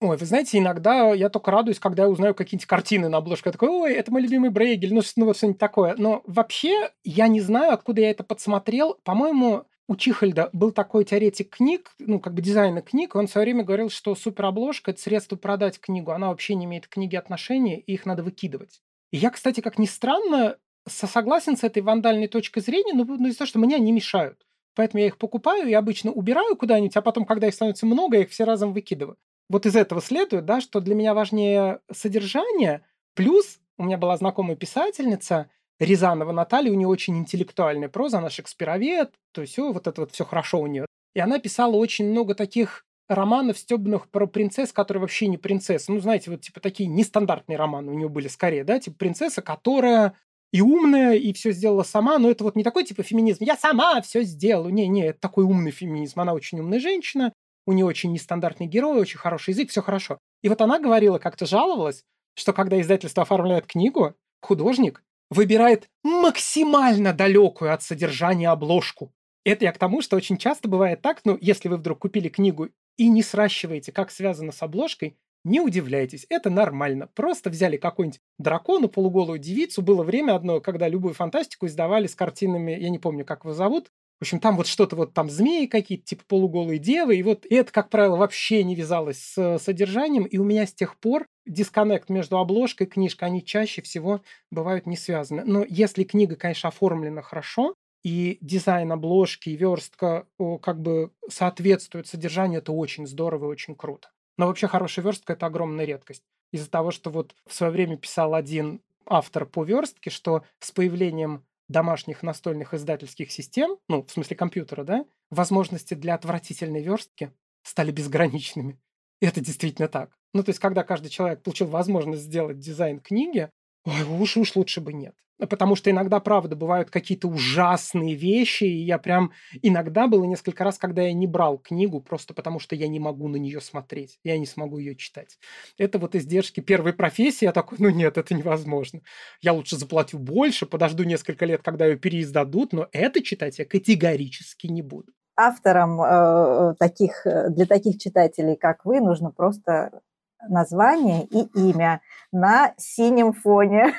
Ой, 0.01 0.19
вы 0.19 0.27
знаете, 0.27 0.59
иногда 0.59 1.13
я 1.13 1.31
только 1.31 1.51
радуюсь, 1.51 1.79
когда 1.79 2.03
я 2.03 2.11
узнаю 2.11 2.35
какие-нибудь 2.35 2.67
картины 2.67 3.09
на 3.09 3.19
обложке. 3.19 3.49
Я 3.49 3.53
такой, 3.53 3.71
ой, 3.71 3.95
это 3.95 4.13
мой 4.13 4.21
любимый 4.21 4.51
Брейгель, 4.51 4.93
ну, 4.93 5.01
ну 5.17 5.25
вот 5.25 5.37
что-нибудь 5.37 5.59
такое. 5.59 5.95
Но 5.97 6.23
вообще 6.27 6.91
я 7.05 7.27
не 7.27 7.41
знаю, 7.41 7.73
откуда 7.73 8.03
я 8.03 8.11
это 8.11 8.23
подсмотрел. 8.23 8.99
По-моему, 9.05 9.65
у 9.87 9.97
Чихальда 9.97 10.51
был 10.53 10.72
такой 10.72 11.05
теоретик 11.05 11.57
книг, 11.57 11.93
ну, 11.99 12.18
как 12.18 12.35
бы 12.35 12.43
дизайна 12.43 12.80
книг, 12.80 13.14
он 13.14 13.26
в 13.26 13.30
свое 13.30 13.45
время 13.45 13.64
говорил, 13.64 13.91
что 13.91 14.14
суперобложка– 14.14 14.91
это 14.93 15.01
средство 15.01 15.37
продать 15.37 15.78
книгу, 15.78 16.11
она 16.12 16.28
вообще 16.28 16.55
не 16.55 16.64
имеет 16.64 16.87
к 16.87 16.91
книге 16.91 17.18
отношения, 17.18 17.80
и 17.80 17.93
их 17.93 18.07
надо 18.07 18.22
выкидывать. 18.22 18.80
И 19.11 19.18
я, 19.18 19.30
кстати, 19.30 19.61
как 19.61 19.78
ни 19.78 19.87
странно, 19.87 20.57
согласен 20.89 21.57
с 21.57 21.64
этой 21.64 21.82
вандальной 21.82 22.28
точкой 22.28 22.61
зрения, 22.61 22.95
но, 22.95 23.05
но 23.05 23.28
из-за 23.28 23.39
того, 23.39 23.49
что 23.49 23.59
мне 23.59 23.76
они 23.76 23.93
мешают. 23.93 24.47
Поэтому 24.74 25.03
я 25.03 25.07
их 25.07 25.18
покупаю 25.18 25.68
и 25.68 25.72
обычно 25.72 26.11
убираю 26.11 26.57
куда-нибудь, 26.57 26.97
а 26.97 27.03
потом, 27.03 27.24
когда 27.24 27.47
их 27.47 27.55
становится 27.55 27.87
много, 27.87 28.16
я 28.16 28.22
их 28.22 28.30
все 28.30 28.45
разом 28.45 28.72
выкидываю. 28.72 29.16
Вот 29.49 29.66
из 29.66 29.76
этого 29.76 30.01
следует, 30.01 30.47
да, 30.47 30.61
что 30.61 30.80
для 30.80 30.95
меня 30.95 31.14
важнее 31.14 31.80
содержание, 31.93 32.85
плюс 33.14 33.61
у 33.76 33.85
меня 33.85 33.99
была 33.99 34.16
знакомая 34.16 34.57
писательница– 34.57 35.51
Рязанова 35.81 36.33
Наталья, 36.33 36.70
у 36.70 36.75
нее 36.75 36.89
очень 36.89 37.18
интеллектуальная 37.18 37.89
проза, 37.89 38.18
она 38.18 38.31
шекспировед, 38.31 39.12
то 39.33 39.41
есть 39.41 39.59
вот 39.59 39.87
это 39.87 40.01
вот 40.01 40.12
все 40.12 40.25
хорошо 40.25 40.61
у 40.61 40.66
нее. 40.66 40.87
И 41.14 41.20
она 41.20 41.39
писала 41.39 41.77
очень 41.77 42.11
много 42.11 42.35
таких 42.35 42.85
романов 43.09 43.59
стебных 43.59 44.09
про 44.09 44.27
принцесс, 44.27 44.72
которые 44.72 45.03
вообще 45.03 45.27
не 45.27 45.37
принцессы. 45.37 45.93
Ну, 45.93 46.01
знаете, 46.01 46.31
вот 46.31 46.41
типа 46.41 46.61
такие 46.61 46.89
нестандартные 46.89 47.59
романы 47.59 47.93
у 47.93 47.95
нее 47.95 48.09
были 48.09 48.29
скорее, 48.29 48.64
да, 48.64 48.79
типа 48.81 48.97
принцесса, 48.97 49.43
которая 49.43 50.14
и 50.53 50.61
умная, 50.61 51.14
и 51.14 51.33
все 51.33 51.51
сделала 51.51 51.83
сама, 51.83 52.18
но 52.18 52.31
это 52.31 52.45
вот 52.45 52.55
не 52.55 52.62
такой 52.62 52.85
типа 52.85 53.03
феминизм, 53.03 53.43
я 53.45 53.57
сама 53.57 54.01
все 54.03 54.22
сделаю. 54.22 54.72
Не-не, 54.72 55.07
это 55.09 55.20
такой 55.20 55.45
умный 55.45 55.72
феминизм. 55.72 56.20
Она 56.20 56.33
очень 56.33 56.61
умная 56.61 56.79
женщина, 56.81 57.33
у 57.66 57.72
нее 57.72 57.85
очень 57.85 58.12
нестандартный 58.12 58.66
герой, 58.66 59.01
очень 59.01 59.18
хороший 59.18 59.51
язык, 59.51 59.70
все 59.70 59.83
хорошо. 59.83 60.18
И 60.43 60.49
вот 60.49 60.61
она 60.61 60.79
говорила, 60.79 61.18
как-то 61.18 61.45
жаловалась, 61.47 62.05
что 62.35 62.53
когда 62.53 62.81
издательство 62.81 63.25
оформляет 63.25 63.66
книгу, 63.66 64.14
художник 64.41 65.03
выбирает 65.35 65.89
максимально 66.03 67.12
далекую 67.12 67.72
от 67.74 67.82
содержания 67.82 68.49
обложку. 68.49 69.12
Это 69.45 69.64
я 69.64 69.72
к 69.72 69.78
тому, 69.78 70.01
что 70.01 70.16
очень 70.16 70.39
часто 70.39 70.68
бывает 70.68 71.03
так, 71.03 71.20
ну, 71.24 71.37
если 71.41 71.68
вы 71.68 71.76
вдруг 71.76 71.99
купили 71.99 72.28
книгу 72.28 72.68
и 72.97 73.09
не 73.09 73.22
сращиваете, 73.22 73.93
как 73.93 74.11
связано 74.11 74.53
с 74.53 74.62
обложкой, 74.62 75.18
не 75.45 75.61
удивляйтесь, 75.61 76.24
это 76.30 76.49
нормально. 76.49 77.09
Просто 77.14 77.51
взяли 77.51 77.76
какую-нибудь 77.76 78.20
дракону, 78.39 78.89
полуголую 78.89 79.39
девицу. 79.39 79.82
Было 79.82 80.03
время 80.03 80.35
одно, 80.35 80.61
когда 80.62 80.89
любую 80.89 81.12
фантастику 81.12 81.66
издавали 81.66 82.07
с 82.07 82.14
картинами, 82.14 82.72
я 82.72 82.89
не 82.89 82.99
помню, 82.99 83.26
как 83.26 83.45
его 83.45 83.53
зовут, 83.53 83.91
в 84.21 84.23
общем, 84.23 84.41
там 84.41 84.57
вот 84.57 84.67
что-то 84.67 84.97
вот 84.97 85.12
там 85.12 85.29
змеи 85.29 85.67
какие-то, 85.67 86.05
типа 86.05 86.23
полуголые 86.27 86.79
девы, 86.79 87.17
и 87.17 87.23
вот 87.23 87.47
это, 87.49 87.71
как 87.73 87.91
правило, 87.91 88.17
вообще 88.17 88.65
не 88.65 88.75
вязалось 88.75 89.19
с 89.19 89.59
содержанием, 89.59 90.25
и 90.25 90.39
у 90.39 90.45
меня 90.45 90.67
с 90.67 90.73
тех 90.73 90.99
пор 90.99 91.27
дисконнект 91.47 92.09
между 92.09 92.39
обложкой 92.39 92.87
и 92.87 92.91
книжкой, 92.91 93.29
они 93.29 93.45
чаще 93.45 93.83
всего 93.83 94.23
бывают 94.51 94.87
не 94.87 94.97
связаны. 94.97 95.45
Но 95.45 95.65
если 95.69 96.05
книга, 96.05 96.37
конечно, 96.37 96.69
оформлена 96.69 97.23
хорошо, 97.23 97.75
и 98.03 98.37
дизайн 98.43 98.93
обложки, 98.93 99.49
и 99.49 99.57
верстка 99.57 100.27
как 100.61 100.81
бы 100.81 101.11
соответствуют 101.29 102.07
содержанию, 102.07 102.59
это 102.59 102.73
очень 102.73 103.07
здорово 103.07 103.47
и 103.47 103.49
очень 103.49 103.75
круто. 103.75 104.11
Но 104.37 104.47
вообще 104.47 104.69
хорошая 104.69 105.05
верстка– 105.05 105.33
это 105.35 105.47
огромная 105.47 105.87
редкость. 105.87 106.23
Из-за 106.53 106.71
того, 106.71 106.91
что 106.91 107.11
вот 107.11 107.35
в 107.47 107.55
свое 107.55 107.73
время 107.73 107.97
писал 107.97 108.35
один 108.35 108.83
автор 109.07 109.47
по 109.47 109.65
верстке, 109.65 110.11
что 110.11 110.45
с 110.61 110.71
появлением 110.71 111.45
домашних 111.69 112.23
настольных 112.23 112.75
издательских 112.75 113.33
систем, 113.33 113.79
ну, 113.89 114.03
в 114.03 114.11
смысле 114.11 114.37
компьютера, 114.37 114.85
да, 114.85 115.05
возможности 115.31 115.95
для 115.95 116.15
отвратительной 116.15 116.83
верстки 116.83 117.33
стали 117.62 117.91
безграничными. 117.91 118.79
И 119.21 119.27
это 119.27 119.41
действительно 119.41 119.89
так. 119.89 120.11
Ну, 120.35 120.43
то 120.43 120.51
есть, 120.51 120.61
когда 120.61 120.83
каждый 120.85 121.09
человек 121.09 121.43
получил 121.43 121.69
возможность 121.69 122.23
сделать 122.25 122.59
дизайн 122.59 123.01
книги, 123.01 123.51
ой, 123.85 124.03
уж, 124.03 124.37
уж 124.37 124.57
лучше 124.57 124.80
бы 124.80 124.93
нет. 124.93 125.14
Потому 125.39 125.74
что 125.74 125.91
иногда, 125.91 126.20
правда, 126.20 126.55
бывают 126.55 126.91
какие-то 126.91 127.26
ужасные 127.26 128.14
вещи, 128.14 128.64
и 128.64 128.85
я 128.85 128.99
прям... 128.99 129.32
Иногда 129.62 130.07
было 130.07 130.24
несколько 130.24 130.62
раз, 130.62 130.78
когда 130.78 131.03
я 131.03 131.12
не 131.12 131.26
брал 131.26 131.59
книгу, 131.59 132.01
просто 132.01 132.35
потому 132.35 132.61
что 132.61 132.76
я 132.76 132.87
не 132.87 133.01
могу 133.01 133.26
на 133.26 133.37
нее 133.37 133.61
смотреть, 133.61 134.20
я 134.22 134.39
не 134.39 134.47
смогу 134.47 134.78
ее 134.78 134.95
читать. 134.95 135.39
Это 135.76 135.99
вот 135.99 136.14
издержки 136.14 136.61
первой 136.61 136.93
профессии, 136.93 137.47
я 137.47 137.53
такой, 137.53 137.78
ну 137.80 137.91
нет, 137.91 138.16
это 138.16 138.32
невозможно. 138.32 139.01
Я 139.41 139.53
лучше 139.53 139.76
заплатю 139.76 140.18
больше, 140.18 140.66
подожду 140.66 141.03
несколько 141.03 141.47
лет, 141.47 141.62
когда 141.62 141.87
ее 141.87 141.97
переиздадут, 141.97 142.72
но 142.72 142.89
это 142.93 143.20
читать 143.20 143.59
я 143.59 143.64
категорически 143.64 144.68
не 144.68 144.82
буду. 144.82 145.12
Авторам 145.37 146.01
э, 146.01 146.74
таких, 146.78 147.26
э, 147.26 147.51
для 147.51 147.66
таких 147.66 147.99
читателей, 147.99 148.55
как 148.55 148.85
вы, 148.85 149.01
нужно 149.01 149.32
просто 149.32 150.01
название 150.49 151.24
и 151.24 151.42
имя 151.55 152.01
на 152.32 152.74
синем 152.76 153.32
фоне, 153.32 153.95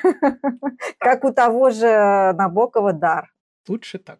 как 0.98 1.24
у 1.24 1.32
того 1.32 1.70
же 1.70 2.32
Набокова 2.34 2.92
«Дар». 2.92 3.32
Лучше 3.68 3.98
так. 3.98 4.18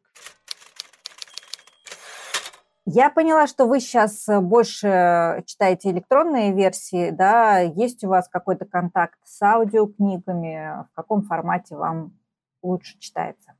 Я 2.88 3.10
поняла, 3.10 3.48
что 3.48 3.66
вы 3.66 3.80
сейчас 3.80 4.26
больше 4.28 5.42
читаете 5.46 5.90
электронные 5.90 6.52
версии, 6.52 7.10
да? 7.10 7.58
Есть 7.58 8.04
у 8.04 8.08
вас 8.08 8.28
какой-то 8.28 8.64
контакт 8.64 9.18
с 9.24 9.42
аудиокнигами? 9.42 10.84
В 10.84 10.94
каком 10.94 11.22
формате 11.24 11.74
вам 11.74 12.16
лучше 12.62 12.96
читается? 13.00 13.54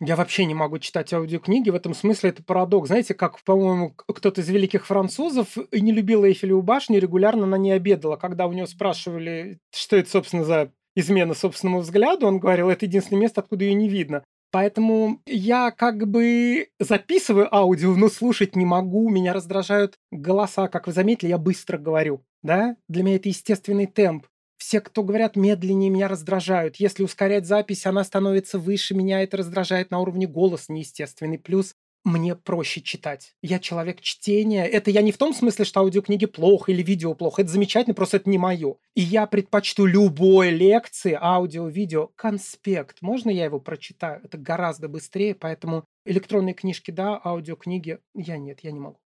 Я 0.00 0.14
вообще 0.14 0.44
не 0.44 0.54
могу 0.54 0.78
читать 0.78 1.12
аудиокниги, 1.12 1.70
в 1.70 1.74
этом 1.74 1.92
смысле 1.92 2.30
это 2.30 2.42
парадокс. 2.42 2.88
Знаете, 2.88 3.14
как, 3.14 3.42
по-моему, 3.42 3.90
кто-то 3.90 4.40
из 4.40 4.48
великих 4.48 4.86
французов 4.86 5.56
не 5.72 5.92
любил 5.92 6.24
Эйфелеву 6.24 6.62
башню, 6.62 7.00
регулярно 7.00 7.46
на 7.46 7.56
ней 7.56 7.72
обедала. 7.72 8.16
Когда 8.16 8.46
у 8.46 8.52
него 8.52 8.66
спрашивали, 8.66 9.58
что 9.74 9.96
это, 9.96 10.08
собственно, 10.08 10.44
за 10.44 10.70
измена 10.94 11.34
собственному 11.34 11.80
взгляду, 11.80 12.26
он 12.26 12.38
говорил, 12.38 12.70
это 12.70 12.86
единственное 12.86 13.22
место, 13.22 13.40
откуда 13.40 13.64
ее 13.64 13.74
не 13.74 13.88
видно. 13.88 14.22
Поэтому 14.50 15.20
я 15.26 15.70
как 15.70 16.08
бы 16.08 16.68
записываю 16.78 17.54
аудио, 17.54 17.94
но 17.94 18.08
слушать 18.08 18.56
не 18.56 18.64
могу. 18.64 19.10
Меня 19.10 19.32
раздражают 19.32 19.96
голоса. 20.10 20.68
Как 20.68 20.86
вы 20.86 20.92
заметили, 20.92 21.28
я 21.28 21.38
быстро 21.38 21.76
говорю. 21.76 22.22
Да? 22.42 22.76
Для 22.88 23.02
меня 23.02 23.16
это 23.16 23.28
естественный 23.28 23.86
темп. 23.86 24.26
Все, 24.58 24.80
кто 24.80 25.02
говорят 25.02 25.36
медленнее, 25.36 25.88
меня 25.88 26.08
раздражают. 26.08 26.76
Если 26.76 27.02
ускорять 27.04 27.46
запись, 27.46 27.86
она 27.86 28.04
становится 28.04 28.58
выше, 28.58 28.94
меня 28.94 29.22
это 29.22 29.38
раздражает 29.38 29.90
на 29.90 30.00
уровне 30.00 30.26
голос 30.26 30.68
неестественный. 30.68 31.38
Плюс 31.38 31.74
мне 32.04 32.34
проще 32.34 32.80
читать. 32.80 33.34
Я 33.42 33.58
человек 33.58 34.00
чтения. 34.00 34.64
Это 34.64 34.90
я 34.90 35.02
не 35.02 35.12
в 35.12 35.18
том 35.18 35.34
смысле, 35.34 35.64
что 35.64 35.80
аудиокниги 35.80 36.26
плохо 36.26 36.72
или 36.72 36.82
видео 36.82 37.14
плохо. 37.14 37.42
Это 37.42 37.50
замечательно, 37.50 37.94
просто 37.94 38.18
это 38.18 38.30
не 38.30 38.38
мое. 38.38 38.76
И 38.94 39.00
я 39.00 39.26
предпочту 39.26 39.84
любой 39.84 40.50
лекции, 40.50 41.16
аудио, 41.20 41.68
видео, 41.68 42.08
конспект. 42.16 43.02
Можно 43.02 43.30
я 43.30 43.44
его 43.44 43.60
прочитаю? 43.60 44.20
Это 44.24 44.38
гораздо 44.38 44.88
быстрее, 44.88 45.34
поэтому 45.34 45.84
электронные 46.04 46.54
книжки 46.54 46.90
да, 46.90 47.20
аудиокниги 47.22 47.98
я 48.14 48.38
нет, 48.38 48.60
я 48.62 48.72
не 48.72 48.80
могу. 48.80 48.98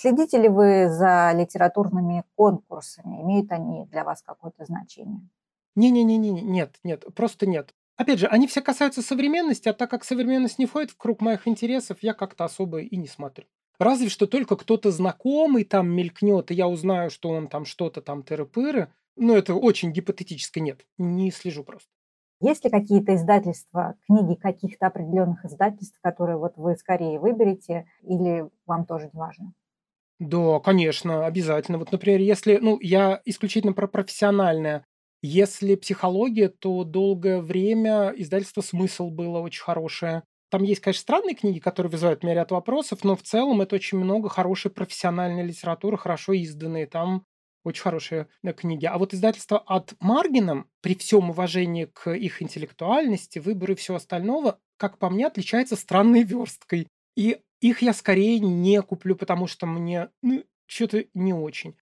Следите 0.00 0.40
ли 0.40 0.48
вы 0.48 0.88
за 0.88 1.30
литературными 1.34 2.24
конкурсами? 2.34 3.20
Имеют 3.20 3.52
они 3.52 3.84
для 3.84 4.02
вас 4.02 4.22
какое-то 4.22 4.64
значение? 4.64 5.28
Не-не-не, 5.76 6.16
нет, 6.16 6.76
нет, 6.82 7.04
просто 7.14 7.46
нет. 7.46 7.74
Опять 7.98 8.18
же, 8.18 8.26
они 8.26 8.46
все 8.46 8.62
касаются 8.62 9.02
современности, 9.02 9.68
а 9.68 9.74
так 9.74 9.90
как 9.90 10.04
современность 10.04 10.58
не 10.58 10.64
входит 10.64 10.90
в 10.90 10.96
круг 10.96 11.20
моих 11.20 11.46
интересов, 11.46 11.98
я 12.00 12.14
как-то 12.14 12.46
особо 12.46 12.80
и 12.80 12.96
не 12.96 13.08
смотрю. 13.08 13.44
Разве 13.78 14.08
что 14.08 14.26
только 14.26 14.56
кто-то 14.56 14.90
знакомый 14.90 15.64
там 15.64 15.90
мелькнет, 15.90 16.50
и 16.50 16.54
я 16.54 16.66
узнаю, 16.66 17.10
что 17.10 17.28
он 17.28 17.48
там 17.48 17.66
что-то 17.66 18.00
там 18.00 18.22
тыры-пыры. 18.22 18.88
Но 19.16 19.36
это 19.36 19.54
очень 19.54 19.92
гипотетически 19.92 20.60
нет. 20.60 20.86
Не 20.96 21.30
слежу 21.30 21.62
просто. 21.62 21.90
Есть 22.40 22.64
ли 22.64 22.70
какие-то 22.70 23.16
издательства, 23.16 23.96
книги 24.06 24.34
каких-то 24.34 24.86
определенных 24.86 25.44
издательств, 25.44 25.98
которые 26.00 26.38
вот 26.38 26.56
вы 26.56 26.74
скорее 26.76 27.20
выберете, 27.20 27.84
или 28.00 28.48
вам 28.64 28.86
тоже 28.86 29.10
не 29.12 29.20
важно? 29.20 29.52
Да, 30.20 30.60
конечно, 30.60 31.26
обязательно. 31.26 31.78
Вот, 31.78 31.92
например, 31.92 32.20
если, 32.20 32.58
ну, 32.58 32.78
я 32.80 33.22
исключительно 33.24 33.72
про 33.72 33.88
профессиональное. 33.88 34.86
Если 35.22 35.74
психология, 35.76 36.48
то 36.48 36.84
долгое 36.84 37.40
время 37.40 38.12
издательство 38.16 38.62
«Смысл» 38.62 39.10
было 39.10 39.40
очень 39.40 39.62
хорошее. 39.62 40.24
Там 40.50 40.62
есть, 40.62 40.80
конечно, 40.80 41.02
странные 41.02 41.34
книги, 41.34 41.58
которые 41.58 41.90
вызывают 41.90 42.22
у 42.22 42.26
меня 42.26 42.36
ряд 42.36 42.50
вопросов, 42.50 43.04
но 43.04 43.16
в 43.16 43.22
целом 43.22 43.60
это 43.62 43.76
очень 43.76 43.98
много 43.98 44.28
хорошей 44.28 44.70
профессиональной 44.70 45.44
литературы, 45.44 45.96
хорошо 45.98 46.32
изданные. 46.32 46.86
Там 46.86 47.24
очень 47.64 47.82
хорошие 47.82 48.28
э, 48.42 48.52
книги. 48.52 48.86
А 48.86 48.98
вот 48.98 49.14
издательство 49.14 49.58
от 49.58 49.94
Маргином, 50.00 50.68
при 50.82 50.94
всем 50.94 51.30
уважении 51.30 51.84
к 51.84 52.10
их 52.10 52.42
интеллектуальности, 52.42 53.38
выбору 53.38 53.74
и 53.74 53.76
всего 53.76 53.98
остального, 53.98 54.58
как 54.78 54.98
по 54.98 55.10
мне, 55.10 55.26
отличается 55.26 55.76
странной 55.76 56.22
версткой. 56.24 56.88
И 57.16 57.40
их 57.60 57.82
я 57.82 57.92
скорее 57.92 58.38
не 58.40 58.80
куплю, 58.82 59.16
потому 59.16 59.46
что 59.46 59.66
мне 59.66 60.08
ну, 60.22 60.44
что-то 60.66 61.04
не 61.14 61.32
очень 61.34 61.76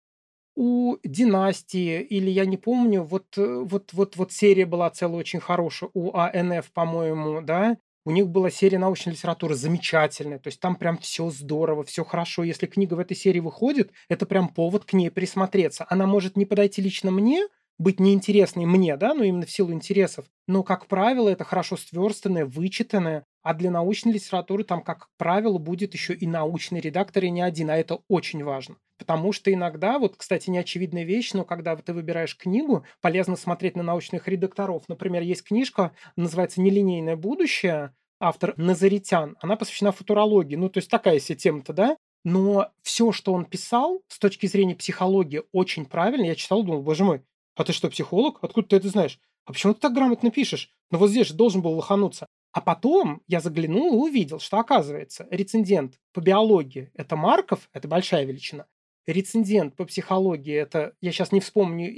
у 0.56 0.96
«Династии» 1.04 2.00
или 2.02 2.30
я 2.30 2.44
не 2.44 2.56
помню, 2.56 3.04
вот, 3.04 3.26
э, 3.38 3.62
вот, 3.64 3.92
вот, 3.92 4.16
вот 4.16 4.32
серия 4.32 4.66
была 4.66 4.90
целая 4.90 5.18
очень 5.20 5.38
хорошая 5.38 5.90
у 5.94 6.12
АНФ, 6.16 6.72
по-моему, 6.72 7.40
да, 7.42 7.76
у 8.04 8.10
них 8.10 8.28
была 8.28 8.50
серия 8.50 8.78
научной 8.78 9.12
литературы 9.12 9.54
замечательная, 9.54 10.40
то 10.40 10.48
есть 10.48 10.58
там 10.58 10.74
прям 10.74 10.98
все 10.98 11.30
здорово, 11.30 11.84
все 11.84 12.04
хорошо. 12.04 12.42
Если 12.42 12.66
книга 12.66 12.94
в 12.94 12.98
этой 12.98 13.16
серии 13.16 13.38
выходит, 13.38 13.92
это 14.08 14.26
прям 14.26 14.48
повод 14.48 14.84
к 14.84 14.94
ней 14.94 15.10
присмотреться. 15.10 15.86
Она 15.88 16.06
может 16.06 16.36
не 16.36 16.44
подойти 16.44 16.82
лично 16.82 17.12
мне, 17.12 17.46
быть 17.78 18.00
неинтересной 18.00 18.66
мне, 18.66 18.96
да, 18.96 19.14
но 19.14 19.22
именно 19.22 19.46
в 19.46 19.50
силу 19.50 19.72
интересов. 19.72 20.24
Но, 20.48 20.64
как 20.64 20.86
правило, 20.86 21.28
это 21.28 21.44
хорошо 21.44 21.76
сверстанное, 21.76 22.44
вычитанное, 22.44 23.24
а 23.48 23.54
для 23.54 23.70
научной 23.70 24.12
литературы 24.12 24.62
там, 24.62 24.82
как 24.82 25.08
правило, 25.16 25.56
будет 25.56 25.94
еще 25.94 26.12
и 26.12 26.26
научный 26.26 26.80
редактор, 26.80 27.24
и 27.24 27.30
не 27.30 27.40
один, 27.40 27.70
а 27.70 27.78
это 27.78 28.00
очень 28.06 28.44
важно. 28.44 28.76
Потому 28.98 29.32
что 29.32 29.50
иногда, 29.50 29.98
вот, 29.98 30.16
кстати, 30.18 30.50
неочевидная 30.50 31.04
вещь, 31.04 31.32
но 31.32 31.46
когда 31.46 31.74
ты 31.74 31.94
выбираешь 31.94 32.36
книгу, 32.36 32.84
полезно 33.00 33.36
смотреть 33.36 33.74
на 33.74 33.82
научных 33.82 34.28
редакторов. 34.28 34.82
Например, 34.86 35.22
есть 35.22 35.44
книжка, 35.44 35.92
называется 36.14 36.60
«Нелинейное 36.60 37.16
будущее», 37.16 37.94
автор 38.20 38.52
Назаритян, 38.58 39.38
она 39.40 39.56
посвящена 39.56 39.92
футурологии. 39.92 40.56
Ну, 40.56 40.68
то 40.68 40.76
есть 40.76 40.90
такая 40.90 41.18
себе 41.18 41.38
тема-то, 41.38 41.72
да? 41.72 41.96
Но 42.24 42.70
все, 42.82 43.12
что 43.12 43.32
он 43.32 43.46
писал 43.46 44.02
с 44.08 44.18
точки 44.18 44.44
зрения 44.44 44.76
психологии, 44.76 45.44
очень 45.52 45.86
правильно. 45.86 46.26
Я 46.26 46.34
читал, 46.34 46.62
думал, 46.64 46.82
боже 46.82 47.02
мой, 47.02 47.22
а 47.56 47.64
ты 47.64 47.72
что, 47.72 47.88
психолог? 47.88 48.40
Откуда 48.42 48.68
ты 48.68 48.76
это 48.76 48.88
знаешь? 48.88 49.18
А 49.46 49.54
почему 49.54 49.72
ты 49.72 49.80
так 49.80 49.94
грамотно 49.94 50.30
пишешь? 50.30 50.70
Ну 50.90 50.98
вот 50.98 51.08
здесь 51.08 51.28
же 51.28 51.32
должен 51.32 51.62
был 51.62 51.72
лохануться. 51.72 52.26
А 52.52 52.60
потом 52.60 53.22
я 53.26 53.40
заглянул 53.40 53.94
и 53.94 54.08
увидел, 54.08 54.40
что 54.40 54.58
оказывается 54.58 55.26
рецензент 55.30 56.00
по 56.12 56.20
биологии– 56.20 56.90
это 56.94 57.16
Марков, 57.16 57.68
это 57.72 57.88
большая 57.88 58.24
величина. 58.24 58.66
Рецензент 59.06 59.76
по 59.76 59.84
психологии– 59.84 60.54
это, 60.56 60.94
я 61.00 61.12
сейчас 61.12 61.32
не 61.32 61.40
вспомню, 61.40 61.88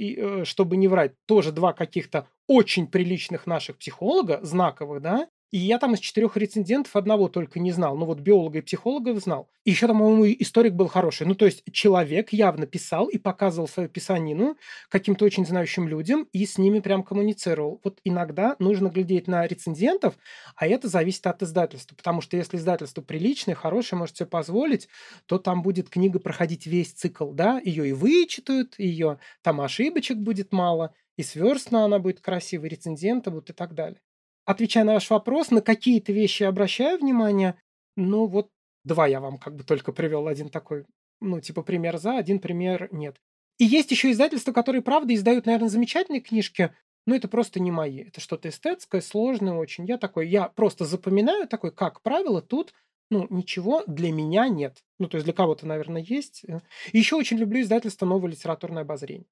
э, 0.41 0.45
чтобы 0.45 0.77
не 0.77 0.87
врать, 0.87 1.13
тоже 1.25 1.51
два 1.51 1.73
каких-то 1.73 2.27
очень 2.47 2.87
приличных 2.87 3.47
наших 3.47 3.77
психолога, 3.77 4.39
знаковых, 4.43 5.01
да, 5.01 5.29
и 5.51 5.57
я 5.57 5.77
там 5.79 5.93
из 5.93 5.99
четырех 5.99 6.37
рецензентов 6.37 6.95
одного 6.95 7.27
только 7.27 7.59
не 7.59 7.71
знал. 7.71 7.97
Ну 7.97 8.05
вот 8.05 8.19
биолога 8.19 8.59
и 8.59 8.61
психолога 8.61 9.13
знал. 9.19 9.49
И 9.65 9.71
еще 9.71 9.85
там, 9.85 9.99
по-моему, 9.99 10.25
историк 10.39 10.73
был 10.73 10.87
хороший. 10.87 11.27
Ну 11.27 11.35
то 11.35 11.45
есть 11.45 11.63
человек 11.73 12.31
явно 12.31 12.65
писал 12.65 13.07
и 13.07 13.17
показывал 13.17 13.67
свою 13.67 13.89
писанину 13.89 14.57
каким-то 14.89 15.25
очень 15.25 15.45
знающим 15.45 15.87
людям 15.87 16.27
и 16.31 16.45
с 16.45 16.57
ними 16.57 16.79
прям 16.79 17.03
коммуницировал. 17.03 17.81
Вот 17.83 17.99
иногда 18.05 18.55
нужно 18.59 18.87
глядеть 18.87 19.27
на 19.27 19.45
рецензентов, 19.45 20.15
а 20.55 20.67
это 20.67 20.87
зависит 20.87 21.27
от 21.27 21.43
издательства. 21.43 21.95
Потому 21.95 22.21
что 22.21 22.37
если 22.37 22.57
издательство 22.57 23.01
приличное, 23.01 23.55
хорошее, 23.55 23.99
может 23.99 24.15
себе 24.17 24.27
позволить, 24.27 24.87
то 25.25 25.37
там 25.37 25.61
будет 25.63 25.89
книга 25.89 26.19
проходить 26.19 26.65
весь 26.65 26.93
цикл, 26.93 27.31
да, 27.31 27.59
ее 27.63 27.89
и 27.89 27.93
вычитают, 27.93 28.75
ее 28.77 29.19
там 29.41 29.59
ошибочек 29.61 30.17
будет 30.17 30.53
мало, 30.53 30.93
и 31.17 31.23
сверстно 31.23 31.83
она 31.83 31.99
будет 31.99 32.21
красивой, 32.21 32.69
рецензенты 32.69 33.31
будут 33.31 33.49
и 33.49 33.53
так 33.53 33.73
далее 33.73 33.99
отвечая 34.45 34.83
на 34.83 34.93
ваш 34.93 35.09
вопрос, 35.09 35.51
на 35.51 35.61
какие-то 35.61 36.11
вещи 36.13 36.43
обращаю 36.43 36.99
внимание. 36.99 37.55
Ну, 37.95 38.27
вот 38.27 38.49
два 38.83 39.07
я 39.07 39.19
вам 39.19 39.37
как 39.37 39.55
бы 39.55 39.63
только 39.63 39.91
привел. 39.91 40.27
Один 40.27 40.49
такой, 40.49 40.85
ну, 41.19 41.39
типа 41.39 41.61
пример 41.61 41.97
за, 41.97 42.17
один 42.17 42.39
пример 42.39 42.89
нет. 42.91 43.17
И 43.57 43.65
есть 43.65 43.91
еще 43.91 44.11
издательства, 44.11 44.53
которые, 44.53 44.81
правда, 44.81 45.13
издают, 45.13 45.45
наверное, 45.45 45.69
замечательные 45.69 46.21
книжки, 46.21 46.73
но 47.05 47.15
это 47.15 47.27
просто 47.27 47.59
не 47.59 47.71
мои. 47.71 48.03
Это 48.03 48.19
что-то 48.19 48.49
эстетское, 48.49 49.01
сложное 49.01 49.53
очень. 49.53 49.85
Я 49.85 49.97
такой, 49.97 50.27
я 50.29 50.47
просто 50.49 50.85
запоминаю 50.85 51.47
такой, 51.47 51.71
как 51.71 52.01
правило, 52.01 52.41
тут 52.41 52.73
ну, 53.11 53.27
ничего 53.29 53.83
для 53.87 54.11
меня 54.11 54.47
нет. 54.47 54.83
Ну, 54.97 55.07
то 55.07 55.17
есть 55.17 55.25
для 55.25 55.33
кого-то, 55.33 55.67
наверное, 55.67 56.01
есть. 56.01 56.45
И 56.91 56.97
еще 56.97 57.17
очень 57.17 57.37
люблю 57.37 57.61
издательство 57.61 58.05
«Новое 58.05 58.31
литературное 58.31 58.83
обозрение». 58.83 59.27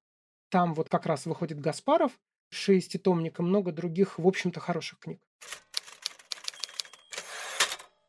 Там 0.50 0.74
вот 0.74 0.88
как 0.88 1.06
раз 1.06 1.26
выходит 1.26 1.60
Гаспаров, 1.60 2.12
шеститомника, 2.50 3.42
много 3.42 3.72
других, 3.72 4.18
в 4.18 4.26
общем-то, 4.26 4.60
хороших 4.60 4.98
книг. 4.98 5.20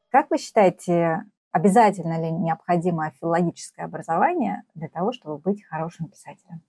Как 0.09 0.29
вы 0.29 0.37
считаете, 0.37 1.23
обязательно 1.51 2.21
ли 2.21 2.31
необходимо 2.31 3.11
филологическое 3.11 3.85
образование 3.85 4.63
для 4.75 4.89
того, 4.89 5.13
чтобы 5.13 5.37
быть 5.37 5.63
хорошим 5.63 6.09
писателем? 6.09 6.61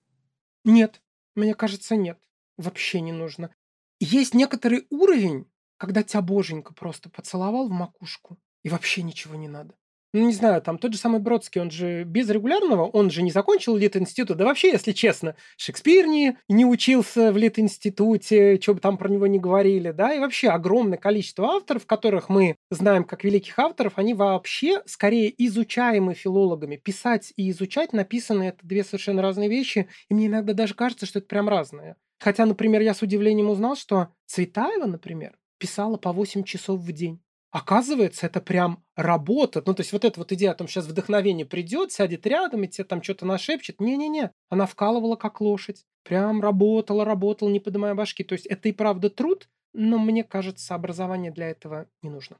Нет, 0.63 1.01
мне 1.35 1.53
кажется, 1.53 1.95
нет. 1.95 2.19
Вообще 2.57 3.01
не 3.01 3.11
нужно. 3.11 3.53
Есть 3.99 4.33
некоторый 4.33 4.87
уровень, 4.89 5.51
когда 5.77 6.03
тебя 6.03 6.21
боженька 6.21 6.73
просто 6.73 7.09
поцеловал 7.09 7.67
в 7.67 7.71
макушку, 7.71 8.37
и 8.63 8.69
вообще 8.69 9.03
ничего 9.03 9.35
не 9.35 9.47
надо 9.47 9.75
ну, 10.13 10.27
не 10.27 10.33
знаю, 10.33 10.61
там 10.61 10.77
тот 10.77 10.93
же 10.93 10.99
самый 10.99 11.19
Бродский, 11.19 11.59
он 11.59 11.71
же 11.71 12.03
без 12.03 12.29
регулярного, 12.29 12.85
он 12.85 13.09
же 13.09 13.23
не 13.23 13.31
закончил 13.31 13.75
Лит-институт. 13.75 14.37
Да 14.37 14.45
вообще, 14.45 14.69
если 14.69 14.91
честно, 14.91 15.35
Шекспир 15.57 16.05
не, 16.05 16.37
не 16.47 16.65
учился 16.65 17.31
в 17.31 17.37
Лит-институте, 17.37 18.59
что 18.61 18.75
бы 18.75 18.79
там 18.79 18.97
про 18.97 19.09
него 19.09 19.25
не 19.25 19.39
говорили, 19.39 19.89
да, 19.89 20.13
и 20.13 20.19
вообще 20.19 20.49
огромное 20.49 20.99
количество 20.99 21.47
авторов, 21.47 21.87
которых 21.87 22.29
мы 22.29 22.57
знаем 22.69 23.05
как 23.05 23.23
великих 23.23 23.57
авторов, 23.57 23.93
они 23.95 24.13
вообще 24.13 24.83
скорее 24.85 25.33
изучаемы 25.47 26.13
филологами. 26.13 26.75
Писать 26.75 27.33
и 27.35 27.49
изучать 27.49 27.91
написаны– 27.91 28.43
это 28.43 28.59
две 28.61 28.83
совершенно 28.83 29.23
разные 29.23 29.49
вещи, 29.49 29.87
и 30.09 30.13
мне 30.13 30.27
иногда 30.27 30.53
даже 30.53 30.75
кажется, 30.75 31.07
что 31.07 31.19
это 31.19 31.27
прям 31.27 31.49
разное. 31.49 31.95
Хотя, 32.19 32.45
например, 32.45 32.81
я 32.81 32.93
с 32.93 33.01
удивлением 33.01 33.49
узнал, 33.49 33.75
что 33.75 34.09
Цветаева, 34.27 34.85
например, 34.85 35.35
писала 35.57 35.97
по 35.97 36.11
8 36.11 36.43
часов 36.43 36.81
в 36.81 36.91
день. 36.91 37.22
Оказывается, 37.53 38.25
это 38.25 38.41
прям 38.41 38.83
работа. 38.95 39.61
Ну, 39.63 39.75
то 39.75 39.81
есть 39.81 39.93
вот 39.93 40.03
эта 40.03 40.19
вот 40.19 40.31
идея 40.31 40.51
о 40.51 40.55
том, 40.55 40.67
сейчас 40.67 40.87
вдохновение 40.87 41.45
придет, 41.45 41.91
сядет 41.91 42.25
рядом 42.25 42.63
и 42.63 42.67
тебе 42.67 42.83
там 42.83 43.03
что-то 43.03 43.27
нашепчет. 43.27 43.79
Не-не-не, 43.79 44.31
она 44.49 44.65
вкалывала 44.65 45.15
как 45.15 45.39
лошадь. 45.39 45.85
Прям 46.01 46.41
работала, 46.41 47.05
работала, 47.05 47.49
не 47.49 47.59
поднимая 47.59 47.93
башки. 47.93 48.23
То 48.23 48.33
есть 48.33 48.47
это 48.47 48.69
и 48.69 48.71
правда 48.71 49.11
труд, 49.11 49.49
но 49.71 49.99
мне 49.99 50.23
кажется, 50.23 50.73
образование 50.73 51.31
для 51.31 51.51
этого 51.51 51.85
не 52.01 52.09
нужно. 52.09 52.37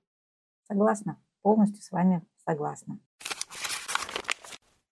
Согласна. 0.67 1.21
Полностью 1.43 1.83
с 1.83 1.91
вами 1.91 2.23
согласна. 2.43 2.97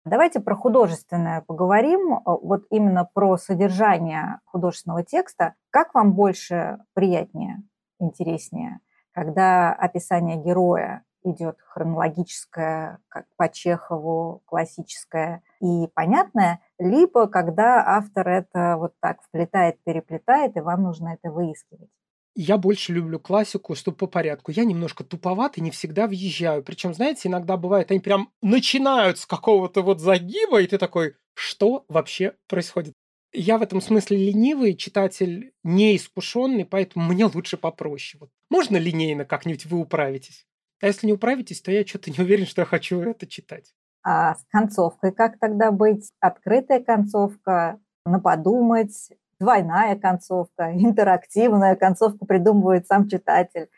Давайте 0.06 0.40
про 0.40 0.56
художественное 0.56 1.42
поговорим, 1.42 2.20
вот 2.26 2.68
именно 2.70 3.10
про 3.12 3.38
содержание 3.38 4.40
художественного 4.46 5.04
текста. 5.04 5.56
Как 5.72 5.96
вам 5.96 6.14
больше 6.14 6.78
приятнее, 6.94 7.64
интереснее– 8.00 8.82
когда 9.14 9.74
описание 9.74 10.38
героя 10.38 11.04
идет 11.24 11.58
хронологическое, 11.68 13.00
как 13.08 13.26
по 13.38 13.48
Чехову, 13.50 14.42
классическое 14.46 15.44
и 15.60 15.88
понятное, 15.94 16.62
либо 16.80 17.28
когда 17.28 17.84
автор 17.86 18.28
это 18.28 18.78
вот 18.78 18.94
так 19.00 19.22
вплетает, 19.22 19.78
переплетает, 19.84 20.58
и 20.58 20.62
вам 20.62 20.84
нужно 20.84 21.10
это 21.10 21.32
выискивать. 21.32 21.90
Я 22.34 22.58
больше 22.58 22.94
люблю 22.94 23.20
классику, 23.20 23.76
чтобы 23.76 23.98
по 23.98 24.08
порядку. 24.08 24.52
Я 24.52 24.64
немножко 24.64 25.04
туповат 25.04 25.58
и 25.58 25.62
не 25.62 25.70
всегда 25.70 26.08
въезжаю. 26.08 26.64
Причем, 26.64 26.94
знаете, 26.94 27.28
иногда 27.28 27.58
бывает, 27.58 27.92
они 27.92 28.00
прям 28.00 28.32
начинают 28.42 29.18
с 29.18 29.26
какого-то 29.26 29.82
вот 29.82 30.00
загиба, 30.00 30.62
и 30.62 30.68
ты 30.68 30.78
такой, 30.78 31.16
что 31.34 31.84
вообще 31.90 32.36
происходит? 32.48 32.94
Я 33.34 33.58
в 33.58 33.62
этом 33.62 33.82
смысле 33.82 34.18
ленивый, 34.18 34.76
читатель 34.76 35.54
неискушенный, 35.64 36.66
поэтому 36.66 37.06
мне 37.06 37.26
лучше 37.26 37.58
попроще. 37.58 38.20
Вот. 38.22 38.30
Можно 38.52 38.76
линейно 38.76 39.24
как-нибудь 39.24 39.66
вы 39.66 39.80
управитесь? 39.80 40.46
А 40.82 40.88
если 40.88 41.08
не 41.08 41.14
управитесь, 41.14 41.62
то 41.62 41.72
я 41.72 41.88
что-то 41.88 42.12
не 42.12 42.20
уверен, 42.20 42.46
что 42.46 42.64
я 42.64 42.66
хочу 42.66 43.00
это 43.00 43.26
читать. 43.26 43.74
А 44.04 44.36
с 44.36 44.44
концовкой 44.50 45.14
как 45.14 45.40
тогда 45.40 45.72
быть? 45.72 46.12
Открытая 46.20 46.84
концовка, 46.84 47.80
на 48.06 48.20
подумать, 48.20 49.12
двойная 49.40 49.96
концовка, 49.96 50.70
интерактивная 50.76 51.78
концовка 51.78 52.26
придумывает 52.26 52.88
сам 52.88 53.08
читатель. 53.08 53.70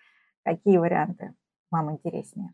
Какие 0.43 0.77
варианты 0.77 1.35
вам 1.69 1.91
интереснее? 1.91 2.49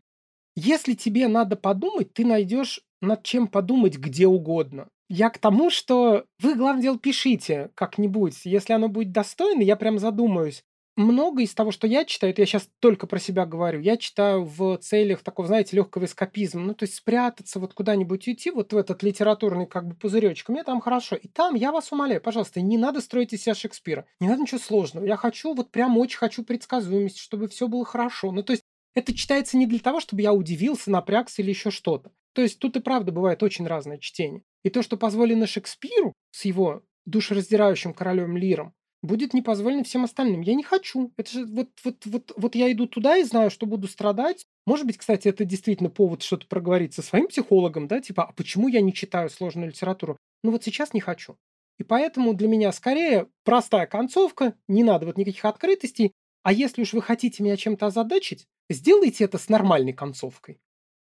Если 0.56 0.92
тебе 0.92 1.26
надо 1.26 1.56
подумать, 1.56 2.12
ты 2.12 2.26
найдешь 2.26 2.82
над 3.00 3.22
чем 3.22 3.48
подумать 3.48 3.96
где 3.96 4.26
угодно. 4.26 4.88
Я 5.08 5.30
к 5.30 5.38
тому, 5.38 5.70
что 5.70 6.26
вы, 6.38 6.54
главное 6.54 6.82
дело, 6.82 6.98
пишите 6.98 7.70
как-нибудь. 7.74 8.44
Если 8.44 8.74
оно 8.74 8.88
будет 8.88 9.10
достойно, 9.10 9.62
я 9.62 9.76
прям 9.76 9.98
задумаюсь 9.98 10.62
много 10.96 11.42
из 11.42 11.54
того, 11.54 11.70
что 11.70 11.86
я 11.86 12.04
читаю, 12.04 12.32
это 12.32 12.42
я 12.42 12.46
сейчас 12.46 12.68
только 12.80 13.06
про 13.06 13.18
себя 13.18 13.46
говорю, 13.46 13.80
я 13.80 13.96
читаю 13.96 14.44
в 14.44 14.76
целях 14.78 15.22
такого, 15.22 15.48
знаете, 15.48 15.76
легкого 15.76 16.04
эскапизма. 16.04 16.62
Ну, 16.62 16.74
то 16.74 16.84
есть 16.84 16.96
спрятаться, 16.96 17.60
вот 17.60 17.74
куда-нибудь 17.74 18.26
уйти, 18.26 18.50
вот 18.50 18.72
в 18.72 18.76
этот 18.76 19.02
литературный 19.02 19.66
как 19.66 19.86
бы 19.86 19.94
пузыречек, 19.94 20.48
мне 20.48 20.64
там 20.64 20.80
хорошо. 20.80 21.16
И 21.16 21.28
там 21.28 21.54
я 21.54 21.72
вас 21.72 21.92
умоляю, 21.92 22.20
пожалуйста, 22.20 22.60
не 22.60 22.78
надо 22.78 23.00
строить 23.00 23.32
из 23.32 23.42
себя 23.42 23.54
Шекспира. 23.54 24.06
Не 24.20 24.28
надо 24.28 24.42
ничего 24.42 24.58
сложного. 24.58 25.04
Я 25.04 25.16
хочу, 25.16 25.54
вот 25.54 25.70
прям 25.70 25.96
очень 25.98 26.18
хочу 26.18 26.44
предсказуемость, 26.44 27.18
чтобы 27.18 27.48
все 27.48 27.68
было 27.68 27.84
хорошо. 27.84 28.32
Ну, 28.32 28.42
то 28.42 28.52
есть 28.52 28.64
это 28.94 29.14
читается 29.14 29.56
не 29.56 29.66
для 29.66 29.78
того, 29.78 30.00
чтобы 30.00 30.22
я 30.22 30.32
удивился, 30.32 30.90
напрягся 30.90 31.42
или 31.42 31.50
еще 31.50 31.70
что-то. 31.70 32.10
То 32.32 32.42
есть 32.42 32.58
тут 32.58 32.76
и 32.76 32.80
правда 32.80 33.12
бывает 33.12 33.42
очень 33.42 33.66
разное 33.66 33.98
чтение. 33.98 34.42
И 34.62 34.70
то, 34.70 34.82
что 34.82 34.96
позволено 34.96 35.46
Шекспиру 35.46 36.12
с 36.30 36.44
его 36.44 36.82
душераздирающим 37.06 37.94
королем 37.94 38.36
Лиром, 38.36 38.74
будет 39.02 39.34
не 39.34 39.42
позволено 39.42 39.84
всем 39.84 40.04
остальным. 40.04 40.40
Я 40.42 40.54
не 40.54 40.62
хочу. 40.62 41.12
Это 41.16 41.30
же 41.30 41.46
вот, 41.46 41.68
вот, 41.84 42.06
вот, 42.06 42.32
вот 42.36 42.54
я 42.54 42.70
иду 42.70 42.86
туда 42.86 43.16
и 43.16 43.24
знаю, 43.24 43.50
что 43.50 43.66
буду 43.66 43.88
страдать. 43.88 44.46
Может 44.66 44.86
быть, 44.86 44.98
кстати, 44.98 45.28
это 45.28 45.44
действительно 45.44 45.90
повод 45.90 46.22
что-то 46.22 46.46
проговорить 46.46 46.94
со 46.94 47.02
своим 47.02 47.28
психологом, 47.28 47.88
да, 47.88 48.00
типа, 48.00 48.24
а 48.24 48.32
почему 48.32 48.68
я 48.68 48.80
не 48.80 48.92
читаю 48.92 49.30
сложную 49.30 49.68
литературу? 49.68 50.16
Ну 50.42 50.50
вот 50.50 50.64
сейчас 50.64 50.92
не 50.92 51.00
хочу. 51.00 51.36
И 51.78 51.82
поэтому 51.82 52.34
для 52.34 52.46
меня 52.46 52.72
скорее 52.72 53.28
простая 53.44 53.86
концовка, 53.86 54.54
не 54.68 54.84
надо 54.84 55.06
вот 55.06 55.16
никаких 55.16 55.44
открытостей. 55.46 56.12
А 56.42 56.52
если 56.52 56.82
уж 56.82 56.92
вы 56.92 57.02
хотите 57.02 57.42
меня 57.42 57.56
чем-то 57.56 57.86
озадачить, 57.86 58.46
сделайте 58.68 59.24
это 59.24 59.38
с 59.38 59.48
нормальной 59.48 59.92
концовкой. 59.92 60.60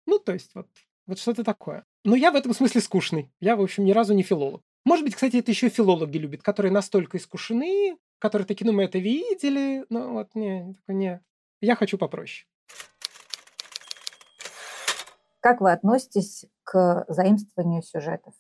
Ну, 0.05 0.19
то 0.19 0.33
есть 0.33 0.53
вот, 0.55 0.67
вот 1.05 1.19
что-то 1.19 1.43
такое. 1.43 1.85
Но 2.03 2.15
я 2.15 2.31
в 2.31 2.35
этом 2.35 2.53
смысле 2.53 2.81
скучный. 2.81 3.31
Я, 3.39 3.55
в 3.55 3.61
общем, 3.61 3.85
ни 3.85 3.91
разу 3.91 4.13
не 4.13 4.23
филолог. 4.23 4.63
Может 4.86 5.05
быть, 5.05 5.15
кстати, 5.15 5.38
это 5.38 5.51
еще 5.51 5.69
филологи 5.69 6.17
любят, 6.17 6.43
которые 6.43 6.71
настолько 6.71 7.17
искушены, 7.17 7.97
которые 8.19 8.45
такие, 8.45 8.65
ну, 8.65 8.73
мы 8.73 8.84
это 8.84 8.99
видели, 8.99 9.86
ну, 9.89 10.13
вот, 10.13 10.36
не, 10.36 10.75
не, 10.88 11.21
я 11.61 11.75
хочу 11.75 11.97
попроще. 11.97 12.45
Как 15.39 15.61
вы 15.61 15.71
относитесь 15.71 16.45
к 16.63 17.05
заимствованию 17.07 17.81
сюжетов? 17.81 18.34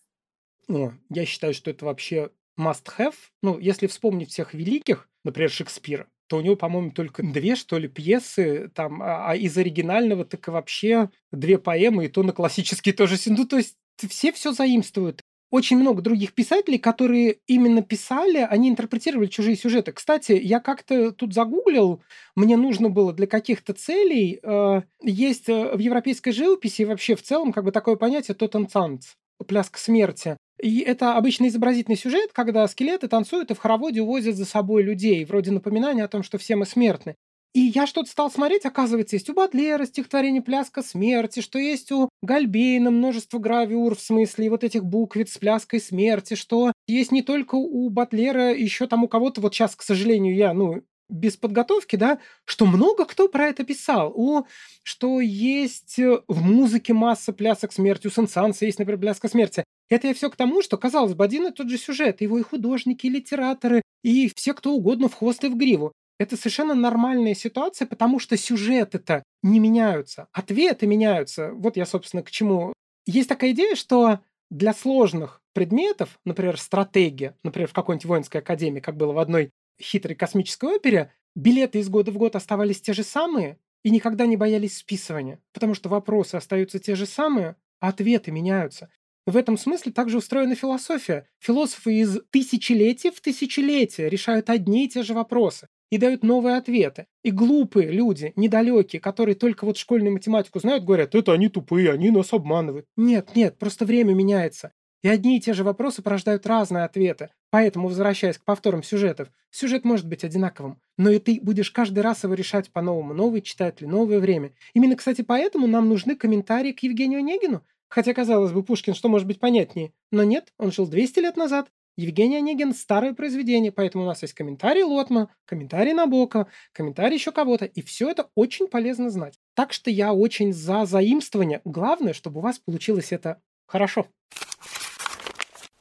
Ну, 0.67 0.93
я 1.09 1.25
считаю, 1.25 1.53
что 1.53 1.69
это 1.69 1.85
вообще 1.85 2.31
must-have. 2.57 3.15
Ну, 3.41 3.59
если 3.59 3.87
вспомнить 3.87 4.31
всех 4.31 4.53
великих, 4.53 5.09
например, 5.23 5.49
Шекспира, 5.49 6.07
то 6.27 6.37
у 6.37 6.41
него, 6.41 6.55
по-моему, 6.55 6.91
только 6.91 7.23
две, 7.23 7.55
что 7.55 7.77
ли, 7.77 7.87
пьесы, 7.87 8.69
там, 8.69 9.01
а, 9.01 9.31
а 9.31 9.35
из 9.35 9.57
оригинального 9.57 10.23
так 10.25 10.47
и 10.47 10.51
вообще 10.51 11.09
две 11.31 11.57
поэмы, 11.57 12.05
и 12.05 12.09
то 12.09 12.23
на 12.23 12.31
классический 12.31 12.93
тоже. 12.93 13.17
Ну, 13.25 13.45
то 13.45 13.57
есть 13.57 13.75
все 13.97 14.31
все 14.31 14.53
заимствуют 14.53 15.21
очень 15.53 15.77
много 15.77 16.01
других 16.01 16.33
писателей, 16.33 16.79
которые 16.79 17.37
именно 17.45 17.83
писали, 17.83 18.39
они 18.39 18.69
интерпретировали 18.69 19.27
чужие 19.27 19.55
сюжеты. 19.55 19.91
Кстати, 19.91 20.31
я 20.31 20.59
как-то 20.59 21.11
тут 21.11 21.35
загуглил, 21.35 22.01
мне 22.35 22.57
нужно 22.57 22.89
было 22.89 23.13
для 23.13 23.27
каких-то 23.27 23.73
целей, 23.73 24.39
э, 24.41 24.81
есть 25.03 25.49
э, 25.49 25.75
в 25.75 25.77
европейской 25.77 26.31
живописи 26.31 26.81
вообще 26.81 27.15
в 27.15 27.21
целом 27.21 27.53
как 27.53 27.65
бы 27.65 27.71
такое 27.71 27.97
понятие 27.97 28.33
«тотенцанц», 28.33 29.09
пляска 29.47 29.77
смерти. 29.77 30.37
И 30.59 30.79
это 30.79 31.17
обычно 31.17 31.47
изобразительный 31.47 31.97
сюжет, 31.97 32.31
когда 32.33 32.67
скелеты 32.67 33.07
танцуют 33.07 33.51
и 33.51 33.53
в 33.53 33.59
хороводе 33.59 34.01
увозят 34.01 34.35
за 34.35 34.45
собой 34.45 34.81
людей, 34.81 35.23
вроде 35.23 35.51
напоминания 35.51 36.03
о 36.03 36.07
том, 36.07 36.23
что 36.23 36.39
все 36.39 36.55
мы 36.55 36.65
смертны. 36.65 37.13
И 37.53 37.59
я 37.59 37.85
что-то 37.85 38.09
стал 38.09 38.31
смотреть, 38.31 38.65
оказывается, 38.65 39.15
есть 39.15 39.29
у 39.29 39.33
Бадлера 39.33 39.85
стихотворение 39.85 40.41
«Пляска 40.41 40.81
смерти», 40.81 41.39
что 41.39 41.59
есть 41.59 41.91
у 41.91 42.09
Гальбейна 42.23 42.89
множество 42.89 43.37
гравюр, 43.37 43.95
в 43.95 44.01
смысле, 44.01 44.49
вот 44.49 44.63
этих 44.63 44.83
буквиц 44.83 45.33
с 45.33 45.37
пляской 45.37 45.79
смерти, 45.79 46.33
что 46.33 46.71
есть 46.87 47.11
не 47.11 47.21
только 47.21 47.53
у 47.55 47.89
Батлера, 47.89 48.51
еще 48.53 48.87
там 48.87 49.03
у 49.03 49.07
кого-то, 49.07 49.39
вот 49.39 49.53
сейчас, 49.53 49.75
к 49.75 49.83
сожалению, 49.83 50.35
я, 50.35 50.51
ну, 50.53 50.81
без 51.09 51.37
подготовки, 51.37 51.95
да, 51.95 52.19
что 52.45 52.65
много 52.65 53.05
кто 53.05 53.27
про 53.27 53.47
это 53.47 53.63
писал. 53.63 54.11
У, 54.15 54.45
что 54.81 55.21
есть 55.21 55.97
в 55.97 56.41
музыке 56.41 56.93
масса 56.93 57.33
плясок 57.33 57.71
смерти, 57.71 58.07
у 58.07 58.09
Сенсанса 58.09 58.65
есть, 58.65 58.79
например, 58.79 58.99
пляска 58.99 59.27
смерти. 59.27 59.63
Это 59.89 60.07
я 60.07 60.15
все 60.15 60.31
к 60.31 60.35
тому, 60.35 60.63
что, 60.63 60.77
казалось 60.77 61.13
бы, 61.13 61.23
один 61.23 61.45
и 61.47 61.51
тот 61.51 61.69
же 61.69 61.77
сюжет. 61.77 62.21
Его 62.21 62.39
и 62.39 62.41
художники, 62.41 63.05
и 63.05 63.09
литераторы, 63.09 63.83
и 64.03 64.31
все 64.33 64.53
кто 64.55 64.73
угодно 64.73 65.07
в 65.07 65.13
хвост 65.13 65.43
и 65.43 65.49
в 65.49 65.55
гриву. 65.55 65.93
Это 66.19 66.37
совершенно 66.37 66.75
нормальная 66.75 67.33
ситуация, 67.33 67.87
потому 67.87 68.19
что 68.19 68.37
сюжеты-то 68.37 69.23
не 69.41 69.59
меняются, 69.59 70.27
ответы 70.31 70.85
меняются. 70.87 71.51
Вот 71.53 71.75
я, 71.75 71.85
собственно, 71.85 72.23
к 72.23 72.31
чему. 72.31 72.73
Есть 73.05 73.29
такая 73.29 73.51
идея, 73.51 73.75
что 73.75 74.19
для 74.49 74.73
сложных 74.73 75.41
предметов, 75.53 76.19
например, 76.25 76.59
стратегия, 76.59 77.35
например, 77.43 77.67
в 77.67 77.73
какой-нибудь 77.73 78.05
воинской 78.05 78.41
академии, 78.41 78.79
как 78.79 78.95
было 78.95 79.11
в 79.11 79.17
одной 79.17 79.51
хитрой 79.81 80.15
космической 80.15 80.75
опере, 80.75 81.11
билеты 81.35 81.79
из 81.79 81.89
года 81.89 82.11
в 82.11 82.17
год 82.17 82.35
оставались 82.35 82.81
те 82.81 82.93
же 82.93 83.03
самые 83.03 83.57
и 83.83 83.89
никогда 83.89 84.25
не 84.25 84.37
боялись 84.37 84.77
списывания, 84.77 85.39
потому 85.51 85.73
что 85.73 85.89
вопросы 85.89 86.35
остаются 86.35 86.79
те 86.79 86.95
же 86.95 87.05
самые, 87.05 87.55
а 87.79 87.89
ответы 87.89 88.31
меняются. 88.31 88.89
В 89.25 89.37
этом 89.37 89.57
смысле 89.57 89.91
также 89.91 90.17
устроена 90.17 90.55
философия. 90.55 91.27
Философы 91.39 91.95
из 91.95 92.19
тысячелетия 92.29 93.11
в 93.11 93.21
тысячелетия 93.21 94.09
решают 94.09 94.49
одни 94.49 94.85
и 94.85 94.89
те 94.89 95.01
же 95.01 95.13
вопросы 95.13 95.69
и 95.93 95.97
дают 95.99 96.23
новые 96.23 96.57
ответы. 96.57 97.05
И 97.21 97.29
глупые 97.29 97.91
люди, 97.91 98.33
недалекие, 98.35 98.99
которые 98.99 99.35
только 99.35 99.63
вот 99.63 99.77
школьную 99.77 100.11
математику 100.11 100.59
знают, 100.59 100.83
говорят, 100.83 101.13
это 101.13 101.33
они 101.33 101.49
тупые, 101.49 101.91
они 101.91 102.09
нас 102.09 102.33
обманывают. 102.33 102.87
Нет, 102.97 103.35
нет, 103.35 103.59
просто 103.59 103.85
время 103.85 104.15
меняется. 104.15 104.71
И 105.03 105.07
одни 105.07 105.37
и 105.37 105.39
те 105.39 105.53
же 105.53 105.63
вопросы 105.63 106.01
порождают 106.01 106.47
разные 106.47 106.85
ответы. 106.85 107.29
Поэтому, 107.51 107.89
возвращаясь 107.89 108.39
к 108.39 108.43
повторам 108.43 108.81
сюжетов, 108.81 109.29
сюжет 109.51 109.85
может 109.85 110.07
быть 110.07 110.23
одинаковым, 110.23 110.81
но 110.97 111.11
и 111.11 111.19
ты 111.19 111.39
будешь 111.39 111.69
каждый 111.69 111.99
раз 111.99 112.23
его 112.23 112.33
решать 112.33 112.71
по-новому. 112.71 113.13
Новый 113.13 113.41
читатель, 113.41 113.87
новое 113.87 114.17
время. 114.17 114.51
Именно, 114.73 114.95
кстати, 114.95 115.21
поэтому 115.21 115.67
нам 115.67 115.89
нужны 115.89 116.15
комментарии 116.15 116.71
к 116.71 116.79
Евгению 116.79 117.19
Онегину. 117.19 117.61
Хотя, 117.87 118.15
казалось 118.15 118.51
бы, 118.51 118.63
Пушкин 118.63 118.95
что 118.95 119.09
может 119.09 119.27
быть 119.27 119.39
понятнее? 119.39 119.93
Но 120.11 120.23
нет, 120.23 120.53
он 120.57 120.71
жил 120.71 120.87
200 120.87 121.19
лет 121.19 121.37
назад, 121.37 121.69
Евгений 121.95 122.37
Онегин– 122.37 122.73
старое 122.75 123.13
произведение, 123.13 123.71
поэтому 123.71 124.03
у 124.03 124.07
нас 124.07 124.21
есть 124.23 124.33
комментарий 124.33 124.83
Лотма, 124.83 125.29
комментарий 125.45 125.93
Набока, 125.93 126.47
комментарий 126.71 127.15
еще 127.15 127.31
кого-то, 127.31 127.65
и 127.65 127.81
все 127.83 128.09
это 128.09 128.29
очень 128.35 128.67
полезно 128.67 129.09
знать. 129.11 129.39
Так 129.53 129.73
что 129.73 129.91
я 129.91 130.13
очень 130.13 130.53
за 130.53 130.85
заимствование. 130.85 131.61
Главное, 131.65 132.13
чтобы 132.13 132.39
у 132.39 132.43
вас 132.43 132.57
получилось 132.57 133.11
это 133.11 133.39
хорошо. 133.67 134.07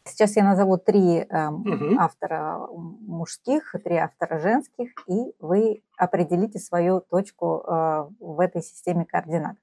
Сейчас 0.04 0.36
я 0.36 0.44
назову 0.44 0.76
три 0.76 1.20
э, 1.20 1.48
угу. 1.48 1.98
автора 1.98 2.58
мужских, 2.70 3.74
три 3.82 3.96
автора 3.96 4.38
женских, 4.38 4.90
и 5.08 5.32
вы 5.40 5.82
определите 5.96 6.58
свою 6.58 7.00
точку 7.00 7.64
э, 7.66 8.08
в 8.20 8.40
этой 8.40 8.62
системе 8.62 9.06
координат. 9.06 9.56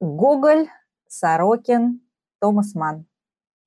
Гоголь, 0.00 0.66
Сорокин, 1.06 2.00
Томас 2.40 2.74
Ман. 2.74 3.06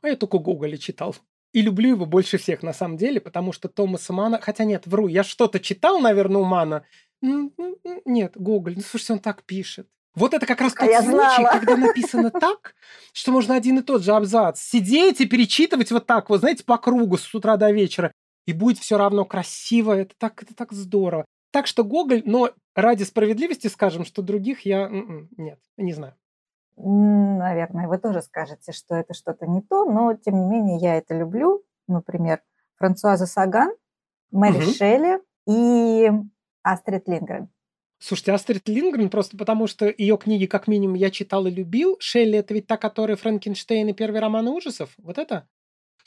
А 0.01 0.09
я 0.09 0.17
только 0.17 0.37
Гоголя 0.37 0.77
читал. 0.77 1.15
И 1.55 1.61
люблю 1.61 1.91
его 1.91 2.05
больше 2.05 2.37
всех 2.37 2.63
на 2.63 2.73
самом 2.73 2.97
деле, 2.97 3.21
потому 3.21 3.53
что 3.53 3.69
Томаса 3.69 4.11
Мана... 4.11 4.41
Хотя 4.41 4.65
нет, 4.65 4.87
вру, 4.87 5.07
я 5.07 5.23
что-то 5.23 5.61
читал, 5.61 6.01
наверное, 6.01 6.41
у 6.41 6.43
Мана. 6.43 6.83
Нет, 7.21 8.33
Гоголь, 8.35 8.73
ну 8.75 8.81
слушайте, 8.81 9.13
он 9.13 9.19
так 9.19 9.43
пишет. 9.43 9.87
Вот 10.15 10.33
это 10.33 10.45
как 10.45 10.59
раз 10.59 10.73
а 10.75 10.81
тот 10.81 10.89
я 10.89 11.01
случай, 11.01 11.15
знала. 11.15 11.51
когда 11.53 11.77
написано 11.77 12.29
так, 12.41 12.75
что 13.13 13.31
можно 13.31 13.55
один 13.55 13.79
и 13.79 13.83
тот 13.83 14.03
же 14.03 14.11
абзац 14.11 14.59
сидеть 14.59 15.21
и 15.21 15.25
перечитывать 15.25 15.93
вот 15.93 16.05
так, 16.05 16.29
вот 16.29 16.41
знаете, 16.41 16.65
по 16.65 16.77
кругу 16.77 17.17
с 17.17 17.33
утра 17.33 17.55
до 17.55 17.71
вечера, 17.71 18.11
и 18.45 18.51
будет 18.51 18.79
все 18.79 18.97
равно 18.97 19.23
красиво, 19.23 19.93
это 19.93 20.13
так, 20.17 20.43
это 20.43 20.53
так 20.53 20.73
здорово. 20.73 21.23
Так 21.51 21.67
что 21.67 21.85
Гоголь, 21.85 22.21
но 22.25 22.51
ради 22.75 23.03
справедливости 23.03 23.67
скажем, 23.67 24.03
что 24.03 24.21
других 24.21 24.65
я... 24.65 24.89
Нет, 25.37 25.59
не 25.77 25.93
знаю. 25.93 26.15
Наверное, 26.77 27.87
вы 27.87 27.97
тоже 27.97 28.21
скажете, 28.21 28.71
что 28.71 28.95
это 28.95 29.13
что-то 29.13 29.47
не 29.47 29.61
то, 29.61 29.85
но 29.85 30.13
тем 30.13 30.35
не 30.35 30.45
менее 30.45 30.77
я 30.77 30.97
это 30.97 31.17
люблю. 31.17 31.63
Например, 31.87 32.41
Франсуаза 32.77 33.25
Саган, 33.25 33.71
Мэри 34.31 34.57
угу. 34.57 34.71
Шелли 34.71 35.19
и 35.47 36.11
Астрид 36.63 37.07
Лингрен. 37.07 37.49
Слушайте, 37.99 38.33
Астрид 38.33 38.67
Лингрен 38.67 39.09
просто 39.09 39.37
потому, 39.37 39.67
что 39.67 39.91
ее 39.97 40.17
книги 40.17 40.45
как 40.45 40.67
минимум 40.67 40.95
я 40.95 41.09
читал 41.11 41.45
и 41.47 41.51
любил. 41.51 41.95
Шелли 41.99 42.39
это 42.39 42.53
ведь 42.53 42.67
та, 42.67 42.77
которая 42.77 43.15
Франкенштейн 43.15 43.87
и 43.87 43.93
первый 43.93 44.19
роман 44.19 44.47
ужасов. 44.47 44.93
Вот 44.97 45.17
это? 45.17 45.47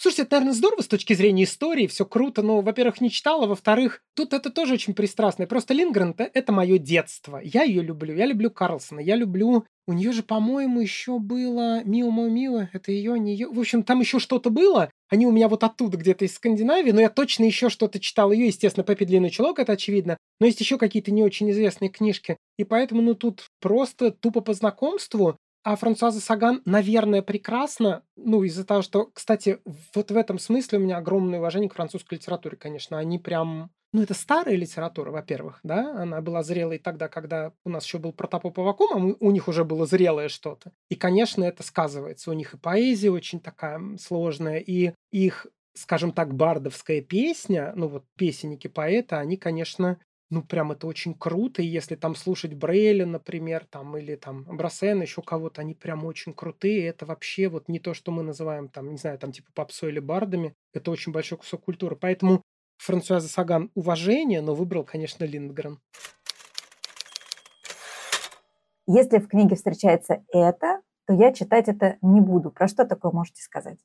Слушайте, 0.01 0.23
это, 0.23 0.37
наверное, 0.37 0.55
здорово 0.55 0.83
с 0.83 0.87
точки 0.87 1.13
зрения 1.13 1.43
истории, 1.43 1.89
все 1.89 2.07
круто, 2.07 2.43
но, 2.43 2.61
во-первых, 2.61 3.01
не 3.01 3.11
читала, 3.11 3.49
во-вторых, 3.49 4.01
тут 4.15 4.33
это 4.33 4.49
тоже 4.49 4.75
очень 4.75 4.95
пристрастно. 4.95 5.45
Просто 5.49 5.75
Лингрен– 5.75 6.15
это 6.19 6.53
мое 6.53 6.79
детство. 6.79 7.41
Я 7.43 7.65
ее 7.65 7.83
люблю, 7.83 8.15
я 8.15 8.27
люблю 8.27 8.49
Карлсона, 8.49 9.01
я 9.01 9.17
люблю... 9.17 9.65
У 9.89 9.93
нее 9.95 10.13
же, 10.13 10.23
по-моему, 10.23 10.81
еще 10.81 11.19
было 11.19 11.83
«Мио 11.83 12.11
Мо 12.11 12.29
Мио», 12.29 12.69
это 12.73 12.93
ее, 12.93 13.19
не 13.19 13.33
ее. 13.33 13.49
В 13.49 13.59
общем, 13.59 13.83
там 13.83 13.99
еще 14.01 14.21
что-то 14.21 14.51
было. 14.51 14.91
Они 15.09 15.27
у 15.27 15.33
меня 15.33 15.49
вот 15.49 15.65
оттуда 15.65 15.97
где-то 15.97 16.27
из 16.27 16.35
Скандинавии, 16.35 16.93
но 16.93 17.01
я 17.01 17.09
точно 17.09 17.45
еще 17.45 17.69
что-то 17.69 17.99
читал 17.99 18.31
ее. 18.31 18.47
Естественно, 18.47 18.85
«Пеппи 18.85 19.05
Длинный 19.05 19.31
чулок», 19.31 19.59
это 19.59 19.73
очевидно. 19.73 20.17
Но 20.41 20.47
есть 20.47 20.61
еще 20.61 20.79
какие-то 20.79 21.11
не 21.11 21.25
очень 21.25 21.51
известные 21.51 21.89
книжки. 21.89 22.37
И 22.59 22.65
поэтому, 22.65 23.03
ну, 23.03 23.15
тут 23.15 23.47
просто 23.61 24.13
тупо 24.13 24.43
по 24.43 24.53
знакомству 24.53 25.39
а 25.69 25.77
Франсуаза 25.77 26.19
Саган, 26.23 26.63
наверное, 26.65 27.21
прекрасно. 27.21 28.03
Ну, 28.17 28.43
из-за 28.43 28.65
того, 28.65 28.81
что, 28.81 29.11
кстати, 29.13 29.59
вот 29.95 30.11
в 30.11 30.17
этом 30.17 30.39
смысле 30.39 30.79
у 30.79 30.81
меня 30.81 30.97
огромное 30.97 31.41
уважение 31.41 31.69
к 31.69 31.75
французской 31.75 32.15
литературе, 32.15 32.57
конечно. 32.57 32.99
Они 32.99 33.19
прям... 33.19 33.71
Ну, 33.93 34.01
это 34.01 34.15
старая 34.15 34.57
литература, 34.57 35.11
во-первых, 35.11 35.61
да, 35.63 36.01
она 36.01 36.23
была 36.23 36.43
зрелой 36.43 36.79
тогда, 36.79 37.09
когда 37.09 37.53
у 37.67 37.69
нас 37.69 37.85
еще 37.85 37.99
был 37.99 38.13
Протопоп 38.13 38.59
Авакум, 38.59 38.91
а 38.95 38.99
мы, 38.99 39.17
у 39.21 39.31
них 39.31 39.47
уже 39.47 39.63
было 39.63 39.85
зрелое 39.85 40.31
что-то. 40.31 40.73
И, 40.89 40.95
конечно, 40.95 41.45
это 41.45 41.63
сказывается. 41.63 42.31
У 42.31 42.35
них 42.35 42.55
и 42.55 42.59
поэзия 42.59 43.11
очень 43.11 43.39
такая 43.39 43.79
сложная, 43.99 44.61
и 44.61 44.95
их 45.13 45.49
скажем 45.75 46.11
так, 46.11 46.35
бардовская 46.35 47.01
песня, 47.01 47.73
ну 47.77 47.87
вот 47.87 48.05
песенники 48.17 48.67
поэта, 48.67 49.21
они, 49.21 49.37
конечно, 49.37 50.01
ну, 50.31 50.43
прям 50.43 50.73
это 50.73 50.87
очень 50.87 51.15
круто. 51.15 51.63
И 51.63 51.67
если 51.67 51.95
там 51.95 52.15
слушать 52.15 52.53
Брейля, 52.53 53.07
например, 53.07 53.65
там, 53.65 53.97
или 53.97 54.15
там 54.15 54.45
Брасена, 54.45 55.03
еще 55.03 55.23
кого-то, 55.23 55.63
они 55.63 55.75
прям 55.75 56.05
очень 56.05 56.35
крутые. 56.35 56.87
Это 56.87 57.07
вообще 57.07 57.49
вот 57.49 57.69
не 57.69 57.79
то, 57.79 57.95
что 57.95 58.13
мы 58.13 58.23
называем 58.23 58.69
там, 58.69 58.91
не 58.91 58.99
знаю, 58.99 59.19
там 59.19 59.33
типа 59.33 59.51
попсой 59.55 59.91
или 59.91 60.01
бардами. 60.01 60.55
Это 60.75 60.91
очень 60.91 61.13
большой 61.13 61.39
кусок 61.39 61.65
культуры. 61.65 61.97
Поэтому 61.97 62.43
Франсуаза 62.77 63.29
Саган 63.29 63.71
уважение, 63.75 64.43
но 64.43 64.55
выбрал, 64.55 64.85
конечно, 64.85 65.25
Линдгрен. 65.25 65.81
Если 68.87 69.19
в 69.19 69.29
книге 69.29 69.57
встречается 69.57 70.25
это, 70.33 70.81
то 71.07 71.15
я 71.15 71.33
читать 71.33 71.69
это 71.69 71.97
не 72.03 72.21
буду. 72.21 72.51
Про 72.51 72.69
что 72.69 72.85
такое 72.85 73.13
можете 73.13 73.43
сказать? 73.43 73.79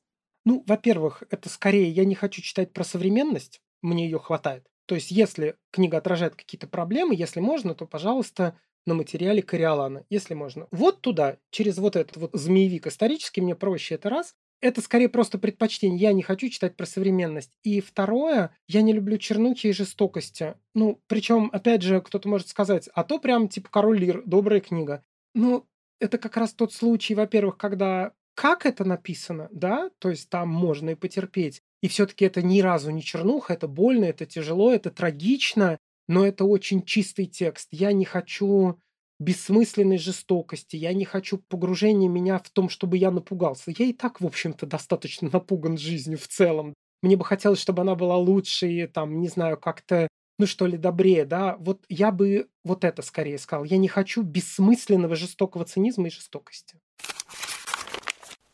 Ну, 0.44 0.62
во-первых, 0.66 1.22
это 1.30 1.48
скорее 1.48 1.90
я 1.90 2.04
не 2.04 2.14
хочу 2.14 2.42
читать 2.42 2.72
про 2.72 2.84
современность, 2.84 3.62
мне 3.80 4.04
ее 4.04 4.18
хватает. 4.18 4.66
То 4.86 4.94
есть, 4.94 5.10
если 5.10 5.56
книга 5.70 5.98
отражает 5.98 6.34
какие-то 6.34 6.66
проблемы, 6.66 7.14
если 7.14 7.40
можно, 7.40 7.74
то, 7.74 7.86
пожалуйста, 7.86 8.58
на 8.86 8.94
материале 8.94 9.42
Кориолана, 9.42 10.04
если 10.10 10.34
можно. 10.34 10.66
Вот 10.70 11.00
туда, 11.00 11.38
через 11.50 11.78
вот 11.78 11.96
этот 11.96 12.16
вот 12.16 12.30
змеевик 12.34 12.86
исторический, 12.86 13.40
мне 13.40 13.54
проще 13.54 13.94
это 13.94 14.10
раз. 14.10 14.34
Это 14.60 14.80
скорее 14.80 15.08
просто 15.08 15.38
предпочтение. 15.38 15.98
Я 15.98 16.12
не 16.12 16.22
хочу 16.22 16.48
читать 16.48 16.76
про 16.76 16.86
современность. 16.86 17.50
И 17.62 17.80
второе, 17.80 18.56
я 18.66 18.82
не 18.82 18.92
люблю 18.92 19.18
чернухи 19.18 19.68
и 19.68 19.72
жестокости. 19.72 20.54
Ну, 20.74 21.02
причем, 21.06 21.50
опять 21.52 21.82
же, 21.82 22.00
кто-то 22.00 22.28
может 22.28 22.48
сказать, 22.48 22.88
а 22.94 23.04
то 23.04 23.18
прям 23.18 23.48
типа 23.48 23.68
«Король 23.70 23.98
Лир», 23.98 24.22
добрая 24.24 24.60
книга. 24.60 25.02
Ну, 25.34 25.66
это 26.00 26.18
как 26.18 26.36
раз 26.36 26.54
тот 26.54 26.72
случай, 26.72 27.14
во-первых, 27.14 27.56
когда 27.56 28.12
как 28.34 28.66
это 28.66 28.84
написано, 28.84 29.48
да, 29.52 29.90
то 29.98 30.10
есть 30.10 30.28
там 30.28 30.48
можно 30.48 30.90
и 30.90 30.94
потерпеть. 30.94 31.62
И 31.84 31.88
все-таки 31.88 32.24
это 32.24 32.40
ни 32.40 32.62
разу 32.62 32.90
не 32.90 33.02
чернуха, 33.02 33.52
это 33.52 33.68
больно, 33.68 34.06
это 34.06 34.24
тяжело, 34.24 34.72
это 34.72 34.90
трагично, 34.90 35.76
но 36.08 36.26
это 36.26 36.46
очень 36.46 36.82
чистый 36.82 37.26
текст. 37.26 37.68
Я 37.72 37.92
не 37.92 38.06
хочу 38.06 38.80
бессмысленной 39.20 39.98
жестокости, 39.98 40.76
я 40.76 40.94
не 40.94 41.04
хочу 41.04 41.36
погружения 41.36 42.08
меня 42.08 42.38
в 42.38 42.48
том, 42.48 42.70
чтобы 42.70 42.96
я 42.96 43.10
напугался. 43.10 43.70
Я 43.76 43.84
и 43.84 43.92
так, 43.92 44.22
в 44.22 44.26
общем-то, 44.26 44.64
достаточно 44.64 45.28
напуган 45.30 45.76
жизнью 45.76 46.16
в 46.16 46.26
целом. 46.26 46.72
Мне 47.02 47.18
бы 47.18 47.24
хотелось, 47.26 47.60
чтобы 47.60 47.82
она 47.82 47.94
была 47.94 48.16
лучше 48.16 48.66
и, 48.66 48.86
там, 48.86 49.20
не 49.20 49.28
знаю, 49.28 49.58
как-то, 49.58 50.08
ну 50.38 50.46
что 50.46 50.64
ли, 50.64 50.78
добрее, 50.78 51.26
да. 51.26 51.58
Вот 51.58 51.84
я 51.90 52.12
бы 52.12 52.48
вот 52.64 52.84
это 52.84 53.02
скорее 53.02 53.36
сказал. 53.36 53.64
Я 53.64 53.76
не 53.76 53.88
хочу 53.88 54.22
бессмысленного 54.22 55.16
жестокого 55.16 55.66
цинизма 55.66 56.06
и 56.06 56.10
жестокости. 56.10 56.78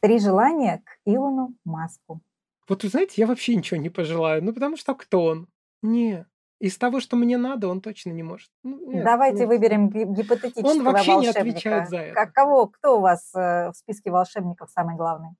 Три 0.01 0.19
желания 0.19 0.83
к 0.85 0.99
Илону 1.07 1.55
Маску. 1.65 2.23
Вот 2.71 2.85
вы 2.85 2.89
знаете, 2.89 3.15
я 3.17 3.27
вообще 3.27 3.57
ничего 3.57 3.81
не 3.81 3.91
пожелаю. 3.91 4.45
Ну, 4.45 4.53
потому 4.53 4.77
что 4.77 4.95
кто 4.95 5.25
он? 5.25 5.49
Не. 5.83 6.25
Из 6.61 6.79
того, 6.79 7.01
что 7.01 7.17
мне 7.17 7.37
надо, 7.37 7.67
он 7.67 7.81
точно 7.81 8.11
не 8.11 8.23
может. 8.23 8.49
Ну, 8.63 8.93
нет, 8.93 9.03
Давайте 9.03 9.41
нет. 9.41 9.49
выберем 9.49 9.89
гипотетического 9.91 10.69
Он 10.71 10.85
вообще 10.85 11.15
волшебника. 11.15 11.43
не 11.43 11.51
отвечает 11.51 11.89
за 11.89 11.97
это. 11.97 12.15
Как, 12.15 12.33
кого, 12.33 12.69
кто 12.69 12.99
у 12.99 13.01
вас 13.01 13.35
э, 13.35 13.71
в 13.71 13.73
списке 13.75 14.13
волшебников 14.13 14.71
самый 14.71 14.95
главный? 14.97 15.31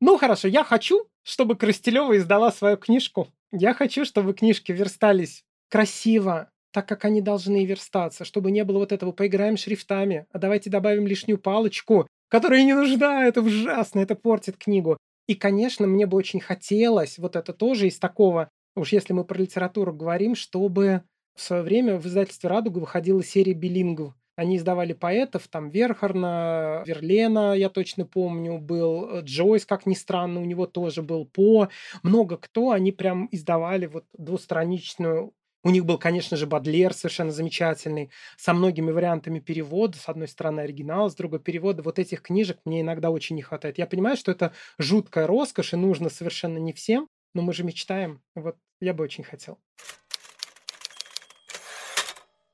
Ну, 0.00 0.18
хорошо, 0.18 0.46
я 0.46 0.62
хочу, 0.62 1.06
чтобы 1.22 1.56
Крастелева 1.56 2.14
издала 2.18 2.52
свою 2.52 2.76
книжку. 2.76 3.28
Я 3.50 3.72
хочу, 3.72 4.04
чтобы 4.04 4.34
книжки 4.34 4.70
верстались 4.70 5.44
красиво, 5.70 6.50
так 6.72 6.86
как 6.86 7.06
они 7.06 7.22
должны 7.22 7.64
верстаться, 7.64 8.26
чтобы 8.26 8.50
не 8.50 8.62
было 8.64 8.80
вот 8.80 8.92
этого 8.92 9.12
«поиграем 9.12 9.56
шрифтами», 9.56 10.26
а 10.32 10.38
давайте 10.38 10.68
добавим 10.68 11.06
лишнюю 11.06 11.38
палочку, 11.38 12.06
которая 12.28 12.62
не 12.62 12.74
нужна, 12.74 13.24
это 13.24 13.40
ужасно, 13.40 14.00
это 14.00 14.14
портит 14.14 14.58
книгу. 14.58 14.98
И, 15.28 15.34
конечно, 15.34 15.86
мне 15.86 16.06
бы 16.06 16.16
очень 16.16 16.40
хотелось, 16.40 17.18
вот 17.18 17.36
это 17.36 17.52
тоже 17.52 17.86
из 17.86 17.98
такого, 17.98 18.50
уж 18.74 18.92
если 18.92 19.12
мы 19.12 19.24
про 19.24 19.38
литературу 19.38 19.92
говорим, 19.92 20.34
чтобы 20.34 21.02
в 21.36 21.42
свое 21.42 21.62
время 21.62 21.98
в 21.98 22.06
издательстве 22.06 22.48
«Радуга» 22.48 22.78
выходила 22.78 23.22
серия 23.22 23.52
билингов. 23.52 24.14
Они 24.36 24.56
издавали 24.56 24.92
поэтов, 24.94 25.46
там 25.48 25.68
Верхарна, 25.68 26.82
Верлена, 26.86 27.54
я 27.54 27.68
точно 27.68 28.06
помню, 28.06 28.58
был 28.58 29.20
Джойс, 29.20 29.66
как 29.66 29.84
ни 29.84 29.94
странно, 29.94 30.40
у 30.40 30.44
него 30.44 30.66
тоже 30.66 31.02
был 31.02 31.26
По. 31.26 31.68
Много 32.02 32.38
кто, 32.38 32.70
они 32.70 32.92
прям 32.92 33.28
издавали 33.30 33.86
вот 33.86 34.04
двустраничную 34.16 35.32
у 35.64 35.70
них 35.70 35.84
был, 35.84 35.98
конечно 35.98 36.36
же, 36.36 36.46
Бадлер 36.46 36.94
совершенно 36.94 37.32
замечательный, 37.32 38.10
со 38.36 38.54
многими 38.54 38.90
вариантами 38.90 39.40
перевода. 39.40 39.98
С 39.98 40.08
одной 40.08 40.28
стороны 40.28 40.60
оригинал, 40.60 41.10
с 41.10 41.14
другой 41.14 41.40
перевода. 41.40 41.82
Вот 41.82 41.98
этих 41.98 42.22
книжек 42.22 42.60
мне 42.64 42.80
иногда 42.82 43.10
очень 43.10 43.36
не 43.36 43.42
хватает. 43.42 43.78
Я 43.78 43.86
понимаю, 43.86 44.16
что 44.16 44.30
это 44.30 44.52
жуткая 44.78 45.26
роскошь 45.26 45.72
и 45.72 45.76
нужно 45.76 46.10
совершенно 46.10 46.58
не 46.58 46.72
всем, 46.72 47.08
но 47.34 47.42
мы 47.42 47.52
же 47.52 47.64
мечтаем. 47.64 48.22
Вот 48.34 48.56
я 48.80 48.94
бы 48.94 49.02
очень 49.02 49.24
хотел. 49.24 49.58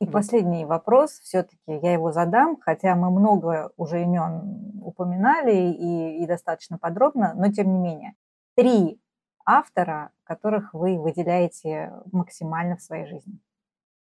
И 0.01 0.07
последний 0.07 0.65
вопрос, 0.65 1.21
все-таки 1.23 1.59
я 1.67 1.93
его 1.93 2.13
задам, 2.13 2.59
хотя 2.61 2.95
мы 2.95 3.11
много 3.11 3.71
уже 3.77 4.03
имен 4.03 4.73
упоминали 4.83 5.55
и, 5.55 6.23
и 6.23 6.27
достаточно 6.27 6.79
подробно, 6.79 7.33
но 7.35 7.51
тем 7.53 7.73
не 7.73 7.79
менее. 7.79 8.15
Три 8.57 9.01
автора, 9.45 10.11
которых 10.25 10.73
вы 10.75 10.99
выделяете 10.99 11.93
максимально 12.13 12.77
в 12.77 12.83
своей 12.83 13.07
жизни? 13.07 13.39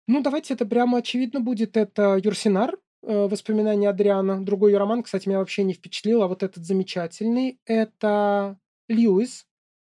Ну, 0.07 0.21
давайте 0.21 0.53
это 0.53 0.65
прямо 0.65 0.97
очевидно 0.97 1.39
будет. 1.39 1.77
Это 1.77 2.19
Юрсинар, 2.21 2.77
э, 3.03 3.27
«Воспоминания 3.27 3.89
Адриана». 3.89 4.43
Другой 4.43 4.71
ее 4.71 4.77
роман, 4.77 5.03
кстати, 5.03 5.27
меня 5.27 5.39
вообще 5.39 5.63
не 5.63 5.73
впечатлил, 5.73 6.23
а 6.23 6.27
вот 6.27 6.43
этот 6.43 6.65
замечательный. 6.65 7.59
Это 7.65 8.57
Льюис 8.89 9.45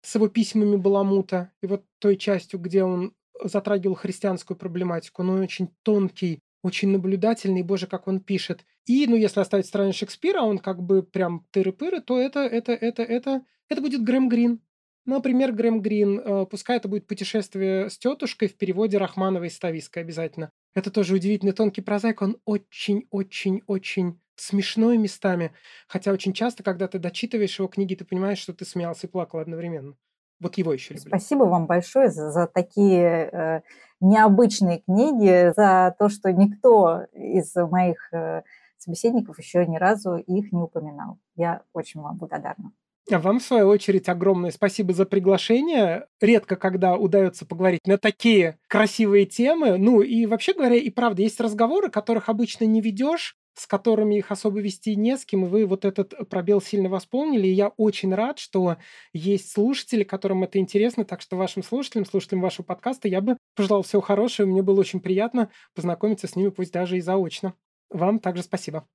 с 0.02 0.14
его 0.14 0.28
письмами 0.28 0.76
Баламута 0.76 1.50
и 1.62 1.66
вот 1.66 1.84
той 1.98 2.16
частью, 2.16 2.60
где 2.60 2.84
он 2.84 3.14
затрагивал 3.42 3.94
христианскую 3.94 4.56
проблематику. 4.56 5.22
Но 5.22 5.32
он 5.32 5.40
очень 5.40 5.70
тонкий, 5.82 6.40
очень 6.62 6.90
наблюдательный, 6.90 7.62
боже, 7.62 7.86
как 7.86 8.06
он 8.06 8.20
пишет. 8.20 8.64
И, 8.86 9.06
ну, 9.06 9.16
если 9.16 9.40
оставить 9.40 9.66
стороне 9.66 9.92
Шекспира, 9.92 10.42
он 10.42 10.58
как 10.58 10.82
бы 10.82 11.02
прям 11.02 11.46
тыры-пыры, 11.50 12.02
то 12.02 12.18
это, 12.18 12.40
это, 12.40 12.72
это, 12.72 13.02
это, 13.02 13.42
это 13.68 13.80
будет 13.80 14.04
Грэм 14.04 14.28
Грин. 14.28 14.60
Например, 15.06 15.52
Грэм 15.52 15.80
Грин, 15.82 16.18
э, 16.18 16.46
пускай 16.46 16.78
это 16.78 16.88
будет 16.88 17.06
«Путешествие 17.06 17.90
с 17.90 17.98
тетушкой» 17.98 18.48
в 18.48 18.56
переводе 18.56 18.96
Рахмановой 18.98 19.48
и 19.48 19.50
Ставиской 19.50 20.02
обязательно. 20.02 20.50
Это 20.74 20.90
тоже 20.90 21.14
удивительный 21.14 21.52
тонкий 21.52 21.82
прозаик, 21.82 22.22
он 22.22 22.38
очень-очень-очень 22.46 24.18
смешной 24.36 24.96
местами, 24.96 25.52
хотя 25.86 26.12
очень 26.12 26.32
часто, 26.32 26.62
когда 26.62 26.88
ты 26.88 26.98
дочитываешь 26.98 27.58
его 27.58 27.68
книги, 27.68 27.94
ты 27.94 28.04
понимаешь, 28.04 28.38
что 28.38 28.52
ты 28.52 28.64
смеялся 28.64 29.06
и 29.06 29.10
плакал 29.10 29.40
одновременно. 29.40 29.94
Вот 30.40 30.58
его 30.58 30.72
еще 30.72 30.94
люблю. 30.94 31.08
Спасибо 31.08 31.44
вам 31.44 31.66
большое 31.66 32.10
за, 32.10 32.30
за 32.30 32.46
такие 32.46 33.30
э, 33.30 33.60
необычные 34.00 34.80
книги, 34.80 35.52
за 35.54 35.94
то, 35.98 36.08
что 36.08 36.32
никто 36.32 37.06
из 37.12 37.54
моих 37.54 38.12
э, 38.12 38.42
собеседников 38.78 39.38
еще 39.38 39.64
ни 39.66 39.76
разу 39.76 40.16
их 40.16 40.52
не 40.52 40.62
упоминал. 40.62 41.18
Я 41.36 41.62
очень 41.72 42.00
вам 42.00 42.16
благодарна. 42.16 42.72
А 43.10 43.18
вам, 43.18 43.38
в 43.38 43.42
свою 43.42 43.68
очередь, 43.68 44.08
огромное 44.08 44.50
спасибо 44.50 44.94
за 44.94 45.04
приглашение. 45.04 46.06
Редко, 46.20 46.56
когда 46.56 46.96
удается 46.96 47.44
поговорить 47.44 47.86
на 47.86 47.98
такие 47.98 48.58
красивые 48.66 49.26
темы. 49.26 49.76
Ну 49.76 50.00
и 50.00 50.24
вообще 50.24 50.54
говоря, 50.54 50.76
и 50.76 50.88
правда, 50.88 51.20
есть 51.20 51.40
разговоры, 51.40 51.90
которых 51.90 52.30
обычно 52.30 52.64
не 52.64 52.80
ведешь, 52.80 53.36
с 53.54 53.66
которыми 53.66 54.16
их 54.16 54.30
особо 54.30 54.60
вести 54.60 54.96
не 54.96 55.16
с 55.16 55.24
кем, 55.24 55.44
и 55.44 55.48
вы 55.48 55.66
вот 55.66 55.84
этот 55.84 56.14
пробел 56.28 56.62
сильно 56.62 56.88
восполнили. 56.88 57.46
И 57.46 57.52
я 57.52 57.68
очень 57.76 58.14
рад, 58.14 58.38
что 58.38 58.76
есть 59.12 59.52
слушатели, 59.52 60.02
которым 60.02 60.42
это 60.44 60.58
интересно. 60.58 61.04
Так 61.04 61.20
что 61.20 61.36
вашим 61.36 61.62
слушателям, 61.62 62.06
слушателям 62.06 62.40
вашего 62.40 62.64
подкаста 62.64 63.06
я 63.06 63.20
бы 63.20 63.36
пожелал 63.54 63.82
всего 63.82 64.00
хорошего. 64.00 64.46
Мне 64.46 64.62
было 64.62 64.80
очень 64.80 65.00
приятно 65.00 65.50
познакомиться 65.74 66.26
с 66.26 66.36
ними, 66.36 66.48
пусть 66.48 66.72
даже 66.72 66.96
и 66.96 67.02
заочно. 67.02 67.54
Вам 67.90 68.18
также 68.18 68.42
спасибо. 68.42 68.86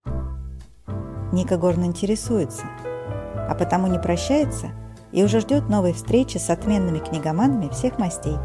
Ника 1.31 1.57
Горн 1.57 1.85
интересуется, 1.85 2.65
а 3.49 3.55
потому 3.55 3.87
не 3.87 3.99
прощается 3.99 4.67
и 5.11 5.23
уже 5.23 5.39
ждет 5.39 5.69
новой 5.69 5.93
встречи 5.93 6.37
с 6.37 6.49
отменными 6.49 6.99
книгоманами 6.99 7.69
всех 7.69 7.97
мастей. 7.97 8.37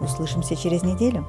Услышимся 0.00 0.54
через 0.54 0.82
неделю. 0.82 1.26